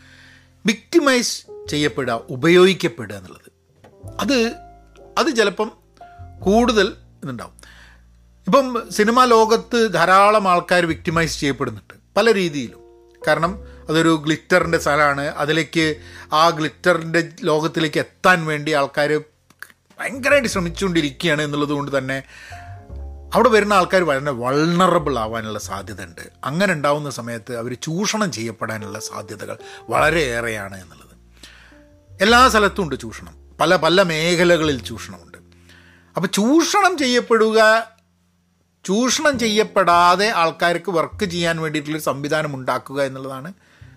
വിക്ടിമൈസ് 0.65 1.43
ചെയ്യപ്പെടുക 1.69 2.21
ഉപയോഗിക്കപ്പെടുക 2.29 3.15
എന്നുള്ളത്. 3.15 3.51
അത് 4.19 4.68
അത് 5.19 5.35
ചിലപ്പം 5.35 5.71
കൂടുതൽ 6.39 6.93
ഇതുണ്ടാവും. 7.23 7.53
ഇപ്പം 8.47 8.87
സിനിമാ 8.91 9.25
ലോകത്ത് 9.25 9.93
ധാരാളം 9.93 10.47
ആൾക്കാർ 10.47 10.85
വിക്ടിമൈസ് 10.85 11.39
ചെയ്യപ്പെടുന്നുണ്ട് 11.39 11.93
പല 12.17 12.33
രീതിയിലും. 12.33 12.79
കാരണം 13.27 13.59
അതൊരു 13.89 14.21
ഗ്ലിറ്ററിന്റെ 14.25 14.77
സ്ഥലമാണ്. 14.77 15.21
അതിലേക്ക് 15.21 15.95
ആ 16.33 16.49
ഗ്ലിറ്ററിന്റെ 16.49 17.29
ലോകത്തിലേക്ക് 17.43 17.99
എത്താൻ 17.99 18.45
വേണ്ടി 18.45 18.71
ആൾക്കാർ 18.71 19.21
ഭയങ്കരമായിട്ട് 19.99 20.49
ശ്രമിച്ചുകൊണ്ടിരിക്കുകയാണ് 20.49 21.41
എന്നുള്ളത് 21.41 21.69
കൊണ്ട് 21.69 21.97
തന്നെ 21.97 22.23
അവിടെ 23.33 23.49
വരുന്ന 23.49 23.73
ആൾക്കാർ 23.73 24.03
വളരെ 24.03 24.31
വൾണറബിൾ 24.31 25.19
ആവാനുള്ള 25.19 25.59
സാധ്യത 25.59 26.03
ഉണ്ട് 26.03 26.21
അങ്ങനെ 26.43 26.73
ഉണ്ടാവുന്ന 26.73 27.09
സമയത്ത് 27.09 27.55
അവർ 27.55 27.73
ചൂഷണം 27.73 28.31
ചെയ്യപ്പെടാനുള്ള 28.31 28.99
സാധ്യതകൾ 28.99 29.57
വളരെയേറെയാണ് 29.89 30.81
എന്നുള്ളത്. 30.81 31.09
എല്ലാ 32.23 32.49
സ്ഥലത്തും 32.49 32.83
ഉണ്ട് 32.83 32.99
ചൂഷണം. 32.99 33.38
പല 33.59 33.75
പല 33.75 34.01
മേഖലകളിൽ 34.01 34.79
ചൂഷണമുണ്ട്. 34.79 35.37
അപ്പോൾ 36.15 36.27
ചൂഷണം 36.27 36.97
ചെയ്യപ്പെടുക 36.97 37.87
ചൂഷണം 38.85 39.39
ചെയ്യപ്പെടാതെ 39.39 40.29
ആൾക്കാർക്ക് 40.29 40.91
വർക്ക് 40.91 41.25
ചെയ്യാൻ 41.25 41.61
വേണ്ടിയിട്ടുള്ളൊരു 41.61 42.03
സംവിധാനം 42.03 42.55
ഉണ്ടാക്കുക 42.55 43.03
എന്നുള്ളതാണ് 43.03 43.53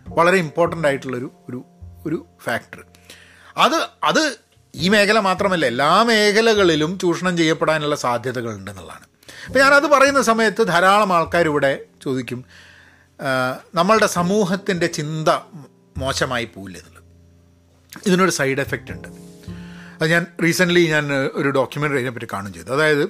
വളരെ 0.09 0.37
ഇമ്പോർട്ടന്റ് 0.37 0.89
ആയിട്ടുള്ളൊരു 0.89 1.33
ഒരു 1.49 1.65
ഒരു 2.07 2.27
ഫാക്ടർ 2.45 2.85
അത് 3.57 3.89
അത് 4.05 4.39
ഈ 4.75 4.89
മേഖല 4.89 5.19
മാത്രമല്ല 5.19 5.67
എല്ലാ 5.67 6.03
മേഖലകളിലും 6.03 6.99
ചൂഷണം 6.99 7.37
ചെയ്യപ്പെടാനുള്ള 7.37 7.97
സാധ്യതകളുണ്ട് 7.97 8.71
എന്നുള്ളതാണ് 8.71 9.07
അപ്പോൾ 9.47 9.59
ഞാനത് 9.59 9.87
പറയുന്ന 9.87 10.23
സമയത്ത് 10.23 10.69
ധാരാളം 10.69 11.13
ആൾക്കാർ 11.13 11.47
ഇവിടെ 11.47 11.85
ചോദിക്കും 12.03 12.45
നമ്മളുടെ 13.75 14.07
സമൂഹത്തിന്റെ 14.07 14.87
ചിന്ത 14.87 15.29
മോശമായി 15.99 16.45
പോവില്ല 16.45 16.79
എന്നുള്ളത് 16.79 17.03
ഇതിനൊരു 18.07 18.31
സൈഡ് 18.31 18.61
എഫക്റ്റ് 18.61 18.93
ഉണ്ട്. 18.93 19.09
അത് 20.03 20.11
ഞാൻ 20.11 20.27
റീസെന്റ്ലി 20.43 20.83
ഞാൻ 20.87 21.13
ഒരു 21.13 21.51
ഡോക്യുമെന്ററി 21.57 21.99
അതിനെപ്പറ്റി 21.99 22.29
കാണുകയും 22.33 22.55
ചെയ്തു. 22.55 22.71
അതായത് 22.77 23.05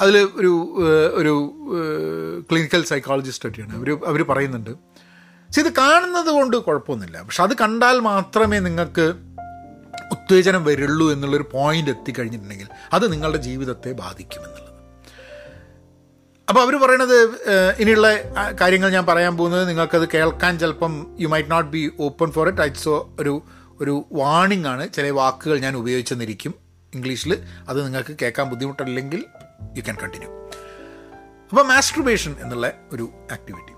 അതിൽ 0.00 0.16
ഒരു 0.18 0.52
ഒരു 1.20 1.32
ക്ലിനിക്കൽ 2.50 2.82
സൈക്കോളജിസ്റ്റ് 2.84 3.48
ഒക്കെയാണ്. 3.48 3.72
അവർ 3.76 3.90
അവർ 4.06 4.22
പറയുന്നുണ്ട് 4.22 4.70
പക്ഷെ 4.70 5.60
ഇത് 5.60 5.72
കാണുന്നത് 5.72 6.26
കൊണ്ട് 6.26 6.56
കുഴപ്പമൊന്നുമില്ല. 6.56 7.22
പക്ഷെ 7.22 7.42
അത് 7.42 7.54
കണ്ടാൽ 7.60 7.98
മാത്രമേ 7.98 8.58
നിങ്ങൾക്ക് 8.58 9.06
ഉത്തേജനം 10.12 10.64
വരുള്ളൂ 10.64 11.12
എന്നുള്ളൊരു 11.12 11.46
പോയിന്റ് 11.52 11.90
എത്തിക്കഴിഞ്ഞിട്ടുണ്ടെങ്കിൽ 11.90 12.68
അത് 12.92 13.12
നിങ്ങളുടെ 13.12 13.38
ജീവിതത്തെ 13.38 13.90
ബാധിക്കുമെന്നുള്ളത്. 13.92 14.70
അപ്പോൾ 16.48 16.62
അവർ 16.62 16.74
പറയണത് 16.76 17.18
ഇനിയുള്ള 17.82 18.08
കാര്യങ്ങൾ 18.60 18.88
ഞാൻ 18.90 19.06
പറയാൻ 19.06 19.36
പോകുന്നത് 19.36 19.68
നിങ്ങൾക്കത് 19.68 20.08
കേൾക്കാൻ 20.14 20.58
ചിലപ്പം 20.58 21.16
you 21.20 21.28
might 21.28 21.50
not 21.50 21.70
be 21.70 21.92
open 22.00 22.30
for 22.30 22.48
it 22.48 22.62
ഐറ്റ്സോ 22.62 22.96
ഒരു 23.20 23.34
ഒരു 23.80 24.06
വാണിംഗ് 24.12 24.68
ആണ്. 24.68 24.92
ചില 24.92 25.10
വാക്കുകൾ 25.10 25.58
ഞാൻ 25.58 25.76
ഉപയോഗിച്ചെന്നിരിക്കും 25.76 26.54
ഇംഗ്ലീഷിൽ. 26.94 27.42
അത് 27.68 27.84
നിങ്ങൾക്ക് 27.84 28.16
കേൾക്കാൻ 28.22 28.48
ബുദ്ധിമുട്ടല്ലെങ്കിൽ 28.48 29.24
യു 29.76 29.82
ക്യാൻ 29.82 29.96
കണ്ടിന്യൂ 30.02 30.30
അപ്പോൾ 31.50 31.62
മാസ്ട്രുബേഷൻ 31.62 32.36
എന്നുള്ള 32.42 32.72
ഒരു 32.92 33.10
ആക്ടിവിറ്റി 33.32 33.72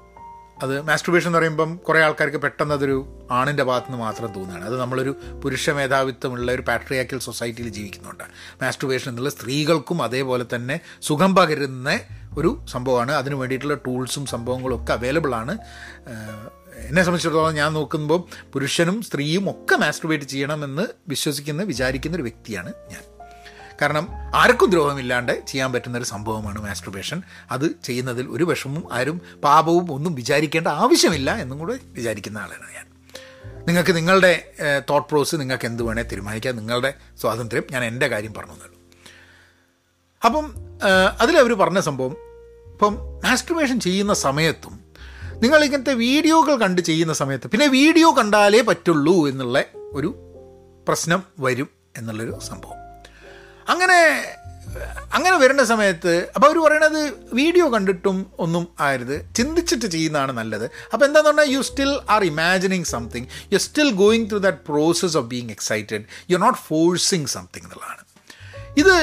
അത് 0.62 0.80
മാസ്ട്രുബേഷൻ 0.82 1.26
എന്ന് 1.26 1.38
പറയുമ്പം 1.38 1.76
കുറേ 1.76 2.00
ആൾക്കാർക്ക് 2.00 2.37
പെട്ടെന്ന് 2.37 2.74
അതൊരു 2.74 3.28
ആണിന്റെ 3.30 3.62
ഭാഗത്ത് 3.62 3.87
നിന്ന് 3.87 3.98
മാത്രം 3.98 4.32
തോന്നുകയാണ്. 4.32 4.64
അത് 4.64 4.80
നമ്മളൊരു 4.80 5.16
പുരുഷ 5.44 5.70
മേധാവിത്വമുള്ള 5.70 6.52
ഒരു 6.52 6.62
പാട്രിയാക്കൽ 6.62 7.18
സൊസൈറ്റിയിൽ 7.18 7.68
ജീവിക്കുന്നുണ്ട്. 7.68 8.24
മാസ്ട്രുബേഷൻ 8.62 9.09
എന്നുള്ള 9.09 9.30
സ്ത്രീകൾക്കും 9.30 10.02
അതേപോലെ 10.02 10.44
തന്നെ 10.54 10.80
സുഖം 11.02 11.35
പകരുന്ന 11.35 12.00
ഒരു 12.38 12.61
സംഭവമാണ്. 12.68 13.12
അതിന് 13.12 13.35
വേണ്ടിയിട്ടുള്ള 13.35 13.74
ടൂൾസും 13.74 14.26
സംഭവങ്ങളും 14.26 14.82
ഒക്കെ 14.82 14.92
അവൈലബിൾ 14.92 15.35
ആണ്. 15.35 15.59
എന്നെ 16.77 17.03
സംബന്ധിച്ചിടത്തോളം 17.03 17.55
ഞാൻ 17.55 17.73
നോക്കുമ്പോൾ 17.73 18.21
പുരുഷനും 18.53 19.03
സ്ത്രീയും 19.03 19.51
ഒക്കെ 19.51 19.77
മാസ്ട്രുബേറ്റ് 19.77 20.25
ചെയ്യണമെന്ന് 20.25 20.85
വിശ്വസിക്കുന്ന 21.09 21.62
വിചാരിക്കുന്ന 21.62 22.17
ഒരു 22.17 22.23
വ്യക്തിയാണ് 22.23 22.73
ഞാൻ. 22.93 23.05
കാരണം 23.83 24.09
ആർക്കും 24.35 24.71
ദ്രോഹമില്ലാണ്ട് 24.71 25.47
ചെയ്യാൻ 25.47 25.73
പറ്റുന്ന 25.73 25.99
ഒരു 25.99 26.05
സംഭവമാണ് 26.05 26.59
മാസ്റ്റർബേഷൻ 26.62 27.23
അത് 27.51 27.81
ചെയ്യുന്നതിൽ 27.83 28.27
ഒരു 28.29 28.45
വിഷമവും 28.45 28.93
ആരും 28.93 29.21
പാപവും 29.45 29.93
ഒന്നും 29.93 30.15
വിചാരിക്കേണ്ട 30.15 30.69
ആവശ്യമില്ല 30.69 31.31
എന്നും 31.37 31.59
കൂടെ 31.59 31.79
വിചാരിക്കുന്ന 31.93 32.39
ആളാണ് 32.39 32.69
ഞാൻ. 32.75 32.87
നിങ്ങൾക്ക് 33.69 33.97
നിങ്ങളുടെ 33.97 34.33
തോട്ട് 34.91 35.09
പ്രോസ് 35.09 35.37
നിങ്ങൾക്ക് 35.37 35.67
എന്ത് 35.67 35.83
വേണേൽ 35.83 36.03
തീരുമാനിക്കാം. 36.03 36.57
നിങ്ങളുടെ 36.57 36.95
സ്വാതന്ത്ര്യം 37.21 37.65
ഞാൻ 37.71 37.85
എന്റെ 37.85 38.09
കാര്യം 38.09 38.35
പറഞ്ഞു 38.35 38.55
അപ്പം 40.25 40.47
അതിലവർ 41.21 41.53
പറഞ്ഞ 41.53 41.81
സംഭവം 41.81 42.17
ഇപ്പം 42.73 42.95
മാസ്റ്റർബേഷൻ 43.25 43.81
ചെയ്യുന്ന 43.81 44.15
സമയത്തും 44.15 44.76
നിങ്ങൾ 45.42 45.61
ഇങ്ങനത്തെ 45.64 45.94
വീഡിയോകൾ 46.07 46.55
കണ്ട് 46.62 46.81
ചെയ്യുന്ന 46.88 47.14
സമയത്ത് 47.20 47.46
പിന്നെ 47.53 47.66
വീഡിയോ 47.79 48.09
കണ്ടാലേ 48.18 48.61
പറ്റുള്ളൂ 48.68 49.16
എന്നുള്ള 49.31 49.59
ഒരു 49.99 50.11
പ്രശ്നം 50.88 51.20
വരും 51.44 51.68
എന്നുള്ളൊരു 51.99 52.35
സംഭവം. 52.49 52.79
അങ്ങനെ 53.72 53.99
അങ്ങനെ 55.16 55.37
വരുന്ന 55.42 55.62
സമയത്ത് 55.70 56.12
അപ്പോൾ 56.35 56.46
അവർ 56.49 56.59
പറയണത് 56.64 57.01
വീഡിയോ 57.40 57.66
കണ്ടിട്ടും 57.75 58.16
ഒന്നും 58.44 58.64
ആയത് 58.87 59.14
ചിന്തിച്ചിട്ട് 59.38 59.87
ചെയ്യുന്നതാണ് 59.94 60.33
നല്ലത്. 60.38 60.66
അപ്പോൾ 60.92 61.05
എന്താണെന്ന് 61.09 61.31
പറഞ്ഞാൽ 61.31 61.49
you 61.57 61.61
still 61.68 61.92
are 62.14 62.25
imagining 62.33 62.88
something 62.94 63.29
you 63.53 63.59
still 63.66 63.90
going 64.03 64.27
through 64.31 64.40
that 64.46 64.62
process 64.70 65.16
of 65.16 65.29
being 65.35 65.53
excited 65.57 66.03
you 66.31 66.37
are 66.38 66.42
not 66.46 66.61
forcing 66.68 67.31
something 67.37 67.64
എന്നുള്ളതാണ്. 67.68 68.03
ഇത് 68.83 68.96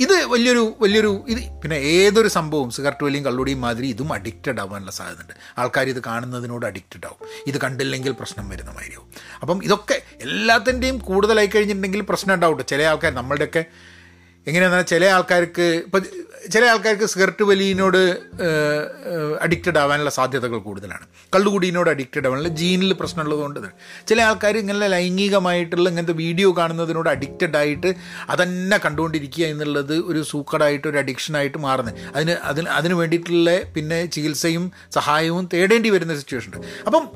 ഇത് 0.00 0.26
വലിയൊരു 0.26 0.76
വലിയൊരു 0.80 1.24
ഇത് 1.28 1.60
പിന്നെ 1.62 1.76
ഏതൊരു 1.76 2.28
സംഭവവും 2.28 2.70
സിഗരറ്റ് 2.70 3.04
വലിയും 3.04 3.24
കള്ളുടിയും 3.24 3.60
മാതിരി 3.60 3.86
ഇതും 3.86 4.12
അഡിക്റ്റഡ് 4.12 4.60
ആവാനുള്ള 4.60 4.90
സാധ്യതയുണ്ട്. 4.90 5.34
ആൾക്കാർ 5.58 5.88
ഇത് 5.88 6.02
കാണുന്നതിനോട് 6.06 6.66
അഡിക്റ്റഡ് 6.66 7.06
ആവും. 7.06 7.28
ഇത് 7.46 7.58
കണ്ടില്ലെങ്കിൽ 7.60 8.12
പ്രശ്നം 8.12 8.48
വരുന്ന 8.48 8.70
മാതിരിയാവും 8.70 9.08
അപ്പം 9.42 9.64
ഇതൊക്കെ 9.64 10.02
എല്ലാത്തിന്റെയും 10.20 10.98
കൂടുതലായി 10.98 11.46
കഴിഞ്ഞിട്ടുണ്ടെങ്കിൽ 11.46 12.00
പ്രശ്നം 12.00 12.34
ഉണ്ടാവും 12.34 12.66
ചില 12.66 12.82
ആൾക്കാർ 12.82 13.14
നമ്മളുടെയൊക്കെ 13.14 13.64
എങ്ങനെയാണെന്ന് 14.46 14.86
ചില 14.86 15.04
ആൾക്കാർക്ക് 15.04 15.62
ഇപ്പം 15.62 16.02
ചില 16.48 16.64
ആൾക്കാർക്ക് 16.64 17.04
സിഗരറ്റ് 17.04 17.42
വലിയിനോട് 17.42 18.18
അഡിക്റ്റഡ് 19.40 19.78
ആവാനുള്ള 19.78 20.10
സാധ്യതകൾ 20.10 20.58
കൂടുതലാണ്. 20.58 21.06
കള്ളുകുടിയിനോട് 21.34 21.90
അഡിക്റ്റഡ് 21.90 22.26
ആവാനുള്ള 22.26 22.48
ജീനിൽ 22.48 22.92
പ്രശ്നമുള്ളതുകൊണ്ട് 22.92 23.60
ചില 24.08 24.22
ആൾക്കാർ 24.22 24.56
ഇങ്ങനെ 24.56 24.88
ലൈംഗികമായിട്ടുള്ള 24.88 25.88
ഇങ്ങനത്തെ 25.88 26.12
വീഡിയോ 26.12 26.56
കാണുന്നതിനോട് 26.56 27.08
അഡിക്റ്റഡ് 27.08 27.56
ആയിട്ട് 27.56 27.94
അതന്നെ 28.28 28.78
കണ്ടുകൊണ്ടിരിക്കുക 28.84 29.44
എന്നുള്ളത് 29.44 29.94
ഒരു 29.94 30.22
സൂക്കടായിട്ട് 30.22 30.88
ഒരു 30.88 30.98
അഡിക്ഷനായിട്ട് 30.98 31.58
മാറുന്നത്. 31.58 31.94
അതിന് 32.14 32.30
അതിന് 32.30 32.68
അതിന് 32.68 32.94
വേണ്ടിയിട്ടുള്ള 32.94 33.60
പിന്നെ 33.76 34.06
ചികിത്സയും 34.06 34.72
സഹായവും 34.94 35.48
തേടേണ്ടി 35.54 35.90
വരുന്ന 35.90 36.16
സിറ്റുവേഷൻ 36.16 36.52
ഉണ്ട്. 36.54 36.66
അപ്പം 36.86 37.10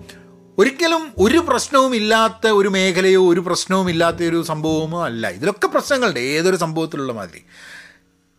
ഒരിക്കലും 0.59 1.13
ഒരു 1.19 1.39
പ്രശ്നവും 1.39 1.97
ഇല്ലാത്ത 1.97 2.47
ഒരു 2.47 2.69
മേഖലയോ 2.69 3.29
ഒരു 3.29 3.41
പ്രശ്നവും 3.41 3.91
ഇല്ലാത്ത 3.91 4.23
ഒരു 4.23 4.43
സംഭവമോ 4.43 5.05
അല്ല. 5.05 5.29
ഇതിലൊക്കെ 5.29 5.67
പ്രശ്നങ്ങളുണ്ട്. 5.67 6.21
ഏതൊരു 6.21 6.57
സംഭവത്തിലുള്ള 6.57 7.13
മാതിരി. 7.13 7.45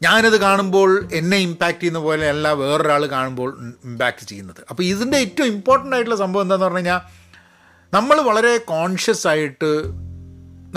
ഞാനത് 0.02 0.38
കാണുമ്പോൾ 0.46 0.90
എന്നെ 1.20 1.38
ഇമ്പാക്റ്റ് 1.38 1.82
ചെയ്യുന്ന 1.82 2.00
പോലെ 2.00 2.26
അല്ല 2.30 2.48
വേറൊരാൾ 2.62 3.04
കാണുമ്പോൾ 3.14 3.50
ഇമ്പാക്റ്റ് 3.90 4.26
ചെയ്യുന്നത്. 4.32 4.62
അപ്പോൾ 4.70 4.84
ഇതിന്റെ 4.84 5.18
ഏറ്റവും 5.18 5.48
ഇമ്പോർട്ടന്റ് 5.54 5.96
ആയിട്ടുള്ള 5.96 6.18
സംഭവം 6.24 6.44
എന്താണെന്ന് 6.46 6.68
പറഞ്ഞു 6.68 6.82
കഴിഞ്ഞാൽ 6.82 7.02
നമ്മൾ 7.94 8.18
വളരെ 8.30 8.58
കോൺഷ്യസ് 8.58 9.28
ആയിട്ട് 9.28 9.72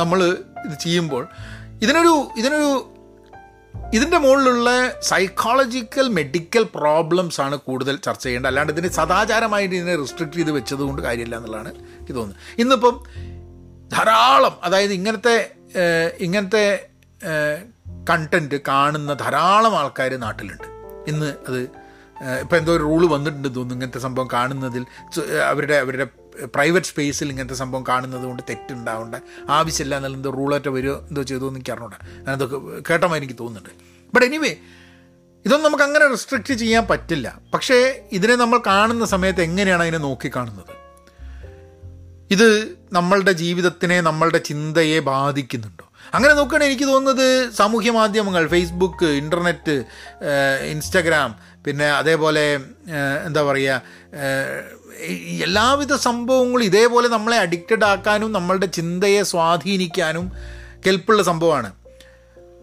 നമ്മൾ 0.01 0.19
ഇത് 0.67 0.77
ചെയ്യുമ്പോൾ 0.85 1.25
ഇതിനൊരു 1.85 2.15
ഇതിനൊരു 2.37 2.71
ഇതിന്റെ 3.97 4.19
മുകളിലുള്ള 4.19 4.71
സൈക്കോളജിക്കൽ 5.11 6.07
മെഡിക്കൽ 6.19 6.65
പ്രോബ്ലംസ് 6.77 7.41
ആണ് 7.45 7.57
കൂടുതൽ 7.67 7.97
ചർച്ച 8.07 8.25
ചെയ്യേണ്ടത്. 8.25 8.51
അല്ലാണ്ട് 8.51 8.73
ഇതിന് 8.73 8.89
സദാചാരമായിട്ട് 8.99 9.75
ഇതിനെ 9.75 9.95
റെസ്ട്രിക്റ്റ് 10.03 10.39
ചെയ്ത് 10.39 10.53
വെച്ചതുകൊണ്ട് 10.59 11.03
കാര്യമില്ല 11.03 11.37
എന്നുള്ളതാണ് 11.37 11.71
എനിക്ക് 11.97 12.15
തോന്നുന്നത്. 12.19 12.43
ഇന്നിപ്പം 12.63 12.97
ധാരാളം 13.95 14.55
അതായത് 14.69 14.93
ഇങ്ങനത്തെ 14.93 15.37
ഇങ്ങനത്തെ 16.27 16.65
കണ്ടന്റ് 18.11 18.61
കാണുന്ന 18.69 19.13
ധാരാളം 19.13 19.79
ആൾക്കാർ 19.79 20.15
നാട്ടിലുണ്ട്. 20.21 20.69
ഇന്ന് 21.09 21.35
അത് 21.49 21.61
ഇപ്പോൾ 22.41 22.57
എന്തോ 22.57 22.73
ഒരു 22.73 22.83
റൂൾ 22.83 23.07
വന്നിട്ടുണ്ട് 23.07 23.49
തോന്നുന്നു 23.49 23.75
ഇങ്ങനത്തെ 23.75 23.99
സംഭവം 23.99 24.29
കാണുന്നതിൽ. 24.33 24.87
അവരുടെ 25.47 25.75
അവരുടെ 25.75 26.07
പ്രൈവറ്റ് 26.45 26.87
സ്പേസിൽ 26.87 27.31
ഇങ്ങനത്തെ 27.31 27.55
സംഭവം 27.55 27.85
കാണുന്നത് 27.89 28.23
കൊണ്ട് 28.23 28.43
തെറ്റുണ്ടാവേണ്ട. 28.51 29.15
ആവശ്യമില്ല 29.49 29.97
എന്നുള്ള 29.97 30.17
എന്തോ 30.17 30.31
റൂളായിട്ട് 30.31 30.69
വരുമോ 30.69 30.95
എന്തോ 30.95 31.23
ചെയ്തോ 31.23 31.47
എന്ന് 31.47 31.59
എനിക്ക് 31.59 31.73
അറിഞ്ഞൂടാ. 31.73 31.99
ഞാനതൊക്കെ 32.23 32.57
കേട്ടമായി 32.91 33.21
എനിക്ക് 33.21 33.35
തോന്നുന്നുണ്ട്. 33.41 33.71
ബട്ട് 34.15 34.27
എനിവേ 34.27 34.57
ഇതൊന്നും 35.45 35.67
നമുക്ക് 35.67 35.85
അങ്ങനെ 35.85 36.09
റെസ്ട്രിക്റ്റ് 36.09 36.55
ചെയ്യാൻ 36.55 36.87
പറ്റില്ല. 36.91 37.41
പക്ഷേ 37.55 38.09
ഇതിനെ 38.13 38.37
നമ്മൾ 38.37 38.61
കാണുന്ന 38.67 39.05
സമയത്ത് 39.05 39.43
എങ്ങനെയാണ് 39.43 39.83
അതിനെ 39.83 39.99
നോക്കിക്കാണുന്നത്? 39.99 40.73
ഇത് 42.31 42.79
നമ്മളുടെ 42.93 43.33
ജീവിതത്തിനെ 43.33 44.01
നമ്മളുടെ 44.01 44.39
ചിന്തയെ 44.39 45.01
ബാധിക്കുന്നുണ്ടോ? 45.01 45.88
അങ്ങനെ 46.15 46.35
നോക്കുകയാണെങ്കിൽ 46.35 46.77
എനിക്ക് 46.77 46.93
തോന്നുന്നത് 46.93 47.53
സാമൂഹ്യ 47.53 47.91
മാധ്യമങ്ങൾ 47.91 48.49
ഫേസ്ബുക്ക് 48.49 49.07
ഇന്റർനെറ്റ് 49.07 49.85
ഇൻസ്റ്റഗ്രാം 50.67 51.37
പിന്നെ 51.65 51.89
അതേപോലെ 51.91 52.61
എന്താ 53.27 53.43
പറയുക 53.43 53.83
എല്ലാവിധ 55.43 55.95
സംഭവങ്ങളും 55.95 56.65
ഇതേപോലെ 56.65 57.09
നമ്മളെ 57.09 57.37
അഡിക്റ്റഡ് 57.37 57.85
ആക്കാനും 57.85 58.33
നമ്മളുടെ 58.33 58.67
ചിന്തയെ 58.67 59.23
സ്വാധീനിക്കാനും 59.23 60.33
കെൽപ്പുള്ള 60.87 61.23
സംഭവമാണ്. 61.23 61.73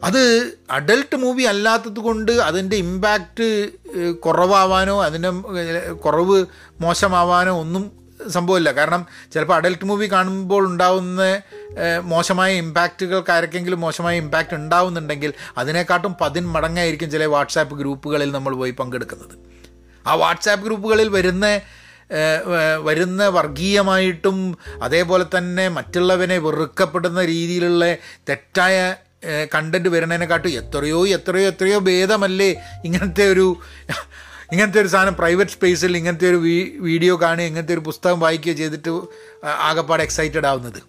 അത് 0.03 0.53
അഡൽട്ട് 0.71 1.15
മൂവി 1.15 1.43
അല്ലാത്തത് 1.43 1.99
കൊണ്ട് 1.99 2.31
അതിന്റെ 2.31 2.75
ഇമ്പാക്റ്റ് 2.75 3.69
കുറവാവാനോ 4.13 5.03
അതിന്റെ 5.03 5.29
കുറവ് 5.93 6.45
മോശമാവാനോ 6.81 7.59
ഒന്നും 7.59 8.04
സംഭവമില്ല. 8.33 8.71
കാരണം 8.71 9.01
ചിലപ്പോൾ 9.33 9.53
അഡൽട്ട് 9.53 9.85
മൂവി 9.85 10.07
കാണുമ്പോൾ 10.11 10.65
ഉണ്ടാവുന്ന 10.65 11.21
മോശമായ 12.01 12.51
ഇമ്പാക്റ്റുകൾക്ക് 12.53 13.31
ആരൊക്കെങ്കിലും 13.31 13.81
മോശമായ 13.81 14.17
ഇമ്പാക്റ്റ് 14.17 14.55
ഉണ്ടാവുന്നുണ്ടെങ്കിൽ 14.55 15.33
അതിനെക്കാട്ടും 15.57 16.15
പതിന് 16.21 16.45
മടങ്ങായിരിക്കും 16.45 17.11
ചില 17.11 17.25
വാട്സാപ്പ് 17.25 17.75
ഗ്രൂപ്പുകളിൽ 17.75 18.31
നമ്മൾ 18.31 18.55
പോയി 18.55 18.71
പങ്കെടുക്കുന്നത്. 18.71 19.35
ആ 20.07 20.13
വാട്സാപ്പ് 20.13 20.65
ഗ്രൂപ്പുകളിൽ 20.65 21.09
വരുന്ന 21.09 21.61
വരുന്ന 22.83 23.27
വർഗീയമായിട്ടും 23.27 24.57
അതേപോലെ 24.83 25.25
തന്നെ 25.37 25.69
മറ്റുള്ളവനെ 25.69 26.37
വെറുക്കപ്പെടുന്ന 26.37 27.25
രീതിയിലുള്ള 27.25 27.85
തെറ്റായ 28.29 28.95
കണ്ടന്റ് 29.55 29.89
വരുന്നതിനെക്കാട്ടും 29.89 30.49
എത്രയോ 30.49 31.07
എത്രയോ 31.07 31.47
എത്രയോ 31.47 31.77
ഭേദമല്ലേ 31.79 32.49
ഇങ്ങനത്തെ 32.85 33.25
ഒരു 33.27 33.55
ഇങ്ങനത്തെ 34.51 34.79
ഒരു 34.81 34.87
സാധനം 34.87 35.15
പ്രൈവറ്റ് 35.15 35.51
സ്പേസിൽ 35.51 35.97
ഇങ്ങനത്തെ 35.97 36.29
ഒരു 36.29 36.39
വീഡിയോ 36.87 37.21
കാണുക 37.21 37.43
ഇങ്ങനത്തെ 37.43 37.73
ഒരു 37.73 37.83
പുസ്തകം 37.89 38.19
വായിക്കുകയോ 38.19 38.55
ചെയ്തിട്ട് 38.55 38.91
ആകെപ്പാട് 39.69 40.03
എക്സൈറ്റഡ് 40.03 40.47
ആവുന്നത്. 40.47 40.81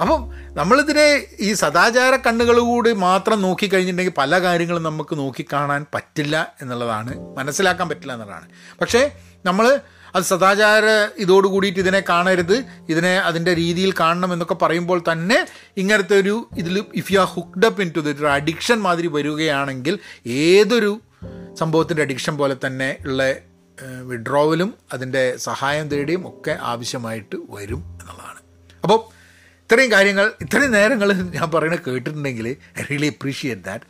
അപ്പം 0.00 0.20
നമ്മളിതിനെ 0.56 1.26
ഈ 1.40 1.52
സദാചാര 1.52 2.16
കണ്ണുകളോട് 2.16 2.94
മാത്രം 2.94 3.42
നോക്കിക്കഴിഞ്ഞിട്ടുണ്ടെങ്കിൽ 3.42 4.16
പല 4.18 4.38
കാര്യങ്ങളും 4.38 4.82
നമുക്ക് 4.82 5.18
നോക്കിക്കാണാൻ 5.18 5.86
പറ്റില്ല 5.94 6.54
എന്നുള്ളതാണ്. 6.62 7.12
മനസ്സിലാക്കാൻ 7.38 7.88
പറ്റില്ല 7.88 8.12
എന്നുള്ളതാണ്. 8.12 8.48
പക്ഷേ 8.80 9.10
നമ്മൾ 9.46 9.80
അത് 10.14 10.22
സദാചാര 10.22 10.84
ഇതോട് 11.18 11.46
കൂടിയിട്ട് 11.46 11.80
ഇതിനെ 11.80 12.02
കാണരുത്. 12.08 12.64
ഇതിനെ 12.88 13.18
അതിന്റെ 13.18 13.54
രീതിയിൽ 13.54 13.90
കാണണം 14.00 14.32
എന്നൊക്കെ 14.32 14.54
പറയുമ്പോൾ 14.54 15.02
തന്നെ 15.12 15.46
ഇങ്ങനത്തെ 15.76 16.16
ഒരു 16.20 16.48
ഇതിൽ 16.56 16.84
if 16.94 17.12
you 17.12 17.18
are 17.18 17.26
hooked 17.26 17.66
up 17.66 17.82
in 17.82 17.92
to 17.96 18.00
ഒരു 18.00 18.28
അഡിക്ഷൻ 18.38 18.80
മാതിരി 18.80 19.06
വരികയാണെങ്കിൽ 19.06 19.98
ഏതൊരു 20.26 21.00
സംഭവത്തിന്റെ 21.58 22.02
അഡിക്ഷൻ 22.02 22.36
പോലെ 22.36 22.56
തന്നെ 22.66 22.96
ഉള്ള 23.06 23.34
വിഡ്രോവലും 24.02 24.74
അതിന്റെ 24.92 25.36
സഹായം 25.36 25.88
തേടിയും 25.88 26.28
ഒക്കെ 26.28 26.58
ആവശ്യമായിട്ട് 26.60 27.36
വരും 27.48 27.82
എന്നുള്ളതാണ്. 28.00 28.40
അപ്പോൾ 28.82 29.18
ഇത്രയും 29.62 29.92
കാര്യങ്ങൾ 29.92 30.32
ഇത്രയും 30.40 30.72
നേരങ്ങൾ 30.72 31.12
ഞാൻ 31.12 31.50
പറയുന്നത് 31.50 31.90
കേട്ടിട്ടുണ്ടെങ്കിൽ 31.90 32.48
ഐ 32.48 32.82
റിയലി 32.90 33.06
അപ്രീഷിയേറ്റ് 33.06 33.62
ദാറ്റ് 33.62 33.84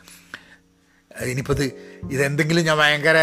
ഇനിയിപ്പോൾ 1.25 1.53
ഇത് 1.53 1.73
ഇതെന്തെങ്കിലും 2.11 2.64
ഞാൻ 2.64 2.79
ഭയങ്കര 2.79 3.17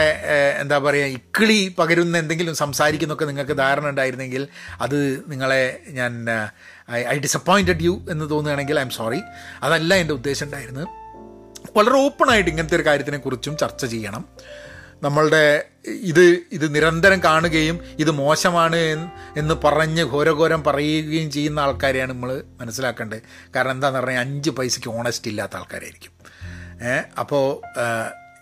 എന്താ 0.62 0.78
പറയുക 0.78 1.06
ഇക്കിളി 1.06 1.76
പകരുന്ന 1.80 2.18
എന്തെങ്കിലും 2.18 2.56
സംസാരിക്കുന്നൊക്കെ 2.56 3.26
നിങ്ങൾക്ക് 3.26 3.58
ധാരണ 3.58 3.89
ഉണ്ടായിരുന്നെങ്കിൽ 3.89 4.48
അത് 4.82 5.24
നിങ്ങളെ 5.28 5.80
ഞാൻ 5.89 6.26
ഐ 6.94 7.20
ഡിസപ്പോയിന്റഡ് 7.20 7.84
യു 7.84 8.06
എന്ന് 8.10 8.30
തോന്നുകയാണെങ്കിൽ 8.30 8.80
ഐ 8.80 8.82
എം 8.82 8.89
സോറി 8.89 9.22
അതല്ല 9.63 9.96
എന്റെ 9.96 10.13
ഉദ്ദേശം 10.13 10.46
ഉണ്ടായിരുന്നത്. 10.46 10.88
വളരെ 11.75 12.06
ഓപ്പണായിട്ട് 12.06 12.49
ഇങ്ങനത്തെ 12.49 12.75
ഒരു 12.75 12.86
കാര്യത്തിനെക്കുറിച്ചും 12.86 13.58
ചർച്ച 13.58 13.86
ചെയ്യണം. 13.86 14.25
നമ്മളുടെ 15.04 15.65
ഇത് 15.86 16.39
ഇത് 16.51 16.75
നിരന്തരം 16.75 17.23
കാണുകയും 17.23 17.80
ഇത് 17.99 18.12
മോശമാണ് 18.12 19.12
എന്ന് 19.38 19.54
പറഞ്ഞ് 19.54 20.04
ഘോരഘോരം 20.04 20.63
പറയുകയും 20.63 21.32
ചെയ്യുന്ന 21.32 21.60
ആൾക്കാരെയാണ് 21.60 22.13
നമ്മൾ 22.13 22.43
മനസ്സിലാക്കേണ്ടത്. 22.62 23.21
കാരണം 23.56 23.71
എന്താണെന്ന് 23.71 24.01
പറഞ്ഞാൽ 24.01 24.21
അഞ്ച് 24.21 24.49
പൈസയ്ക്ക് 24.49 24.89
ഓണസ്റ്റ് 24.89 25.28
ഇല്ലാത്ത 25.28 25.56
ആൾക്കാരായിരിക്കും. 25.56 26.12
അപ്പോൾ 27.19 27.47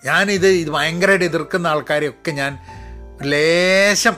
ഞാനിത് 0.05 0.47
ഇത് 0.47 0.69
ഭയങ്കരമായിട്ട് 0.69 1.25
എതിർക്കുന്ന 1.25 1.67
ആൾക്കാരെയൊക്കെ 1.67 2.31
ഞാൻ 2.31 2.59
ലേശം 3.23 4.15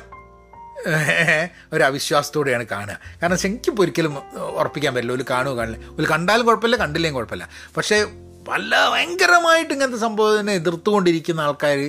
ഒരു 1.74 1.84
അവിശ്വാസത്തോടെയാണ് 1.84 2.66
കാണുക. 2.66 2.98
കാരണം 3.22 3.38
എനിക്കിപ്പോൾ 3.46 3.84
ഒരിക്കലും 3.84 4.18
ഉറപ്പിക്കാൻ 4.40 4.94
പറ്റില്ല. 4.94 5.14
ഒരു 5.14 5.26
കാണുക 5.30 5.54
കാണില്ല. 5.54 5.78
ഒരു 5.90 6.08
കണ്ടാലും 6.12 6.46
കുഴപ്പമില്ല 6.46 6.76
കണ്ടില്ലെങ്കിൽ 6.76 7.20
കുഴപ്പമില്ല. 7.20 7.50
പക്ഷേ 7.78 8.06
പല 8.48 8.72
ഭയങ്കരമായിട്ട് 8.94 9.74
ഇങ്ങനത്തെ 9.74 9.98
സംഭവത്തിനെ 9.98 10.54
എതിർത്തുകൊണ്ടിരിക്കുന്ന 10.54 11.42
ആൾക്കാർ 11.42 11.80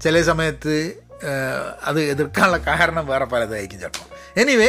ചില 0.00 0.22
സമയത്ത് 0.22 0.74
അത് 1.84 2.00
എതിർക്കാനുള്ള 2.02 2.56
കാരണം 2.56 3.06
വേറെ 3.06 3.24
പലതായിരിക്കും 3.24 3.80
ചേട്ടോ 3.80 4.04
എനിവേ 4.40 4.68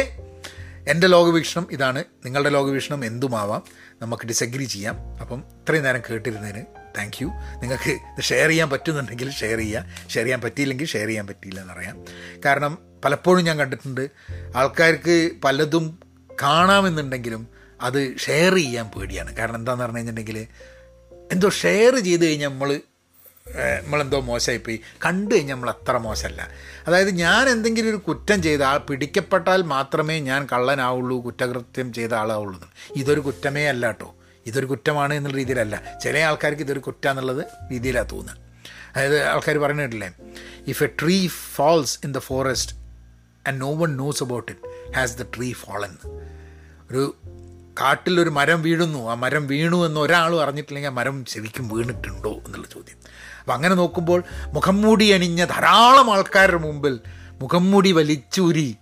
എന്റെ 0.88 1.06
ലോകവീക്ഷണം 1.06 1.66
ഇതാണ്. 1.70 2.04
നിങ്ങളുടെ 2.24 2.50
ലോകവീക്ഷണം 2.50 3.04
എന്തുമാവാം? 3.04 3.62
നമുക്ക് 4.02 4.26
ഡിസഗ്രി 4.26 4.64
ചെയ്യാം. 4.64 4.96
അപ്പം 5.20 5.38
ഇത്രയും 5.38 5.84
നേരം 5.84 6.02
കേട്ടിരുന്നതിന് 6.10 6.62
താങ്ക് 6.98 7.16
യു 7.22 7.26
നിങ്ങൾക്ക് 7.60 7.90
ഇത് 7.90 8.22
ഷെയർ 8.22 8.48
ചെയ്യാൻ 8.48 8.70
പറ്റുന്നുണ്ടെങ്കിൽ 8.70 9.30
ഷെയർ 9.30 9.58
ചെയ്യുക. 9.58 9.84
ഷെയർ 10.10 10.24
ചെയ്യാൻ 10.24 10.40
പറ്റിയില്ലെങ്കിൽ 10.40 10.86
ഷെയർ 10.86 11.06
ചെയ്യാൻ 11.06 11.26
പറ്റിയില്ല 11.26 11.60
എന്നറിയാം 11.60 12.04
കാരണം 12.44 12.78
പലപ്പോഴും 13.04 13.44
ഞാൻ 13.44 13.58
കണ്ടിട്ടുണ്ട് 13.58 14.10
ആൾക്കാർക്ക് 14.56 15.30
പലതും 15.44 15.98
കാണാമെന്നുണ്ടെങ്കിലും 16.42 17.48
അത് 17.80 18.16
ഷെയർ 18.18 18.54
ചെയ്യാൻ 18.54 18.86
പേടിയാണ്. 18.86 19.36
കാരണം 19.36 19.56
എന്താണെന്ന് 19.56 19.84
പറഞ്ഞു 19.84 19.98
കഴിഞ്ഞിട്ടുണ്ടെങ്കിൽ 19.98 20.46
എന്തോ 21.32 21.48
ഷെയർ 21.48 21.98
ചെയ്ത് 21.98 22.26
കഴിഞ്ഞാൽ 22.26 22.48
നമ്മൾ 22.48 22.80
നമ്മളെന്തോ 23.78 24.20
മോശമായിപ്പോയി 24.20 24.80
കണ്ടു 25.06 25.34
കഴിഞ്ഞാൽ 25.34 25.54
നമ്മൾ 25.54 25.70
അത്ര 25.70 25.96
മോശമല്ല 25.96 26.50
അതായത് 26.86 27.10
ഞാൻ 27.10 27.48
എന്തെങ്കിലും 27.48 27.90
ഒരു 27.90 27.96
കുറ്റം 27.96 28.42
ചെയ്ത 28.42 28.62
ആൾ 28.62 28.78
പിടിക്കപ്പെട്ടാൽ 28.78 29.62
മാത്രമേ 29.62 30.20
ഞാൻ 30.20 30.48
കള്ളനാവുള്ളൂ 30.52 31.24
കുറ്റകൃത്യം 31.24 31.92
ചെയ്ത 31.92 32.14
ആളാവുള്ളൂ 32.14 32.68
ഇതൊരു 32.96 33.20
കുറ്റമേ 33.20 33.68
അല്ല 33.68 33.86
കേട്ടോ 33.86 34.14
ഇതൊരു 34.46 34.66
കുറ്റമാണ് 34.66 35.14
എന്നുള്ള 35.14 35.36
രീതിയിലല്ല. 35.36 35.98
ചില 36.02 36.18
ആൾക്കാർക്ക് 36.18 36.62
ഇതൊരു 36.62 36.78
കുറ്റം 36.78 37.10
എന്നുള്ളത് 37.10 37.46
രീതിയിലാണ് 37.72 38.10
തോന്നുന്നത് 38.10 38.40
അതായത് 38.90 39.28
ആൾക്കാർ 39.28 39.58
പറഞ്ഞിട്ടില്ലേ 39.58 40.10
if 40.66 40.84
a 40.84 40.86
tree 40.86 41.26
falls 41.26 41.98
in 42.04 42.12
the 42.12 42.18
forest 42.18 42.76
and 43.48 43.60
no 43.60 43.74
one 43.74 43.96
knows 43.96 44.22
about 44.22 44.52
it 44.52 44.94
has 44.96 45.18
the 45.18 45.22
tree 45.22 45.52
fallen 45.52 45.96
ഒരു 46.90 47.16
കാട്ടിലൊരു 47.80 48.30
മരം 48.30 48.62
വീഴുന്നു. 48.62 49.10
ആ 49.10 49.14
മരം 49.14 49.46
വീണു 49.46 49.86
എന്ന് 49.86 50.00
ഒരാളും 50.00 50.42
അറിഞ്ഞിട്ടില്ലെങ്കിൽ 50.42 50.90
ആ 50.90 50.92
മരം 50.92 51.24
ശരിക്കും 51.24 51.68
വീണിട്ടുണ്ടോ 51.68 52.32
എന്നുള്ള 52.46 52.66
ചോദ്യം. 52.66 52.96
അപ്പം 53.40 53.54
അങ്ങനെ 53.54 53.74
നോക്കുമ്പോൾ 53.74 54.24
മുഖം 54.52 54.82
മൂടി 54.82 55.10
അണിഞ്ഞ 55.10 55.44
ധാരാളം 55.44 56.12
ആൾക്കാരുടെ 56.12 56.56
മുമ്പിൽ 56.56 57.00
മുഖം 57.40 57.70
മൂടി 57.70 57.92
വലിച്ചൂരി 57.92 58.76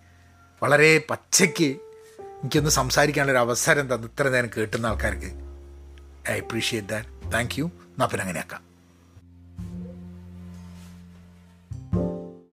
വളരെ 0.63 1.03
പച്ചയ്ക്ക് 1.11 1.65
എനിക്കൊന്ന് 1.65 2.71
സംസാരിക്കാനുള്ളൊരു 2.71 3.39
അവസരം 3.39 3.95
തന്നു 3.95 4.09
ഇത്ര 4.09 4.29
നേരം 4.29 4.51
കേട്ടുന്ന 4.57 4.87
ആൾക്കാർക്ക്. 4.87 5.33
I 6.31 6.39
appreciate 6.41 6.89
that 6.89 7.33
thank 7.33 7.55
you 7.59 7.65
എന്നാൽ 7.65 8.07
പിന്നെ 8.07 8.23
അങ്ങനെയാക്കാം. 8.23 8.72